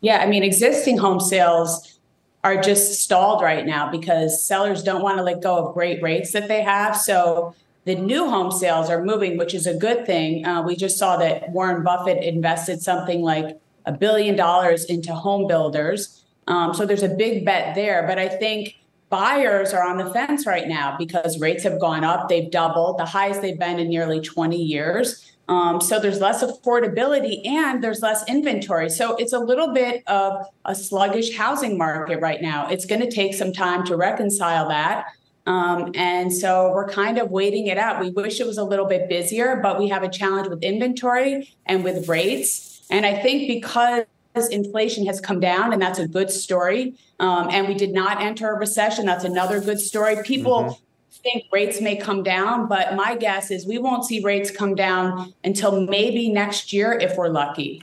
Yeah, 0.00 0.18
I 0.18 0.26
mean, 0.26 0.42
existing 0.42 0.98
home 0.98 1.20
sales 1.20 2.00
are 2.42 2.60
just 2.60 3.00
stalled 3.00 3.40
right 3.40 3.64
now 3.64 3.88
because 3.88 4.44
sellers 4.44 4.82
don't 4.82 5.02
want 5.02 5.18
to 5.18 5.22
let 5.22 5.40
go 5.40 5.58
of 5.58 5.74
great 5.74 6.02
rates 6.02 6.32
that 6.32 6.48
they 6.48 6.62
have. 6.62 6.96
So 6.96 7.54
the 7.84 7.94
new 7.94 8.28
home 8.28 8.50
sales 8.50 8.90
are 8.90 9.04
moving, 9.04 9.38
which 9.38 9.54
is 9.54 9.64
a 9.64 9.74
good 9.74 10.06
thing. 10.06 10.44
Uh, 10.44 10.62
we 10.62 10.74
just 10.74 10.98
saw 10.98 11.18
that 11.18 11.50
Warren 11.50 11.84
Buffett 11.84 12.24
invested 12.24 12.82
something 12.82 13.22
like 13.22 13.60
a 13.90 13.98
billion 13.98 14.36
dollars 14.36 14.84
into 14.84 15.12
home 15.12 15.48
builders. 15.48 16.24
Um, 16.46 16.72
so 16.74 16.86
there's 16.86 17.02
a 17.02 17.08
big 17.08 17.44
bet 17.44 17.74
there. 17.74 18.06
But 18.06 18.18
I 18.18 18.28
think 18.28 18.76
buyers 19.08 19.72
are 19.72 19.84
on 19.84 19.98
the 19.98 20.12
fence 20.12 20.46
right 20.46 20.68
now 20.68 20.96
because 20.96 21.40
rates 21.40 21.64
have 21.64 21.80
gone 21.80 22.04
up. 22.04 22.28
They've 22.28 22.50
doubled, 22.50 22.98
the 22.98 23.04
highest 23.04 23.42
they've 23.42 23.58
been 23.58 23.80
in 23.80 23.88
nearly 23.88 24.20
20 24.20 24.56
years. 24.56 25.26
Um, 25.48 25.80
so 25.80 25.98
there's 25.98 26.20
less 26.20 26.44
affordability 26.44 27.44
and 27.44 27.82
there's 27.82 28.00
less 28.00 28.22
inventory. 28.28 28.88
So 28.88 29.16
it's 29.16 29.32
a 29.32 29.40
little 29.40 29.74
bit 29.74 30.04
of 30.06 30.46
a 30.64 30.76
sluggish 30.76 31.36
housing 31.36 31.76
market 31.76 32.20
right 32.20 32.40
now. 32.40 32.68
It's 32.68 32.86
going 32.86 33.00
to 33.00 33.10
take 33.10 33.34
some 33.34 33.52
time 33.52 33.84
to 33.86 33.96
reconcile 33.96 34.68
that. 34.68 35.06
Um, 35.46 35.90
and 35.96 36.32
so 36.32 36.70
we're 36.72 36.88
kind 36.88 37.18
of 37.18 37.32
waiting 37.32 37.66
it 37.66 37.78
out. 37.78 38.00
We 38.00 38.10
wish 38.10 38.38
it 38.38 38.46
was 38.46 38.58
a 38.58 38.62
little 38.62 38.86
bit 38.86 39.08
busier, 39.08 39.58
but 39.60 39.80
we 39.80 39.88
have 39.88 40.04
a 40.04 40.08
challenge 40.08 40.46
with 40.46 40.62
inventory 40.62 41.52
and 41.66 41.82
with 41.82 42.08
rates. 42.08 42.69
And 42.90 43.06
I 43.06 43.14
think 43.22 43.48
because 43.48 44.04
inflation 44.50 45.06
has 45.06 45.20
come 45.20 45.40
down, 45.40 45.72
and 45.72 45.80
that's 45.80 45.98
a 45.98 46.08
good 46.08 46.30
story, 46.30 46.94
um, 47.18 47.48
and 47.50 47.68
we 47.68 47.74
did 47.74 47.92
not 47.92 48.20
enter 48.20 48.50
a 48.50 48.58
recession, 48.58 49.06
that's 49.06 49.24
another 49.24 49.60
good 49.60 49.80
story. 49.80 50.16
People 50.24 50.62
mm-hmm. 50.62 51.22
think 51.22 51.44
rates 51.52 51.80
may 51.80 51.96
come 51.96 52.22
down, 52.22 52.68
but 52.68 52.94
my 52.94 53.16
guess 53.16 53.50
is 53.50 53.66
we 53.66 53.78
won't 53.78 54.04
see 54.04 54.20
rates 54.22 54.50
come 54.50 54.74
down 54.74 55.32
until 55.44 55.86
maybe 55.86 56.28
next 56.28 56.72
year 56.72 56.92
if 56.92 57.16
we're 57.16 57.28
lucky. 57.28 57.82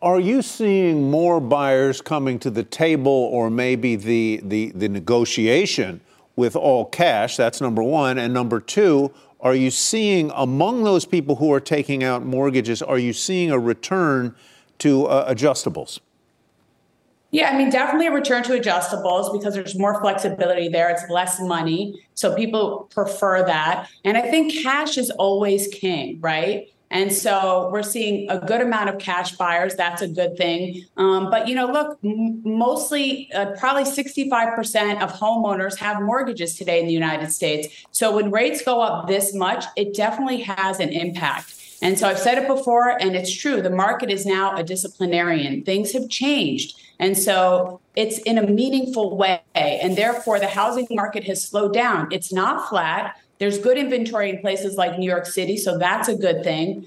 Are 0.00 0.20
you 0.20 0.42
seeing 0.42 1.10
more 1.10 1.40
buyers 1.40 2.00
coming 2.00 2.38
to 2.40 2.50
the 2.50 2.62
table 2.62 3.10
or 3.32 3.50
maybe 3.50 3.96
the, 3.96 4.40
the, 4.44 4.70
the 4.70 4.88
negotiation 4.88 6.00
with 6.36 6.54
all 6.54 6.84
cash? 6.84 7.36
That's 7.36 7.60
number 7.60 7.82
one. 7.82 8.16
And 8.16 8.32
number 8.32 8.60
two, 8.60 9.12
are 9.40 9.54
you 9.54 9.70
seeing 9.70 10.32
among 10.34 10.84
those 10.84 11.04
people 11.04 11.36
who 11.36 11.52
are 11.52 11.60
taking 11.60 12.02
out 12.02 12.24
mortgages, 12.24 12.82
are 12.82 12.98
you 12.98 13.12
seeing 13.12 13.50
a 13.50 13.58
return 13.58 14.34
to 14.78 15.06
uh, 15.06 15.32
adjustables? 15.32 16.00
Yeah, 17.30 17.50
I 17.50 17.58
mean, 17.58 17.68
definitely 17.68 18.06
a 18.06 18.12
return 18.12 18.42
to 18.44 18.58
adjustables 18.58 19.32
because 19.32 19.54
there's 19.54 19.78
more 19.78 20.00
flexibility 20.00 20.68
there. 20.68 20.88
It's 20.88 21.08
less 21.10 21.38
money. 21.40 22.02
So 22.14 22.34
people 22.34 22.88
prefer 22.90 23.44
that. 23.44 23.88
And 24.04 24.16
I 24.16 24.22
think 24.22 24.62
cash 24.62 24.96
is 24.96 25.10
always 25.10 25.68
king, 25.68 26.18
right? 26.20 26.68
And 26.90 27.12
so 27.12 27.68
we're 27.72 27.82
seeing 27.82 28.30
a 28.30 28.38
good 28.38 28.60
amount 28.60 28.88
of 28.88 28.98
cash 28.98 29.36
buyers. 29.36 29.74
That's 29.76 30.02
a 30.02 30.08
good 30.08 30.36
thing. 30.36 30.84
Um, 30.96 31.30
but, 31.30 31.46
you 31.46 31.54
know, 31.54 31.66
look, 31.66 31.98
m- 32.02 32.40
mostly, 32.44 33.30
uh, 33.32 33.52
probably 33.58 33.84
65% 33.84 35.02
of 35.02 35.12
homeowners 35.12 35.76
have 35.78 36.00
mortgages 36.00 36.56
today 36.56 36.80
in 36.80 36.86
the 36.86 36.92
United 36.92 37.30
States. 37.30 37.68
So 37.92 38.14
when 38.14 38.30
rates 38.30 38.62
go 38.62 38.80
up 38.80 39.06
this 39.06 39.34
much, 39.34 39.64
it 39.76 39.94
definitely 39.94 40.40
has 40.42 40.80
an 40.80 40.90
impact. 40.90 41.54
And 41.80 41.98
so 41.98 42.08
I've 42.08 42.18
said 42.18 42.38
it 42.38 42.48
before, 42.48 43.00
and 43.00 43.14
it's 43.14 43.32
true. 43.32 43.62
The 43.62 43.70
market 43.70 44.10
is 44.10 44.26
now 44.26 44.56
a 44.56 44.64
disciplinarian. 44.64 45.62
Things 45.62 45.92
have 45.92 46.08
changed. 46.08 46.80
And 46.98 47.16
so 47.16 47.80
it's 47.94 48.18
in 48.18 48.38
a 48.38 48.46
meaningful 48.46 49.16
way. 49.16 49.40
And 49.54 49.96
therefore, 49.96 50.40
the 50.40 50.48
housing 50.48 50.88
market 50.90 51.24
has 51.24 51.44
slowed 51.44 51.72
down. 51.72 52.08
It's 52.10 52.32
not 52.32 52.68
flat. 52.68 53.16
There's 53.38 53.58
good 53.58 53.78
inventory 53.78 54.30
in 54.30 54.40
places 54.40 54.76
like 54.76 54.98
New 54.98 55.08
York 55.08 55.26
City, 55.26 55.56
so 55.56 55.78
that's 55.78 56.08
a 56.08 56.16
good 56.16 56.42
thing. 56.42 56.86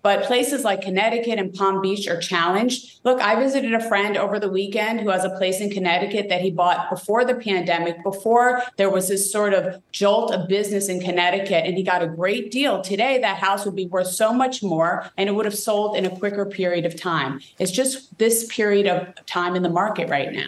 But 0.00 0.22
places 0.24 0.64
like 0.64 0.80
Connecticut 0.80 1.40
and 1.40 1.52
Palm 1.52 1.82
Beach 1.82 2.06
are 2.06 2.20
challenged. 2.20 3.00
Look, 3.02 3.20
I 3.20 3.34
visited 3.34 3.74
a 3.74 3.88
friend 3.88 4.16
over 4.16 4.38
the 4.38 4.48
weekend 4.48 5.00
who 5.00 5.10
has 5.10 5.24
a 5.24 5.30
place 5.30 5.60
in 5.60 5.70
Connecticut 5.70 6.28
that 6.28 6.40
he 6.40 6.52
bought 6.52 6.88
before 6.88 7.24
the 7.24 7.34
pandemic, 7.34 8.02
before 8.04 8.62
there 8.76 8.90
was 8.90 9.08
this 9.08 9.30
sort 9.30 9.54
of 9.54 9.82
jolt 9.90 10.32
of 10.32 10.48
business 10.48 10.88
in 10.88 11.00
Connecticut, 11.00 11.66
and 11.66 11.76
he 11.76 11.82
got 11.82 12.00
a 12.00 12.06
great 12.06 12.52
deal. 12.52 12.80
Today, 12.80 13.18
that 13.18 13.38
house 13.38 13.64
would 13.64 13.74
be 13.74 13.86
worth 13.86 14.06
so 14.06 14.32
much 14.32 14.62
more, 14.62 15.10
and 15.16 15.28
it 15.28 15.32
would 15.32 15.44
have 15.44 15.58
sold 15.58 15.96
in 15.96 16.06
a 16.06 16.16
quicker 16.16 16.46
period 16.46 16.86
of 16.86 16.94
time. 16.94 17.40
It's 17.58 17.72
just 17.72 18.16
this 18.18 18.46
period 18.46 18.86
of 18.86 19.26
time 19.26 19.56
in 19.56 19.62
the 19.64 19.68
market 19.68 20.08
right 20.08 20.32
now. 20.32 20.46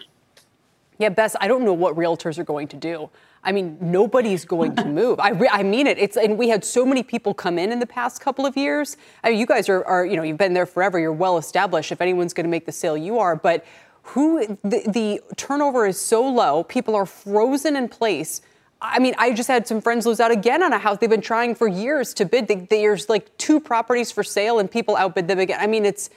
Yeah, 0.98 1.08
Bess, 1.08 1.34
I 1.40 1.48
don't 1.48 1.64
know 1.64 1.74
what 1.74 1.96
realtors 1.96 2.38
are 2.38 2.44
going 2.44 2.68
to 2.68 2.76
do. 2.76 3.10
I 3.42 3.52
mean, 3.52 3.78
nobody's 3.80 4.44
going 4.44 4.76
to 4.76 4.84
move. 5.00 5.18
I, 5.20 5.30
re- 5.30 5.48
I 5.50 5.62
mean 5.62 5.86
it. 5.86 5.98
It's 5.98 6.16
and 6.16 6.36
we 6.36 6.48
had 6.48 6.64
so 6.64 6.84
many 6.84 7.02
people 7.02 7.34
come 7.34 7.58
in 7.58 7.72
in 7.72 7.78
the 7.78 7.86
past 7.86 8.20
couple 8.20 8.44
of 8.46 8.56
years. 8.56 8.96
I 9.24 9.30
mean, 9.30 9.38
you 9.38 9.46
guys 9.46 9.68
are, 9.68 9.84
are 9.84 10.04
you 10.04 10.16
know, 10.16 10.22
you've 10.22 10.38
been 10.38 10.54
there 10.54 10.66
forever. 10.66 10.98
You're 10.98 11.12
well 11.12 11.38
established. 11.38 11.92
If 11.92 12.00
anyone's 12.00 12.34
going 12.34 12.44
to 12.44 12.50
make 12.50 12.66
the 12.66 12.72
sale, 12.72 12.96
you 12.96 13.18
are. 13.18 13.36
But 13.36 13.64
who 14.02 14.58
the, 14.62 14.82
the 14.88 15.20
turnover 15.36 15.86
is 15.86 16.00
so 16.00 16.26
low. 16.26 16.64
People 16.64 16.94
are 16.94 17.06
frozen 17.06 17.76
in 17.76 17.88
place. 17.88 18.42
I 18.82 18.98
mean, 18.98 19.14
I 19.18 19.32
just 19.32 19.48
had 19.48 19.66
some 19.66 19.80
friends 19.80 20.06
lose 20.06 20.20
out 20.20 20.30
again 20.30 20.62
on 20.62 20.72
a 20.72 20.78
house 20.78 20.98
they've 20.98 21.10
been 21.10 21.20
trying 21.20 21.54
for 21.54 21.68
years 21.68 22.14
to 22.14 22.24
bid. 22.24 22.48
They, 22.48 22.54
there's 22.56 23.08
like 23.08 23.36
two 23.36 23.60
properties 23.60 24.10
for 24.10 24.22
sale, 24.22 24.58
and 24.58 24.70
people 24.70 24.96
outbid 24.96 25.28
them 25.28 25.38
again. 25.38 25.60
I 25.60 25.66
mean, 25.66 25.84
it's 25.84 26.08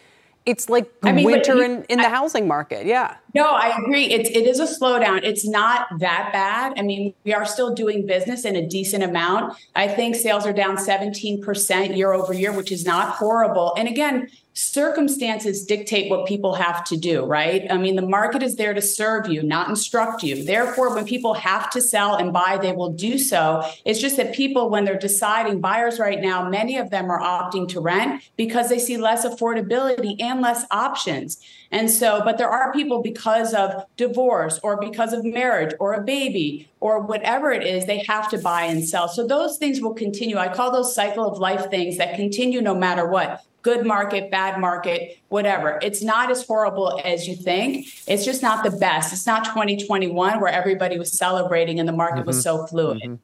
it's 0.46 0.70
like 0.70 0.92
I 1.04 1.12
mean, 1.14 1.26
winter 1.26 1.64
in, 1.64 1.84
in 1.86 2.00
the 2.00 2.10
housing 2.10 2.48
market. 2.48 2.86
Yeah. 2.86 3.16
No, 3.34 3.46
I 3.46 3.78
agree. 3.78 4.06
It's 4.06 4.30
it 4.30 4.46
is 4.46 4.60
a 4.60 4.66
slowdown. 4.66 5.24
It's 5.24 5.48
not 5.48 5.88
that 6.00 6.32
bad. 6.34 6.74
I 6.78 6.82
mean, 6.82 7.14
we 7.24 7.34
are 7.34 7.46
still 7.46 7.74
doing 7.74 8.06
business 8.06 8.44
in 8.44 8.56
a 8.56 8.68
decent 8.68 9.04
amount. 9.04 9.56
I 9.76 9.88
think 9.88 10.16
sales 10.16 10.46
are 10.46 10.54
down 10.54 10.78
17% 10.78 11.96
year 11.96 12.14
over 12.14 12.34
year, 12.34 12.52
which 12.52 12.72
is 12.72 12.86
not 12.86 13.16
horrible. 13.16 13.74
And 13.78 13.88
again, 13.88 14.30
circumstances 14.54 15.66
dictate 15.66 16.12
what 16.12 16.28
people 16.28 16.54
have 16.54 16.84
to 16.86 16.96
do, 16.96 17.26
right? 17.26 17.66
I 17.72 17.78
mean, 17.78 17.96
the 17.96 18.04
market 18.04 18.44
is 18.44 18.56
there 18.56 18.74
to 18.74 18.82
serve 18.82 19.28
you, 19.28 19.42
not 19.42 19.68
instruct 19.68 20.22
you. 20.22 20.44
Therefore, 20.44 20.94
when 20.94 21.06
people 21.06 21.34
have 21.34 21.72
to 21.72 21.82
sell 21.82 22.16
and 22.16 22.32
buy, 22.32 22.60
they 22.62 22.72
will 22.72 22.92
do 22.92 23.18
so. 23.18 23.64
It's 23.84 24.00
just 24.00 24.18
that 24.18 24.34
people, 24.34 24.70
when 24.70 24.86
they're 24.86 24.98
deciding, 24.98 25.60
buyers 25.60 26.00
right 26.00 26.22
now, 26.22 26.48
many 26.48 26.78
of 26.78 26.92
them 26.92 27.10
are 27.10 27.20
opting 27.20 27.68
to 27.70 27.80
rent 27.80 28.22
because 28.38 28.70
they 28.70 28.78
see 28.78 28.98
less 28.98 29.26
affordability 29.26 30.22
and 30.22 30.42
less 30.42 30.66
options. 30.70 31.40
And 31.72 31.90
so, 31.90 32.22
but 32.24 32.38
there 32.38 32.50
are 32.50 32.72
people 32.72 33.02
because 33.02 33.56
of 33.56 33.86
divorce 33.98 34.60
or 34.62 34.80
because 34.80 35.14
of 35.14 35.26
marriage 35.26 35.74
or 35.80 35.94
a 35.94 36.04
baby 36.04 36.70
or 36.80 37.02
whatever 37.02 37.52
it 37.52 37.66
is, 37.66 37.88
they 37.88 38.04
have 38.08 38.30
to 38.30 38.38
buy 38.38 38.66
and 38.66 38.88
sell. 38.88 39.08
So 39.08 39.26
those 39.26 39.58
things 39.58 39.82
will 39.82 39.96
continue. 39.96 40.38
I 40.38 40.54
call 40.54 40.72
those 40.72 40.94
cycle 40.94 41.26
of 41.26 41.40
life 41.40 41.72
things 41.72 41.98
that 41.98 42.16
continue 42.16 42.62
no 42.62 42.76
matter 42.76 43.08
what 43.08 43.44
good 43.64 43.86
market, 43.86 44.30
bad 44.30 44.60
market, 44.60 45.18
whatever. 45.30 45.80
It's 45.82 46.04
not 46.04 46.30
as 46.30 46.46
horrible 46.46 47.02
as 47.04 47.28
you 47.28 47.36
think. 47.36 47.88
It's 48.08 48.24
just 48.24 48.42
not 48.42 48.64
the 48.64 48.78
best. 48.78 49.12
It's 49.12 49.26
not 49.26 49.46
2021 49.46 50.40
where 50.40 50.52
everybody 50.52 51.00
was 51.00 51.18
celebrating 51.18 51.80
and 51.80 51.88
the 51.88 51.94
market 51.94 52.20
mm-hmm. 52.20 52.28
was 52.28 52.44
so 52.44 52.68
fluid. 52.68 53.02
Mm-hmm. 53.02 53.16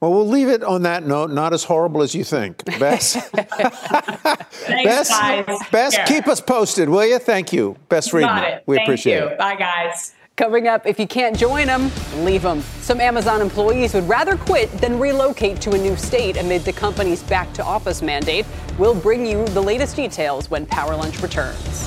Well, 0.00 0.12
we'll 0.12 0.28
leave 0.28 0.48
it 0.48 0.64
on 0.64 0.82
that 0.82 1.04
note. 1.06 1.30
Not 1.30 1.52
as 1.52 1.62
horrible 1.62 2.02
as 2.02 2.12
you 2.12 2.24
think, 2.24 2.64
Bess. 2.64 3.14
Thanks, 3.30 5.08
Bess. 5.08 5.68
Bess, 5.70 6.08
keep 6.08 6.26
us 6.26 6.40
posted, 6.40 6.88
will 6.88 7.06
you? 7.06 7.20
Thank 7.20 7.52
you, 7.52 7.76
Bess 7.88 8.08
Freedman. 8.08 8.62
We 8.66 8.76
Thank 8.76 8.88
appreciate 8.88 9.18
you. 9.20 9.28
it. 9.28 9.38
Bye, 9.38 9.54
guys. 9.54 10.14
Coming 10.42 10.66
up, 10.66 10.86
if 10.86 10.98
you 10.98 11.06
can't 11.06 11.38
join 11.38 11.68
them, 11.68 11.88
leave 12.24 12.42
them. 12.42 12.62
Some 12.80 13.00
Amazon 13.00 13.40
employees 13.40 13.94
would 13.94 14.08
rather 14.08 14.36
quit 14.36 14.72
than 14.78 14.98
relocate 14.98 15.60
to 15.60 15.70
a 15.70 15.78
new 15.78 15.94
state 15.94 16.36
amid 16.36 16.62
the 16.62 16.72
company's 16.72 17.22
back 17.22 17.52
to 17.52 17.64
office 17.64 18.02
mandate. 18.02 18.44
We'll 18.76 18.96
bring 18.96 19.24
you 19.24 19.46
the 19.50 19.62
latest 19.62 19.94
details 19.94 20.50
when 20.50 20.66
Power 20.66 20.96
Lunch 20.96 21.22
returns. 21.22 21.86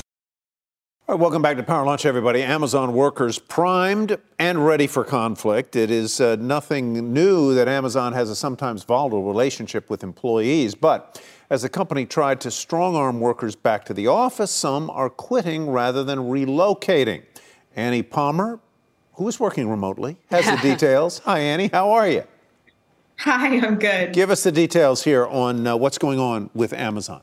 All 1.06 1.16
right, 1.16 1.20
welcome 1.20 1.42
back 1.42 1.58
to 1.58 1.62
Power 1.64 1.84
Lunch, 1.84 2.06
everybody. 2.06 2.42
Amazon 2.42 2.94
workers 2.94 3.38
primed 3.38 4.16
and 4.38 4.64
ready 4.64 4.86
for 4.86 5.04
conflict. 5.04 5.76
It 5.76 5.90
is 5.90 6.18
uh, 6.22 6.36
nothing 6.36 7.12
new 7.12 7.54
that 7.54 7.68
Amazon 7.68 8.14
has 8.14 8.30
a 8.30 8.34
sometimes 8.34 8.84
volatile 8.84 9.24
relationship 9.24 9.90
with 9.90 10.02
employees, 10.02 10.74
but 10.74 11.22
as 11.50 11.60
the 11.60 11.68
company 11.68 12.06
tried 12.06 12.40
to 12.40 12.50
strong 12.50 12.96
arm 12.96 13.20
workers 13.20 13.54
back 13.54 13.84
to 13.84 13.92
the 13.92 14.06
office, 14.06 14.50
some 14.50 14.88
are 14.88 15.10
quitting 15.10 15.68
rather 15.68 16.02
than 16.02 16.20
relocating. 16.20 17.22
Annie 17.76 18.02
Palmer, 18.02 18.58
who 19.14 19.28
is 19.28 19.38
working 19.38 19.68
remotely, 19.68 20.16
has 20.30 20.46
the 20.46 20.56
details. 20.68 21.18
Hi, 21.24 21.38
Annie. 21.38 21.68
How 21.68 21.90
are 21.90 22.08
you? 22.08 22.24
Hi, 23.20 23.58
I'm 23.58 23.78
good. 23.78 24.14
Give 24.14 24.30
us 24.30 24.42
the 24.42 24.52
details 24.52 25.04
here 25.04 25.26
on 25.26 25.66
uh, 25.66 25.76
what's 25.76 25.98
going 25.98 26.18
on 26.18 26.50
with 26.54 26.72
Amazon. 26.72 27.20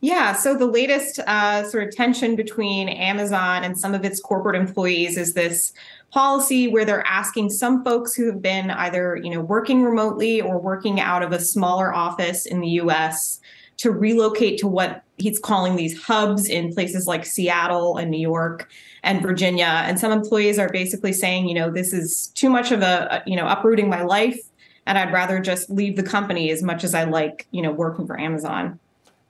Yeah, 0.00 0.32
so 0.32 0.56
the 0.56 0.66
latest 0.66 1.20
uh, 1.20 1.68
sort 1.68 1.86
of 1.86 1.94
tension 1.94 2.34
between 2.34 2.88
Amazon 2.88 3.62
and 3.62 3.78
some 3.78 3.94
of 3.94 4.04
its 4.04 4.18
corporate 4.18 4.56
employees 4.56 5.16
is 5.16 5.34
this 5.34 5.72
policy 6.10 6.66
where 6.66 6.84
they're 6.84 7.06
asking 7.06 7.50
some 7.50 7.84
folks 7.84 8.12
who 8.12 8.26
have 8.26 8.42
been 8.42 8.72
either 8.72 9.16
you 9.22 9.30
know 9.30 9.40
working 9.40 9.84
remotely 9.84 10.40
or 10.40 10.58
working 10.58 11.00
out 11.00 11.22
of 11.22 11.30
a 11.30 11.38
smaller 11.38 11.94
office 11.94 12.46
in 12.46 12.60
the 12.60 12.68
U.S. 12.68 13.40
to 13.76 13.92
relocate 13.92 14.58
to 14.58 14.66
what 14.66 15.04
he's 15.22 15.38
calling 15.38 15.76
these 15.76 16.02
hubs 16.02 16.48
in 16.48 16.72
places 16.72 17.06
like 17.06 17.24
Seattle 17.24 17.96
and 17.96 18.10
New 18.10 18.20
York 18.20 18.68
and 19.02 19.22
Virginia. 19.22 19.82
And 19.86 19.98
some 19.98 20.12
employees 20.12 20.58
are 20.58 20.68
basically 20.68 21.12
saying, 21.12 21.48
you 21.48 21.54
know, 21.54 21.70
this 21.70 21.92
is 21.92 22.28
too 22.28 22.50
much 22.50 22.72
of 22.72 22.82
a, 22.82 23.22
you 23.26 23.36
know, 23.36 23.46
uprooting 23.46 23.88
my 23.88 24.02
life. 24.02 24.38
And 24.86 24.98
I'd 24.98 25.12
rather 25.12 25.40
just 25.40 25.70
leave 25.70 25.96
the 25.96 26.02
company 26.02 26.50
as 26.50 26.62
much 26.62 26.82
as 26.82 26.94
I 26.94 27.04
like, 27.04 27.46
you 27.52 27.62
know, 27.62 27.70
working 27.70 28.06
for 28.06 28.18
Amazon. 28.18 28.78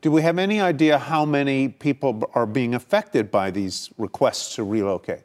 Do 0.01 0.11
we 0.11 0.23
have 0.23 0.39
any 0.39 0.61
idea 0.61 0.99
how 0.99 1.25
many 1.25 1.69
people 1.69 2.29
are 2.35 2.47
being 2.47 2.75
affected 2.75 3.31
by 3.31 3.51
these 3.51 3.91
requests 3.99 4.57
to 4.57 4.65
relocate? 4.65 5.23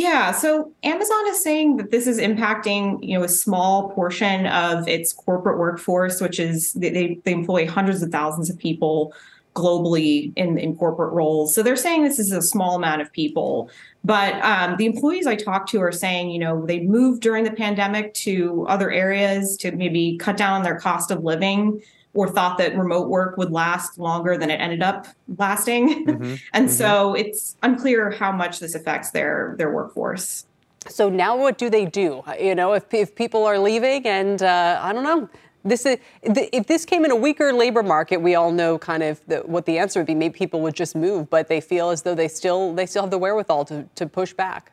Yeah, 0.00 0.32
so 0.32 0.72
Amazon 0.82 1.28
is 1.28 1.42
saying 1.42 1.76
that 1.76 1.90
this 1.90 2.06
is 2.06 2.18
impacting, 2.18 3.06
you 3.06 3.18
know, 3.18 3.22
a 3.22 3.28
small 3.28 3.90
portion 3.90 4.46
of 4.46 4.88
its 4.88 5.12
corporate 5.12 5.58
workforce, 5.58 6.22
which 6.22 6.40
is 6.40 6.72
they, 6.72 7.20
they 7.22 7.32
employ 7.32 7.68
hundreds 7.68 8.02
of 8.02 8.10
thousands 8.10 8.48
of 8.48 8.56
people 8.56 9.12
globally 9.54 10.32
in, 10.36 10.56
in 10.56 10.74
corporate 10.74 11.12
roles. 11.12 11.54
So 11.54 11.62
they're 11.62 11.76
saying 11.76 12.04
this 12.04 12.18
is 12.18 12.32
a 12.32 12.40
small 12.40 12.76
amount 12.76 13.02
of 13.02 13.12
people. 13.12 13.68
But 14.02 14.42
um, 14.42 14.78
the 14.78 14.86
employees 14.86 15.26
I 15.26 15.36
talked 15.36 15.68
to 15.72 15.82
are 15.82 15.92
saying, 15.92 16.30
you 16.30 16.38
know, 16.38 16.64
they 16.64 16.80
moved 16.80 17.20
during 17.20 17.44
the 17.44 17.52
pandemic 17.52 18.14
to 18.14 18.64
other 18.70 18.90
areas 18.90 19.54
to 19.58 19.70
maybe 19.70 20.16
cut 20.16 20.38
down 20.38 20.54
on 20.54 20.62
their 20.62 20.80
cost 20.80 21.10
of 21.10 21.24
living 21.24 21.82
or 22.14 22.28
thought 22.28 22.58
that 22.58 22.76
remote 22.76 23.08
work 23.08 23.36
would 23.36 23.52
last 23.52 23.98
longer 23.98 24.36
than 24.36 24.50
it 24.50 24.60
ended 24.60 24.82
up 24.82 25.06
lasting. 25.38 26.06
Mm-hmm. 26.06 26.34
and 26.52 26.66
mm-hmm. 26.66 26.74
so 26.74 27.14
it's 27.14 27.56
unclear 27.62 28.10
how 28.10 28.32
much 28.32 28.58
this 28.58 28.74
affects 28.74 29.10
their 29.10 29.54
their 29.58 29.70
workforce. 29.70 30.46
So 30.88 31.08
now 31.08 31.36
what 31.36 31.58
do 31.58 31.68
they 31.68 31.84
do? 31.84 32.22
You 32.40 32.54
know, 32.54 32.72
if, 32.72 32.92
if 32.94 33.14
people 33.14 33.44
are 33.44 33.58
leaving 33.58 34.06
and 34.06 34.42
uh, 34.42 34.80
I 34.82 34.92
don't 34.92 35.04
know, 35.04 35.28
this 35.62 35.84
is 35.84 35.98
if 36.22 36.66
this 36.66 36.86
came 36.86 37.04
in 37.04 37.10
a 37.10 37.16
weaker 37.16 37.52
labor 37.52 37.82
market, 37.82 38.18
we 38.18 38.34
all 38.34 38.50
know 38.50 38.78
kind 38.78 39.02
of 39.02 39.20
the, 39.26 39.38
what 39.40 39.66
the 39.66 39.78
answer 39.78 40.00
would 40.00 40.06
be. 40.06 40.14
Maybe 40.14 40.32
people 40.32 40.62
would 40.62 40.74
just 40.74 40.96
move, 40.96 41.28
but 41.28 41.48
they 41.48 41.60
feel 41.60 41.90
as 41.90 42.02
though 42.02 42.14
they 42.14 42.28
still 42.28 42.74
they 42.74 42.86
still 42.86 43.02
have 43.02 43.10
the 43.10 43.18
wherewithal 43.18 43.66
to 43.66 43.86
to 43.94 44.06
push 44.06 44.32
back. 44.32 44.72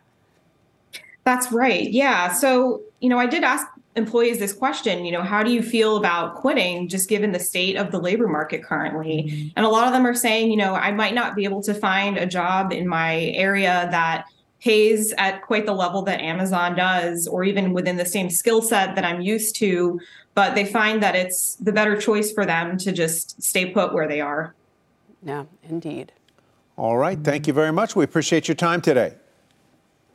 That's 1.26 1.52
right. 1.52 1.92
Yeah. 1.92 2.32
So 2.32 2.82
you 3.02 3.10
know, 3.10 3.20
I 3.20 3.26
did 3.26 3.44
ask 3.44 3.68
employees 3.98 4.40
this 4.40 4.54
question, 4.54 5.04
you 5.06 5.12
know, 5.12 5.24
how 5.24 5.44
do 5.44 5.52
you 5.52 5.62
feel 5.62 5.98
about 5.98 6.36
quitting 6.36 6.88
just 6.88 7.10
given 7.10 7.32
the 7.32 7.40
state 7.40 7.76
of 7.76 7.92
the 7.92 8.00
labor 8.00 8.28
market 8.28 8.64
currently? 8.64 9.24
Mm-hmm. 9.24 9.48
And 9.56 9.66
a 9.66 9.70
lot 9.70 9.88
of 9.88 9.94
them 9.94 10.06
are 10.06 10.14
saying, 10.14 10.52
you 10.52 10.58
know, 10.58 10.76
I 10.76 10.92
might 10.92 11.14
not 11.14 11.36
be 11.36 11.44
able 11.44 11.62
to 11.64 11.74
find 11.74 12.18
a 12.18 12.26
job 12.26 12.72
in 12.72 12.88
my 12.88 13.22
area 13.36 13.88
that 13.92 14.26
pays 14.60 15.14
at 15.18 15.42
quite 15.42 15.66
the 15.66 15.74
level 15.74 16.02
that 16.04 16.22
Amazon 16.22 16.76
does, 16.76 17.28
or 17.28 17.44
even 17.44 17.74
within 17.74 17.98
the 17.98 18.06
same 18.06 18.30
skill 18.30 18.62
set 18.62 18.96
that 18.96 19.04
I'm 19.04 19.22
used 19.22 19.56
to. 19.58 20.00
But 20.34 20.56
they 20.56 20.66
find 20.66 21.02
that 21.02 21.16
it's 21.16 21.56
the 21.56 21.72
better 21.72 22.00
choice 22.00 22.32
for 22.32 22.46
them 22.46 22.78
to 22.78 22.92
just 22.92 23.42
stay 23.42 23.72
put 23.72 23.94
where 23.94 24.08
they 24.08 24.22
are. 24.22 24.54
Yeah, 25.24 25.46
indeed. 25.64 26.12
All 26.76 26.98
right. 26.98 27.20
Thank 27.24 27.48
you 27.48 27.54
very 27.54 27.72
much. 27.72 27.96
We 27.96 28.04
appreciate 28.04 28.48
your 28.48 28.56
time 28.56 28.82
today. 28.82 29.16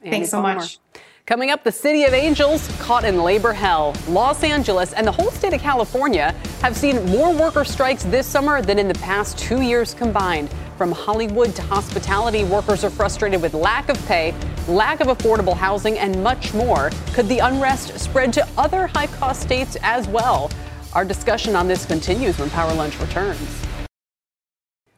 Thanks 0.05 0.30
so 0.30 0.41
much. 0.41 0.78
Coming 1.25 1.53
up, 1.53 1.62
the 1.62 1.70
City 1.70 2.03
of 2.03 2.12
Angels 2.14 2.66
caught 2.81 3.05
in 3.05 3.23
labor 3.23 3.53
hell. 3.53 3.95
Los 4.09 4.43
Angeles 4.43 4.93
and 4.93 5.07
the 5.07 5.12
whole 5.12 5.31
state 5.31 5.55
of 5.55 5.61
California 5.61 6.35
have 6.62 6.77
seen 6.77 7.07
more 7.07 7.33
worker 7.33 7.64
strikes 7.64 8.03
this 8.03 8.27
summer 8.27 8.61
than 8.61 8.77
in 8.77 8.89
the 8.89 8.95
past 8.95 9.39
two 9.39 9.62
years 9.62 9.95
combined. 9.95 10.51
From 10.77 10.91
Hollywood 10.91 11.55
to 11.55 11.62
hospitality, 11.62 12.43
workers 12.43 12.83
are 12.83 12.91
frustrated 12.91 13.41
with 13.41 13.55
lack 13.55 13.89
of 13.89 14.05
pay, 14.09 14.35
lack 14.66 14.99
of 14.99 15.07
affordable 15.07 15.55
housing, 15.55 15.97
and 15.97 16.20
much 16.25 16.55
more. 16.55 16.91
Could 17.12 17.29
the 17.29 17.39
unrest 17.39 17.97
spread 18.01 18.33
to 18.33 18.49
other 18.59 18.89
high 18.89 19.07
cost 19.07 19.43
states 19.43 19.77
as 19.83 20.09
well? 20.09 20.51
Our 20.93 21.05
discussion 21.05 21.55
on 21.55 21.68
this 21.68 21.87
continues 21.87 22.37
when 22.37 22.51
Power 22.51 22.75
Lunch 22.75 22.99
returns. 22.99 23.72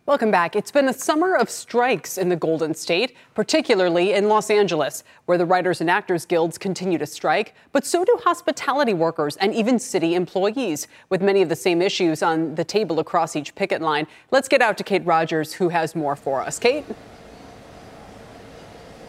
Welcome 0.07 0.31
back. 0.31 0.55
It's 0.55 0.71
been 0.71 0.87
a 0.87 0.93
summer 0.93 1.35
of 1.35 1.49
strikes 1.49 2.19
in 2.19 2.29
the 2.29 2.37
Golden 2.37 2.75
State, 2.75 3.17
particularly 3.35 4.13
in 4.13 4.29
Los 4.29 4.51
Angeles, 4.51 5.03
where 5.25 5.39
the 5.39 5.47
Writers 5.47 5.81
and 5.81 5.91
Actors 5.91 6.27
Guilds 6.27 6.59
continue 6.59 6.99
to 6.99 7.07
strike, 7.07 7.55
but 7.73 7.87
so 7.87 8.05
do 8.05 8.21
hospitality 8.23 8.93
workers 8.93 9.39
and 9.39 9.55
even 9.55 9.79
city 9.79 10.15
employees, 10.15 10.89
with 11.09 11.23
many 11.23 11.41
of 11.41 11.49
the 11.49 11.57
same 11.57 11.81
issues 11.81 12.23
on 12.23 12.55
the 12.55 12.65
table 12.65 12.99
across 13.01 13.35
each 13.35 13.55
picket 13.55 13.81
line. 13.81 14.07
Let's 14.31 14.47
get 14.47 14.61
out 14.61 14.77
to 14.77 14.85
Kate 14.85 15.07
Rogers, 15.07 15.55
who 15.55 15.71
has 15.71 15.95
more 15.95 16.17
for 16.17 16.43
us. 16.43 16.59
Kate? 16.59 16.85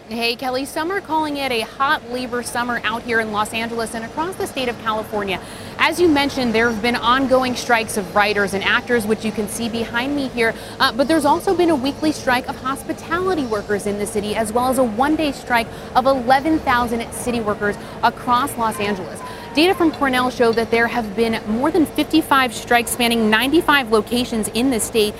Hey, 0.07 0.35
Kelly, 0.35 0.67
are 0.77 1.01
calling 1.01 1.37
it 1.37 1.51
a 1.51 1.61
hot 1.61 2.11
labor 2.11 2.43
summer 2.43 2.79
out 2.83 3.01
here 3.01 3.19
in 3.21 3.31
Los 3.31 3.55
Angeles 3.55 3.95
and 3.95 4.05
across 4.05 4.35
the 4.35 4.45
state 4.45 4.69
of 4.69 4.77
California. 4.83 5.41
As 5.79 5.99
you 5.99 6.07
mentioned, 6.07 6.53
there 6.53 6.69
have 6.69 6.79
been 6.79 6.95
ongoing 6.95 7.55
strikes 7.55 7.97
of 7.97 8.13
writers 8.13 8.53
and 8.53 8.63
actors, 8.63 9.07
which 9.07 9.25
you 9.25 9.31
can 9.31 9.47
see 9.47 9.67
behind 9.67 10.15
me 10.15 10.27
here. 10.27 10.53
Uh, 10.79 10.91
but 10.91 11.07
there's 11.07 11.25
also 11.25 11.57
been 11.57 11.71
a 11.71 11.75
weekly 11.75 12.11
strike 12.11 12.47
of 12.47 12.55
hospitality 12.57 13.47
workers 13.47 13.87
in 13.87 13.97
the 13.97 14.05
city, 14.05 14.35
as 14.35 14.53
well 14.53 14.69
as 14.69 14.77
a 14.77 14.83
one 14.83 15.15
day 15.15 15.31
strike 15.31 15.65
of 15.95 16.05
11,000 16.05 17.11
city 17.11 17.39
workers 17.39 17.75
across 18.03 18.55
Los 18.59 18.79
Angeles. 18.79 19.19
Data 19.55 19.73
from 19.73 19.91
Cornell 19.91 20.29
show 20.29 20.51
that 20.51 20.69
there 20.69 20.85
have 20.85 21.15
been 21.15 21.41
more 21.47 21.71
than 21.71 21.87
55 21.87 22.53
strikes 22.53 22.91
spanning 22.91 23.31
95 23.31 23.91
locations 23.91 24.49
in 24.49 24.69
the 24.69 24.79
state 24.79 25.15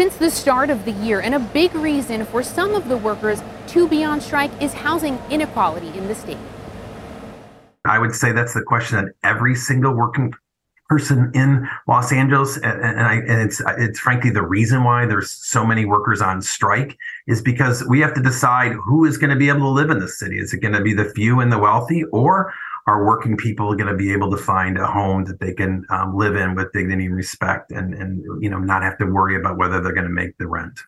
since 0.00 0.16
the 0.16 0.30
start 0.30 0.70
of 0.70 0.86
the 0.86 0.92
year. 0.92 1.20
And 1.20 1.34
a 1.34 1.38
big 1.38 1.74
reason 1.74 2.24
for 2.24 2.42
some 2.42 2.74
of 2.74 2.88
the 2.88 2.96
workers 2.96 3.42
to 3.66 3.86
be 3.86 4.02
on 4.02 4.18
strike 4.22 4.50
is 4.58 4.72
housing 4.72 5.18
inequality 5.28 5.88
in 5.88 6.08
the 6.08 6.14
state. 6.14 6.38
I 7.84 7.98
would 7.98 8.14
say 8.14 8.32
that's 8.32 8.54
the 8.54 8.62
question 8.62 8.96
that 8.96 9.12
every 9.22 9.54
single 9.54 9.92
working 9.92 10.32
person 10.88 11.30
in 11.34 11.68
Los 11.86 12.12
Angeles, 12.14 12.56
and, 12.56 13.02
I, 13.02 13.16
and 13.16 13.42
it's 13.42 13.60
it's 13.76 14.00
frankly 14.00 14.30
the 14.30 14.40
reason 14.42 14.84
why 14.84 15.04
there's 15.04 15.30
so 15.30 15.66
many 15.66 15.84
workers 15.84 16.22
on 16.22 16.40
strike 16.40 16.96
is 17.26 17.42
because 17.42 17.84
we 17.86 18.00
have 18.00 18.14
to 18.14 18.22
decide 18.22 18.72
who 18.72 19.04
is 19.04 19.18
going 19.18 19.30
to 19.30 19.36
be 19.36 19.50
able 19.50 19.60
to 19.60 19.68
live 19.68 19.90
in 19.90 19.98
the 19.98 20.08
city. 20.08 20.38
Is 20.38 20.54
it 20.54 20.60
going 20.60 20.72
to 20.72 20.80
be 20.80 20.94
the 20.94 21.10
few 21.10 21.40
and 21.40 21.52
the 21.52 21.58
wealthy, 21.58 22.04
or 22.04 22.54
are 22.90 23.04
working 23.04 23.36
people 23.36 23.72
going 23.76 23.86
to 23.86 23.96
be 23.96 24.12
able 24.12 24.30
to 24.32 24.36
find 24.36 24.76
a 24.76 24.84
home 24.84 25.24
that 25.24 25.38
they 25.38 25.54
can 25.54 25.84
um, 25.90 26.16
live 26.16 26.34
in 26.34 26.56
with 26.56 26.72
dignity 26.72 27.06
and 27.06 27.14
respect 27.14 27.70
and 27.70 27.94
and 27.94 28.20
you 28.42 28.50
know 28.50 28.58
not 28.58 28.82
have 28.82 28.98
to 28.98 29.06
worry 29.06 29.36
about 29.36 29.56
whether 29.56 29.80
they're 29.80 29.94
going 29.94 30.06
to 30.06 30.12
make 30.12 30.36
the 30.38 30.48
rent 30.48 30.80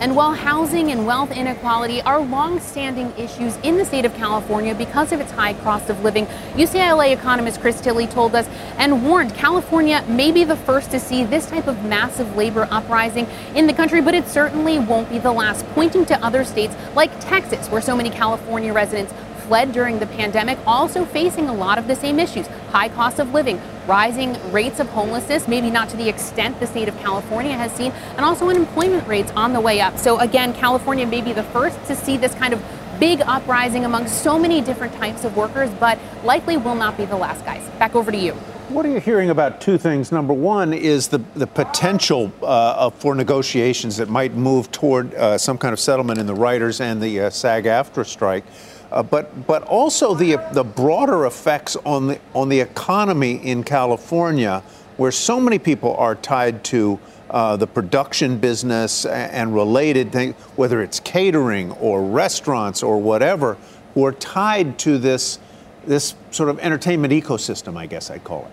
and 0.00 0.14
while 0.14 0.34
housing 0.34 0.90
and 0.90 1.06
wealth 1.06 1.30
inequality 1.30 2.02
are 2.02 2.20
long-standing 2.20 3.12
issues 3.16 3.56
in 3.58 3.78
the 3.78 3.84
state 3.84 4.04
of 4.04 4.14
California 4.14 4.74
because 4.74 5.10
of 5.12 5.20
its 5.20 5.30
high 5.32 5.54
cost 5.54 5.88
of 5.88 6.02
living, 6.04 6.26
UCLA 6.54 7.12
economist 7.12 7.60
Chris 7.60 7.80
Tilly 7.80 8.06
told 8.06 8.34
us 8.34 8.46
and 8.76 9.04
warned 9.04 9.34
California 9.34 10.04
may 10.08 10.30
be 10.30 10.44
the 10.44 10.56
first 10.56 10.90
to 10.90 11.00
see 11.00 11.24
this 11.24 11.46
type 11.46 11.66
of 11.66 11.82
massive 11.84 12.36
labor 12.36 12.68
uprising 12.70 13.26
in 13.54 13.66
the 13.66 13.72
country, 13.72 14.02
but 14.02 14.14
it 14.14 14.28
certainly 14.28 14.78
won't 14.78 15.08
be 15.08 15.18
the 15.18 15.32
last, 15.32 15.64
pointing 15.68 16.04
to 16.06 16.24
other 16.24 16.44
states 16.44 16.74
like 16.94 17.10
Texas, 17.20 17.68
where 17.68 17.80
so 17.80 17.96
many 17.96 18.10
California 18.10 18.72
residents 18.72 19.14
fled 19.46 19.72
during 19.72 19.98
the 19.98 20.06
pandemic, 20.06 20.58
also 20.66 21.04
facing 21.04 21.48
a 21.48 21.54
lot 21.54 21.78
of 21.78 21.86
the 21.86 21.96
same 21.96 22.18
issues 22.18 22.46
high 22.70 22.88
cost 22.88 23.18
of 23.18 23.32
living, 23.32 23.60
rising 23.86 24.36
rates 24.52 24.80
of 24.80 24.88
homelessness, 24.88 25.48
maybe 25.48 25.70
not 25.70 25.88
to 25.88 25.96
the 25.96 26.08
extent 26.08 26.58
the 26.60 26.66
state 26.66 26.88
of 26.88 26.98
California 26.98 27.52
has 27.52 27.72
seen, 27.72 27.90
and 28.16 28.20
also 28.20 28.48
unemployment 28.50 29.06
rates 29.08 29.30
on 29.32 29.52
the 29.52 29.60
way 29.60 29.80
up. 29.80 29.96
So, 29.98 30.18
again, 30.18 30.52
California 30.52 31.06
may 31.06 31.22
be 31.22 31.32
the 31.32 31.44
first 31.44 31.82
to 31.86 31.96
see 31.96 32.16
this 32.16 32.34
kind 32.34 32.52
of 32.52 32.62
big 32.98 33.22
uprising 33.22 33.84
among 33.84 34.08
so 34.08 34.38
many 34.38 34.60
different 34.60 34.92
types 34.94 35.24
of 35.24 35.36
workers, 35.36 35.70
but 35.80 35.98
likely 36.24 36.56
will 36.56 36.74
not 36.74 36.96
be 36.96 37.04
the 37.04 37.16
last, 37.16 37.44
guys. 37.44 37.66
Back 37.78 37.94
over 37.94 38.10
to 38.10 38.18
you. 38.18 38.32
What 38.68 38.84
are 38.84 38.90
you 38.90 38.98
hearing 38.98 39.30
about 39.30 39.60
two 39.60 39.78
things? 39.78 40.10
Number 40.10 40.34
one 40.34 40.74
is 40.74 41.08
the, 41.08 41.18
the 41.34 41.46
potential 41.46 42.32
uh, 42.42 42.90
for 42.90 43.14
negotiations 43.14 43.96
that 43.98 44.08
might 44.08 44.34
move 44.34 44.72
toward 44.72 45.14
uh, 45.14 45.38
some 45.38 45.56
kind 45.56 45.72
of 45.72 45.78
settlement 45.78 46.18
in 46.18 46.26
the 46.26 46.34
writers 46.34 46.80
and 46.80 47.00
the 47.00 47.20
uh, 47.20 47.30
SAG-AFTRA 47.30 48.04
strike. 48.04 48.44
Uh, 48.92 49.02
but 49.02 49.46
but 49.46 49.62
also 49.64 50.14
the 50.14 50.36
the 50.52 50.62
broader 50.62 51.26
effects 51.26 51.76
on 51.84 52.06
the 52.06 52.20
on 52.34 52.48
the 52.48 52.60
economy 52.60 53.34
in 53.44 53.64
California, 53.64 54.62
where 54.96 55.10
so 55.10 55.40
many 55.40 55.58
people 55.58 55.96
are 55.96 56.14
tied 56.14 56.62
to 56.64 56.98
uh, 57.30 57.56
the 57.56 57.66
production 57.66 58.38
business 58.38 59.04
and 59.04 59.54
related 59.54 60.12
things, 60.12 60.34
whether 60.54 60.80
it's 60.82 61.00
catering 61.00 61.72
or 61.72 62.02
restaurants 62.02 62.82
or 62.82 63.00
whatever, 63.00 63.56
who 63.94 64.04
are 64.04 64.12
tied 64.12 64.78
to 64.78 64.98
this 64.98 65.40
this 65.86 66.14
sort 66.30 66.48
of 66.48 66.58
entertainment 66.60 67.12
ecosystem, 67.12 67.76
I 67.76 67.86
guess 67.86 68.10
I'd 68.10 68.24
call 68.24 68.46
it. 68.46 68.52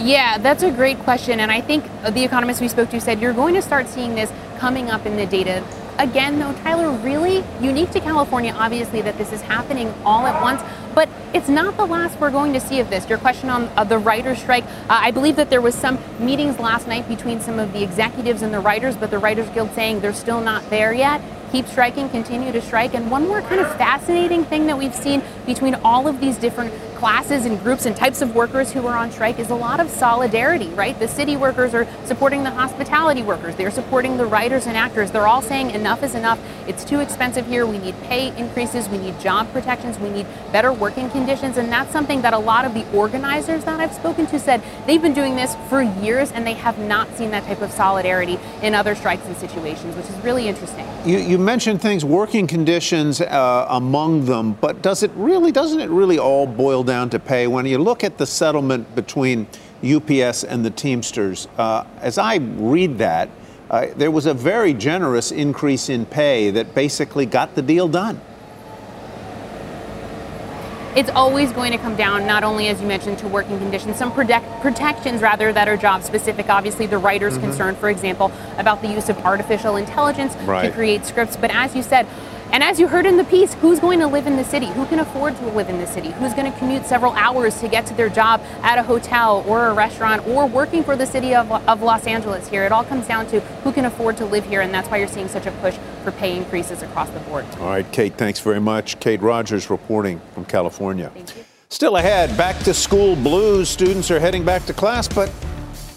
Yeah, 0.00 0.38
that's 0.38 0.62
a 0.62 0.70
great 0.70 0.98
question. 1.00 1.40
And 1.40 1.50
I 1.50 1.60
think 1.60 1.84
the 2.10 2.22
economist 2.22 2.60
we 2.60 2.68
spoke 2.68 2.90
to 2.90 3.00
said 3.00 3.20
you're 3.20 3.32
going 3.32 3.54
to 3.54 3.62
start 3.62 3.88
seeing 3.88 4.14
this 4.14 4.32
coming 4.58 4.90
up 4.90 5.06
in 5.06 5.16
the 5.16 5.26
data 5.26 5.64
Again, 5.98 6.38
though, 6.38 6.52
Tyler, 6.62 6.90
really 6.98 7.44
unique 7.60 7.90
to 7.90 8.00
California, 8.00 8.54
obviously, 8.56 9.02
that 9.02 9.18
this 9.18 9.32
is 9.32 9.40
happening 9.40 9.92
all 10.04 10.26
at 10.26 10.40
once. 10.40 10.62
But 10.94 11.08
it's 11.34 11.48
not 11.48 11.76
the 11.76 11.86
last 11.86 12.18
we're 12.20 12.30
going 12.30 12.52
to 12.52 12.60
see 12.60 12.78
of 12.78 12.88
this. 12.88 13.08
Your 13.08 13.18
question 13.18 13.50
on 13.50 13.64
uh, 13.76 13.84
the 13.84 13.98
writer's 13.98 14.38
strike, 14.38 14.64
uh, 14.64 14.68
I 14.88 15.10
believe 15.10 15.36
that 15.36 15.50
there 15.50 15.60
was 15.60 15.74
some 15.74 15.98
meetings 16.20 16.58
last 16.58 16.86
night 16.86 17.08
between 17.08 17.40
some 17.40 17.58
of 17.58 17.72
the 17.72 17.82
executives 17.82 18.42
and 18.42 18.54
the 18.54 18.60
writers, 18.60 18.96
but 18.96 19.10
the 19.10 19.18
Writers 19.18 19.48
Guild 19.50 19.72
saying 19.72 20.00
they're 20.00 20.12
still 20.12 20.40
not 20.40 20.68
there 20.70 20.92
yet 20.92 21.20
keep 21.50 21.66
striking, 21.66 22.08
continue 22.10 22.52
to 22.52 22.60
strike. 22.60 22.94
And 22.94 23.10
one 23.10 23.26
more 23.26 23.40
kind 23.42 23.60
of 23.60 23.68
fascinating 23.76 24.44
thing 24.44 24.66
that 24.66 24.76
we've 24.76 24.94
seen 24.94 25.22
between 25.46 25.74
all 25.76 26.06
of 26.06 26.20
these 26.20 26.36
different 26.36 26.72
classes 26.98 27.46
and 27.46 27.60
groups 27.60 27.86
and 27.86 27.94
types 27.94 28.20
of 28.20 28.34
workers 28.34 28.72
who 28.72 28.84
are 28.84 28.96
on 28.96 29.12
strike 29.12 29.38
is 29.38 29.50
a 29.50 29.54
lot 29.54 29.78
of 29.78 29.88
solidarity, 29.88 30.68
right? 30.70 30.98
The 30.98 31.06
city 31.06 31.36
workers 31.36 31.72
are 31.72 31.86
supporting 32.04 32.42
the 32.42 32.50
hospitality 32.50 33.22
workers, 33.22 33.54
they're 33.54 33.70
supporting 33.70 34.16
the 34.16 34.26
writers 34.26 34.66
and 34.66 34.76
actors. 34.76 35.12
They're 35.12 35.28
all 35.28 35.40
saying 35.40 35.70
enough 35.70 36.02
is 36.02 36.16
enough. 36.16 36.40
It's 36.66 36.84
too 36.84 36.98
expensive 36.98 37.46
here. 37.46 37.66
We 37.66 37.78
need 37.78 37.94
pay 38.02 38.36
increases, 38.36 38.88
we 38.88 38.98
need 38.98 39.18
job 39.20 39.50
protections, 39.52 39.96
we 40.00 40.10
need 40.10 40.26
better 40.50 40.72
working 40.72 41.08
conditions. 41.10 41.56
And 41.56 41.70
that's 41.70 41.92
something 41.92 42.22
that 42.22 42.32
a 42.32 42.38
lot 42.38 42.64
of 42.64 42.74
the 42.74 42.84
organizers 42.92 43.64
that 43.64 43.78
I've 43.78 43.94
spoken 43.94 44.26
to 44.26 44.40
said 44.40 44.60
they've 44.86 45.00
been 45.00 45.14
doing 45.14 45.36
this 45.36 45.54
for 45.68 45.80
years 45.80 46.32
and 46.32 46.44
they 46.44 46.54
have 46.54 46.80
not 46.80 47.14
seen 47.16 47.30
that 47.30 47.44
type 47.44 47.62
of 47.62 47.70
solidarity 47.70 48.40
in 48.60 48.74
other 48.74 48.96
strikes 48.96 49.24
and 49.26 49.36
situations, 49.36 49.94
which 49.94 50.06
is 50.06 50.16
really 50.24 50.48
interesting. 50.48 50.84
You, 51.04 51.18
you 51.18 51.38
mentioned 51.38 51.80
things, 51.80 52.04
working 52.04 52.48
conditions 52.48 53.20
uh, 53.20 53.66
among 53.70 54.24
them, 54.24 54.54
but 54.54 54.82
does 54.82 55.04
it 55.04 55.12
really, 55.14 55.52
doesn't 55.52 55.80
it 55.80 55.90
really 55.90 56.18
all 56.18 56.46
boil 56.48 56.87
down 56.88 57.10
to 57.10 57.20
pay. 57.20 57.46
When 57.46 57.66
you 57.66 57.78
look 57.78 58.02
at 58.02 58.18
the 58.18 58.26
settlement 58.26 58.92
between 58.96 59.46
UPS 59.84 60.42
and 60.42 60.64
the 60.64 60.70
Teamsters, 60.70 61.46
uh, 61.56 61.84
as 62.00 62.18
I 62.18 62.36
read 62.36 62.98
that, 62.98 63.28
uh, 63.70 63.86
there 63.96 64.10
was 64.10 64.26
a 64.26 64.34
very 64.34 64.74
generous 64.74 65.30
increase 65.30 65.88
in 65.88 66.06
pay 66.06 66.50
that 66.50 66.74
basically 66.74 67.26
got 67.26 67.54
the 67.54 67.62
deal 67.62 67.86
done. 67.86 68.20
It's 70.96 71.10
always 71.10 71.52
going 71.52 71.70
to 71.70 71.78
come 71.78 71.94
down, 71.94 72.26
not 72.26 72.42
only 72.42 72.68
as 72.68 72.80
you 72.80 72.88
mentioned, 72.88 73.18
to 73.18 73.28
working 73.28 73.58
conditions, 73.58 73.96
some 73.96 74.10
protect- 74.10 74.62
protections 74.62 75.20
rather 75.20 75.52
that 75.52 75.68
are 75.68 75.76
job 75.76 76.02
specific. 76.02 76.48
Obviously, 76.48 76.86
the 76.86 76.98
writer's 76.98 77.34
mm-hmm. 77.34 77.42
concern, 77.42 77.76
for 77.76 77.88
example, 77.88 78.32
about 78.56 78.82
the 78.82 78.88
use 78.88 79.08
of 79.08 79.16
artificial 79.18 79.76
intelligence 79.76 80.34
right. 80.38 80.62
to 80.66 80.72
create 80.72 81.04
scripts. 81.04 81.36
But 81.36 81.52
as 81.52 81.76
you 81.76 81.82
said, 81.82 82.06
And 82.50 82.62
as 82.64 82.80
you 82.80 82.88
heard 82.88 83.04
in 83.04 83.18
the 83.18 83.24
piece, 83.24 83.52
who's 83.54 83.78
going 83.78 83.98
to 84.00 84.06
live 84.06 84.26
in 84.26 84.36
the 84.36 84.44
city? 84.44 84.66
Who 84.66 84.86
can 84.86 85.00
afford 85.00 85.36
to 85.36 85.46
live 85.48 85.68
in 85.68 85.78
the 85.78 85.86
city? 85.86 86.12
Who's 86.12 86.32
going 86.32 86.50
to 86.50 86.58
commute 86.58 86.86
several 86.86 87.12
hours 87.12 87.60
to 87.60 87.68
get 87.68 87.84
to 87.86 87.94
their 87.94 88.08
job 88.08 88.40
at 88.62 88.78
a 88.78 88.82
hotel 88.82 89.44
or 89.46 89.66
a 89.66 89.74
restaurant 89.74 90.26
or 90.26 90.46
working 90.46 90.82
for 90.82 90.96
the 90.96 91.06
city 91.06 91.34
of, 91.34 91.52
of 91.52 91.82
Los 91.82 92.06
Angeles 92.06 92.48
here? 92.48 92.64
It 92.64 92.72
all 92.72 92.84
comes 92.84 93.06
down 93.06 93.26
to 93.28 93.40
who 93.40 93.72
can 93.72 93.84
afford 93.84 94.16
to 94.16 94.24
live 94.24 94.46
here, 94.46 94.62
and 94.62 94.72
that's 94.72 94.88
why 94.88 94.96
you're 94.96 95.08
seeing 95.08 95.28
such 95.28 95.44
a 95.44 95.52
push 95.52 95.76
for 96.02 96.10
pay 96.12 96.36
increases 96.36 96.82
across 96.82 97.10
the 97.10 97.20
board. 97.20 97.44
All 97.60 97.66
right, 97.66 97.92
Kate, 97.92 98.14
thanks 98.14 98.40
very 98.40 98.60
much. 98.60 98.98
Kate 98.98 99.20
Rogers 99.20 99.68
reporting 99.68 100.18
from 100.32 100.46
California. 100.46 101.12
Still 101.68 101.98
ahead, 101.98 102.34
back 102.38 102.58
to 102.60 102.72
school 102.72 103.14
blues. 103.14 103.68
Students 103.68 104.10
are 104.10 104.18
heading 104.18 104.42
back 104.42 104.64
to 104.64 104.72
class, 104.72 105.06
but 105.06 105.30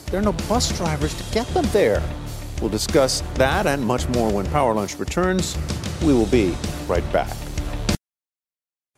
there 0.07 0.19
are 0.19 0.23
no 0.23 0.33
bus 0.33 0.77
drivers 0.77 1.15
to 1.15 1.33
get 1.33 1.47
them 1.53 1.65
there. 1.71 2.03
We'll 2.59 2.69
discuss 2.69 3.23
that 3.35 3.65
and 3.65 3.83
much 3.83 4.07
more 4.09 4.29
when 4.29 4.45
Power 4.47 4.73
Lunch 4.73 4.99
returns. 4.99 5.57
We 6.01 6.13
will 6.13 6.25
be 6.27 6.55
right 6.87 7.09
back. 7.13 7.35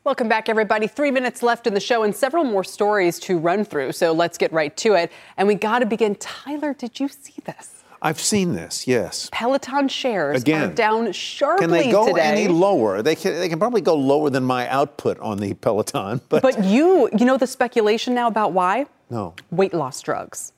Welcome 0.05 0.27
back, 0.27 0.49
everybody. 0.49 0.87
Three 0.87 1.11
minutes 1.11 1.41
left 1.43 1.65
in 1.67 1.73
the 1.73 1.79
show 1.79 2.03
and 2.03 2.15
several 2.15 2.43
more 2.43 2.63
stories 2.63 3.19
to 3.19 3.37
run 3.37 3.63
through. 3.65 3.93
So 3.93 4.11
let's 4.11 4.37
get 4.37 4.51
right 4.51 4.75
to 4.77 4.93
it. 4.95 5.11
And 5.37 5.47
we 5.47 5.55
got 5.55 5.79
to 5.79 5.85
begin. 5.85 6.15
Tyler, 6.15 6.73
did 6.73 6.99
you 6.99 7.07
see 7.07 7.35
this? 7.45 7.83
I've 8.01 8.19
seen 8.19 8.53
this, 8.53 8.85
yes. 8.85 9.29
Peloton 9.31 9.87
shares 9.87 10.41
Again, 10.41 10.69
are 10.71 10.73
down 10.73 11.11
sharply 11.13 11.67
today. 11.67 11.81
Can 11.81 11.85
they 11.87 11.91
go 11.91 12.07
today. 12.07 12.21
any 12.21 12.47
lower? 12.49 13.01
They 13.01 13.15
can, 13.15 13.35
they 13.35 13.47
can 13.47 13.59
probably 13.59 13.79
go 13.79 13.95
lower 13.95 14.29
than 14.29 14.43
my 14.43 14.67
output 14.67 15.17
on 15.19 15.37
the 15.37 15.53
Peloton, 15.53 16.19
but, 16.29 16.41
But 16.41 16.63
you, 16.65 17.09
you 17.17 17.25
know 17.25 17.37
the 17.37 17.47
speculation 17.47 18.13
now 18.13 18.27
about 18.27 18.51
why? 18.51 18.85
no. 19.09 19.33
Weight 19.51 19.73
loss 19.73 20.01
drugs. 20.01 20.52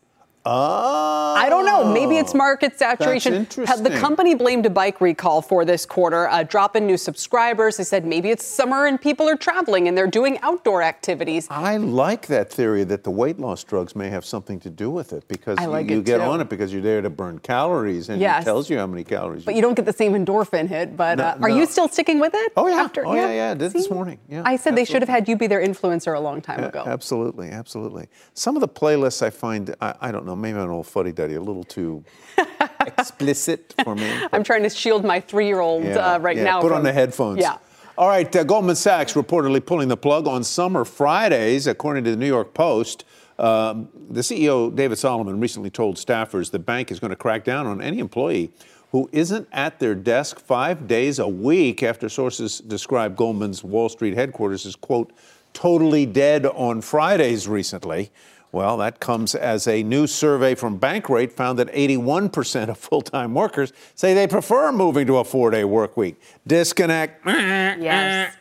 Oh. 0.45 1.33
I 1.37 1.49
don't 1.49 1.65
know. 1.65 1.91
Maybe 1.91 2.17
it's 2.17 2.33
market 2.33 2.77
saturation. 2.77 3.45
The 3.49 3.97
company 3.99 4.35
blamed 4.35 4.65
a 4.65 4.69
bike 4.69 5.01
recall 5.01 5.41
for 5.41 5.65
this 5.65 5.85
quarter, 5.85 6.27
a 6.31 6.43
drop 6.43 6.75
in 6.75 6.85
new 6.85 6.97
subscribers. 6.97 7.77
They 7.77 7.83
said 7.83 8.05
maybe 8.05 8.29
it's 8.29 8.45
summer 8.45 8.85
and 8.85 9.01
people 9.01 9.27
are 9.27 9.35
traveling 9.35 9.87
and 9.87 9.97
they're 9.97 10.07
doing 10.07 10.39
outdoor 10.41 10.81
activities. 10.83 11.47
I 11.49 11.77
like 11.77 12.27
that 12.27 12.51
theory 12.51 12.83
that 12.85 13.03
the 13.03 13.11
weight 13.11 13.39
loss 13.39 13.63
drugs 13.63 13.95
may 13.95 14.09
have 14.09 14.23
something 14.25 14.59
to 14.61 14.69
do 14.69 14.89
with 14.89 15.13
it 15.13 15.27
because 15.27 15.57
like 15.59 15.87
you, 15.89 15.95
you 15.95 15.99
it 16.01 16.05
get 16.05 16.17
too. 16.17 16.23
on 16.23 16.41
it 16.41 16.49
because 16.49 16.71
you're 16.71 16.81
there 16.81 17.01
to 17.01 17.09
burn 17.09 17.39
calories 17.39 18.09
and 18.09 18.21
Yes. 18.21 18.43
it 18.43 18.45
tells 18.45 18.69
you 18.69 18.77
how 18.77 18.87
many 18.87 19.03
calories. 19.03 19.43
But 19.45 19.55
you 19.55 19.61
don't 19.61 19.75
get 19.75 19.85
the 19.85 19.93
same 19.93 20.13
endorphin 20.13 20.67
hit. 20.67 20.95
But 20.95 21.17
No, 21.17 21.23
uh, 21.25 21.37
are 21.41 21.49
no. 21.49 21.57
you 21.57 21.65
still 21.65 21.87
sticking 21.87 22.19
with 22.19 22.33
it? 22.35 22.53
Oh 22.55 22.67
yeah. 22.67 22.75
After, 22.75 23.05
oh 23.05 23.13
yeah, 23.15 23.31
yeah. 23.31 23.51
I 23.51 23.53
did 23.55 23.71
this 23.73 23.89
morning. 23.89 24.19
Yeah. 24.29 24.43
I 24.45 24.55
said 24.57 24.75
they 24.75 24.85
should 24.85 25.01
have 25.01 25.09
had 25.09 25.27
you 25.27 25.35
be 25.35 25.47
their 25.47 25.61
influencer 25.61 26.15
a 26.15 26.19
long 26.19 26.41
time 26.41 26.63
ago. 26.63 26.83
Absolutely, 26.85 27.49
absolutely. 27.49 28.07
Some 28.33 28.55
of 28.55 28.61
the 28.61 28.67
playlists 28.67 29.21
I 29.21 29.29
find, 29.31 29.75
I, 29.81 29.95
I 30.01 30.11
don't 30.11 30.25
know, 30.25 30.34
maybe 30.35 30.57
I'm 30.57 30.65
an 30.65 30.69
old 30.69 30.87
fuddy 30.87 31.11
duddy, 31.11 31.35
a 31.35 31.41
little 31.41 31.63
too 31.63 32.03
explicit 32.81 33.73
for 33.83 33.95
me. 33.95 34.11
I'm 34.31 34.43
trying 34.43 34.63
to 34.63 34.69
shield 34.69 35.03
my 35.03 35.19
three-year-old 35.19 35.85
uh, 35.85 36.19
right 36.21 36.37
yeah, 36.37 36.43
now. 36.43 36.61
Put 36.61 36.71
on 36.71 36.83
the 36.83 36.93
headphones. 36.93 37.39
Yeah. 37.39 37.57
All 37.97 38.09
right, 38.09 38.33
uh, 38.35 38.43
Goldman 38.43 38.75
Sachs 38.75 39.13
reportedly 39.13 39.65
pulling 39.65 39.87
the 39.87 39.95
plug 39.95 40.27
on 40.27 40.43
summer 40.43 40.83
Fridays, 40.83 41.65
according 41.65 42.03
to 42.03 42.11
the 42.11 42.17
New 42.17 42.27
York 42.27 42.53
Post. 42.53 43.05
Um, 43.39 43.89
the 44.09 44.21
CEO, 44.21 44.73
David 44.73 44.97
Solomon, 44.97 45.39
recently 45.39 45.69
told 45.69 45.97
staffers 45.97 46.51
the 46.51 46.59
bank 46.59 46.91
is 46.91 46.99
going 46.99 47.11
to 47.11 47.15
crack 47.15 47.43
down 47.43 47.67
on 47.67 47.81
any 47.81 47.99
employee 47.99 48.51
who 48.91 49.09
isn't 49.11 49.47
at 49.51 49.79
their 49.79 49.95
desk 49.95 50.39
five 50.39 50.87
days 50.87 51.19
a 51.19 51.27
week 51.27 51.83
after 51.83 52.07
sources 52.07 52.59
describe 52.59 53.15
Goldman's 53.15 53.63
Wall 53.63 53.89
Street 53.89 54.13
headquarters 54.13 54.65
as, 54.65 54.75
quote, 54.75 55.11
totally 55.53 56.05
dead 56.05 56.45
on 56.45 56.81
Fridays 56.81 57.47
recently. 57.47 58.09
Well, 58.55 58.77
that 58.77 59.01
comes 59.01 59.35
as 59.35 59.67
a 59.67 59.83
new 59.83 60.07
survey 60.07 60.55
from 60.55 60.79
Bankrate 60.79 61.33
found 61.33 61.59
that 61.59 61.67
81% 61.73 62.69
of 62.69 62.77
full 62.77 63.01
time 63.01 63.33
workers 63.33 63.73
say 63.95 64.13
they 64.13 64.27
prefer 64.27 64.71
moving 64.71 65.05
to 65.07 65.17
a 65.17 65.25
four 65.25 65.51
day 65.51 65.65
work 65.65 65.97
week. 65.97 66.15
Disconnect. 66.47 67.25
Yes. 67.25 68.33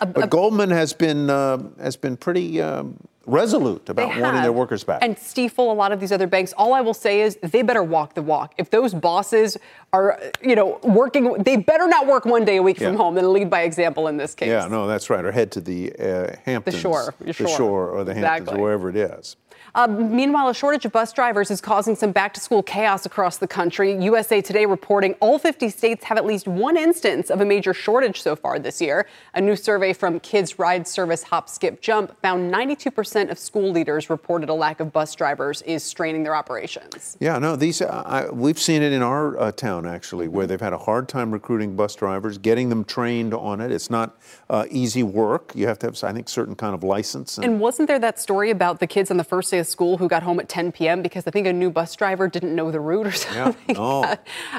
But 0.00 0.30
Goldman 0.30 0.70
has 0.70 0.92
been, 0.92 1.30
uh, 1.30 1.62
has 1.80 1.94
been 1.96 2.16
pretty 2.16 2.60
um, 2.60 2.96
resolute 3.24 3.88
about 3.88 4.12
They 4.12 4.20
wanting 4.20 4.34
have. 4.38 4.42
their 4.42 4.52
workers 4.52 4.82
back. 4.82 4.98
And 5.00 5.16
Stifel, 5.16 5.58
a 5.70 5.74
lot 5.74 5.92
of 5.92 6.00
these 6.00 6.10
other 6.10 6.26
banks, 6.26 6.52
all 6.56 6.74
I 6.74 6.80
will 6.80 6.92
say 6.92 7.20
is 7.20 7.38
they 7.40 7.62
better 7.62 7.84
walk 7.84 8.14
the 8.14 8.22
walk. 8.22 8.54
If 8.58 8.70
those 8.70 8.92
bosses 8.92 9.56
are, 9.92 10.20
you 10.42 10.56
know, 10.56 10.80
working, 10.82 11.34
they 11.34 11.54
better 11.54 11.86
not 11.86 12.08
work 12.08 12.24
one 12.24 12.44
day 12.44 12.56
a 12.56 12.62
week 12.64 12.78
from 12.78 12.96
home 12.96 13.16
and 13.16 13.28
lead 13.28 13.48
by 13.48 13.62
example 13.62 14.08
in 14.08 14.16
this 14.16 14.34
case. 14.34 14.48
yeah, 14.48 14.66
no, 14.66 14.88
that's 14.88 15.08
right. 15.08 15.24
Or 15.24 15.30
head 15.30 15.52
to 15.52 15.60
the 15.60 15.92
uh, 16.00 16.34
Hamptons. 16.44 16.80
shore, 16.80 17.14
The 17.20 17.32
shore. 17.32 17.46
shore 17.48 17.90
or 17.90 18.02
the 18.02 18.12
Hamptons 18.14 18.40
Exactly. 18.40 18.58
or 18.58 18.62
wherever 18.64 18.90
it 18.90 18.96
is. 18.96 19.36
Uh, 19.74 19.86
meanwhile, 19.86 20.48
a 20.50 20.54
shortage 20.54 20.84
of 20.84 20.92
bus 20.92 21.14
drivers 21.14 21.50
is 21.50 21.60
causing 21.60 21.96
some 21.96 22.12
back 22.12 22.34
to 22.34 22.40
school 22.40 22.62
chaos 22.62 23.06
across 23.06 23.38
the 23.38 23.48
country. 23.48 23.96
USA 24.04 24.42
Today 24.42 24.66
reporting 24.66 25.14
all 25.20 25.38
50 25.38 25.70
states 25.70 26.04
have 26.04 26.18
at 26.18 26.26
least 26.26 26.46
one 26.46 26.76
instance 26.76 27.30
of 27.30 27.40
a 27.40 27.44
major 27.44 27.72
shortage 27.72 28.20
so 28.20 28.36
far 28.36 28.58
this 28.58 28.82
year. 28.82 29.06
A 29.32 29.40
new 29.40 29.56
survey 29.56 29.94
from 29.94 30.20
Kids 30.20 30.58
Ride 30.58 30.86
Service 30.86 31.22
Hop 31.24 31.48
Skip 31.48 31.80
Jump 31.80 32.20
found 32.20 32.52
92% 32.52 33.30
of 33.30 33.38
school 33.38 33.70
leaders 33.70 34.10
reported 34.10 34.50
a 34.50 34.54
lack 34.54 34.78
of 34.80 34.92
bus 34.92 35.14
drivers 35.14 35.62
is 35.62 35.82
straining 35.82 36.22
their 36.22 36.36
operations. 36.36 37.16
Yeah, 37.18 37.38
no, 37.38 37.56
these 37.56 37.80
uh, 37.80 38.02
I, 38.04 38.30
we've 38.30 38.58
seen 38.58 38.82
it 38.82 38.92
in 38.92 39.00
our 39.00 39.40
uh, 39.40 39.52
town 39.52 39.86
actually, 39.86 40.28
where 40.28 40.46
they've 40.46 40.60
had 40.60 40.74
a 40.74 40.78
hard 40.78 41.08
time 41.08 41.30
recruiting 41.30 41.76
bus 41.76 41.94
drivers, 41.94 42.36
getting 42.36 42.68
them 42.68 42.84
trained 42.84 43.32
on 43.32 43.62
it. 43.62 43.72
It's 43.72 43.88
not 43.88 44.18
uh, 44.50 44.66
easy 44.70 45.02
work. 45.02 45.52
You 45.54 45.66
have 45.66 45.78
to 45.78 45.86
have, 45.86 46.04
I 46.04 46.12
think, 46.12 46.28
certain 46.28 46.56
kind 46.56 46.74
of 46.74 46.84
license. 46.84 47.38
And 47.38 47.58
wasn't 47.58 47.88
there 47.88 47.98
that 48.00 48.18
story 48.18 48.50
about 48.50 48.78
the 48.78 48.86
kids 48.86 49.10
on 49.10 49.16
the 49.16 49.24
first 49.24 49.50
day 49.50 49.61
school 49.64 49.98
who 49.98 50.08
got 50.08 50.22
home 50.22 50.40
at 50.40 50.48
10 50.48 50.72
p.m. 50.72 51.02
because 51.02 51.26
I 51.26 51.30
think 51.30 51.46
a 51.46 51.52
new 51.52 51.70
bus 51.70 51.94
driver 51.96 52.28
didn't 52.28 52.54
know 52.54 52.70
the 52.70 52.80
route 52.80 53.06
or 53.06 53.10
yeah, 53.34 53.44
something? 53.44 53.76
no. 53.76 54.16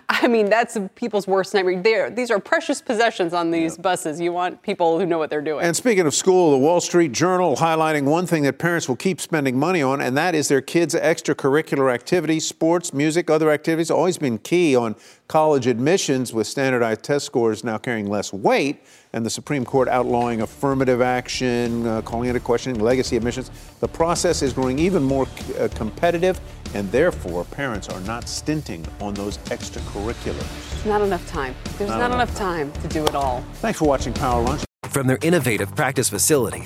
I 0.10 0.28
mean, 0.28 0.50
that's 0.50 0.78
people's 0.96 1.28
worst 1.28 1.54
nightmare. 1.54 1.82
They're, 1.82 2.10
these 2.10 2.32
are 2.32 2.40
precious 2.40 2.82
possessions 2.82 3.34
on 3.34 3.52
these 3.52 3.78
buses. 3.78 4.20
You 4.20 4.34
want 4.34 4.62
people 4.62 5.00
who 5.00 5.06
know 5.06 5.18
what 5.18 5.30
they're 5.30 5.42
doing. 5.42 5.66
And 5.66 5.76
speaking 5.76 6.06
of 6.06 6.14
school, 6.14 6.52
the 6.52 6.58
Wall 6.58 6.82
Street 6.82 7.12
Journal 7.12 7.56
highlighting 7.56 8.04
one 8.04 8.26
thing 8.26 8.44
that 8.44 8.58
parents 8.58 8.88
will 8.88 8.96
keep 8.96 9.20
spending 9.22 9.58
money 9.58 9.82
on, 9.82 10.02
and 10.02 10.16
that 10.18 10.36
is 10.36 10.48
their 10.48 10.62
kids' 10.62 10.96
extracurricular 10.96 11.94
activities, 11.94 12.48
sports, 12.48 12.94
music, 12.94 13.30
other 13.30 13.52
activities. 13.52 13.92
Always 13.92 14.18
been 14.18 14.38
key 14.38 14.76
on 14.76 14.96
college 15.28 15.68
admissions, 15.68 16.34
with 16.34 16.48
standardized 16.48 17.04
test 17.04 17.26
scores 17.26 17.64
now 17.64 17.78
carrying 17.78 18.08
less 18.08 18.32
weight, 18.34 18.84
and 19.14 19.26
the 19.26 19.30
Supreme 19.30 19.64
Court 19.64 19.88
outlawing 19.88 20.42
affirmative 20.42 21.02
action, 21.02 21.86
uh, 21.86 22.02
calling 22.02 22.30
into 22.30 22.40
question 22.40 22.80
legacy 22.80 23.16
admissions. 23.16 23.52
The 23.80 23.88
process 23.88 24.42
is 24.42 24.54
growing 24.54 24.80
even 24.80 25.04
more 25.04 25.28
uh, 25.60 25.68
competitive, 25.76 26.40
and 26.74 26.92
therefore 26.92 27.46
parents 27.46 27.88
are 27.90 28.02
not 28.02 28.28
stinting 28.28 28.86
on 29.00 29.14
those 29.14 29.38
extracurriculars. 29.50 30.72
There's 30.72 30.86
not 30.86 31.02
enough 31.02 31.26
time. 31.28 31.56
There's 31.78 31.90
Not 31.92 32.00
not, 32.00 32.12
enough 32.12 32.30
enough 32.30 32.38
time 32.38 32.72
to 32.82 32.88
do 32.88 33.04
it 33.06 33.16
all. 33.16 33.42
Thanks 33.56 33.80
for 33.80 33.88
watching 33.88 34.14
Power 34.14 34.42
Lunch. 34.42 34.64
From 34.86 35.08
their 35.08 35.20
innovative 35.22 35.76
practice 35.76 36.10
facility 36.10 36.66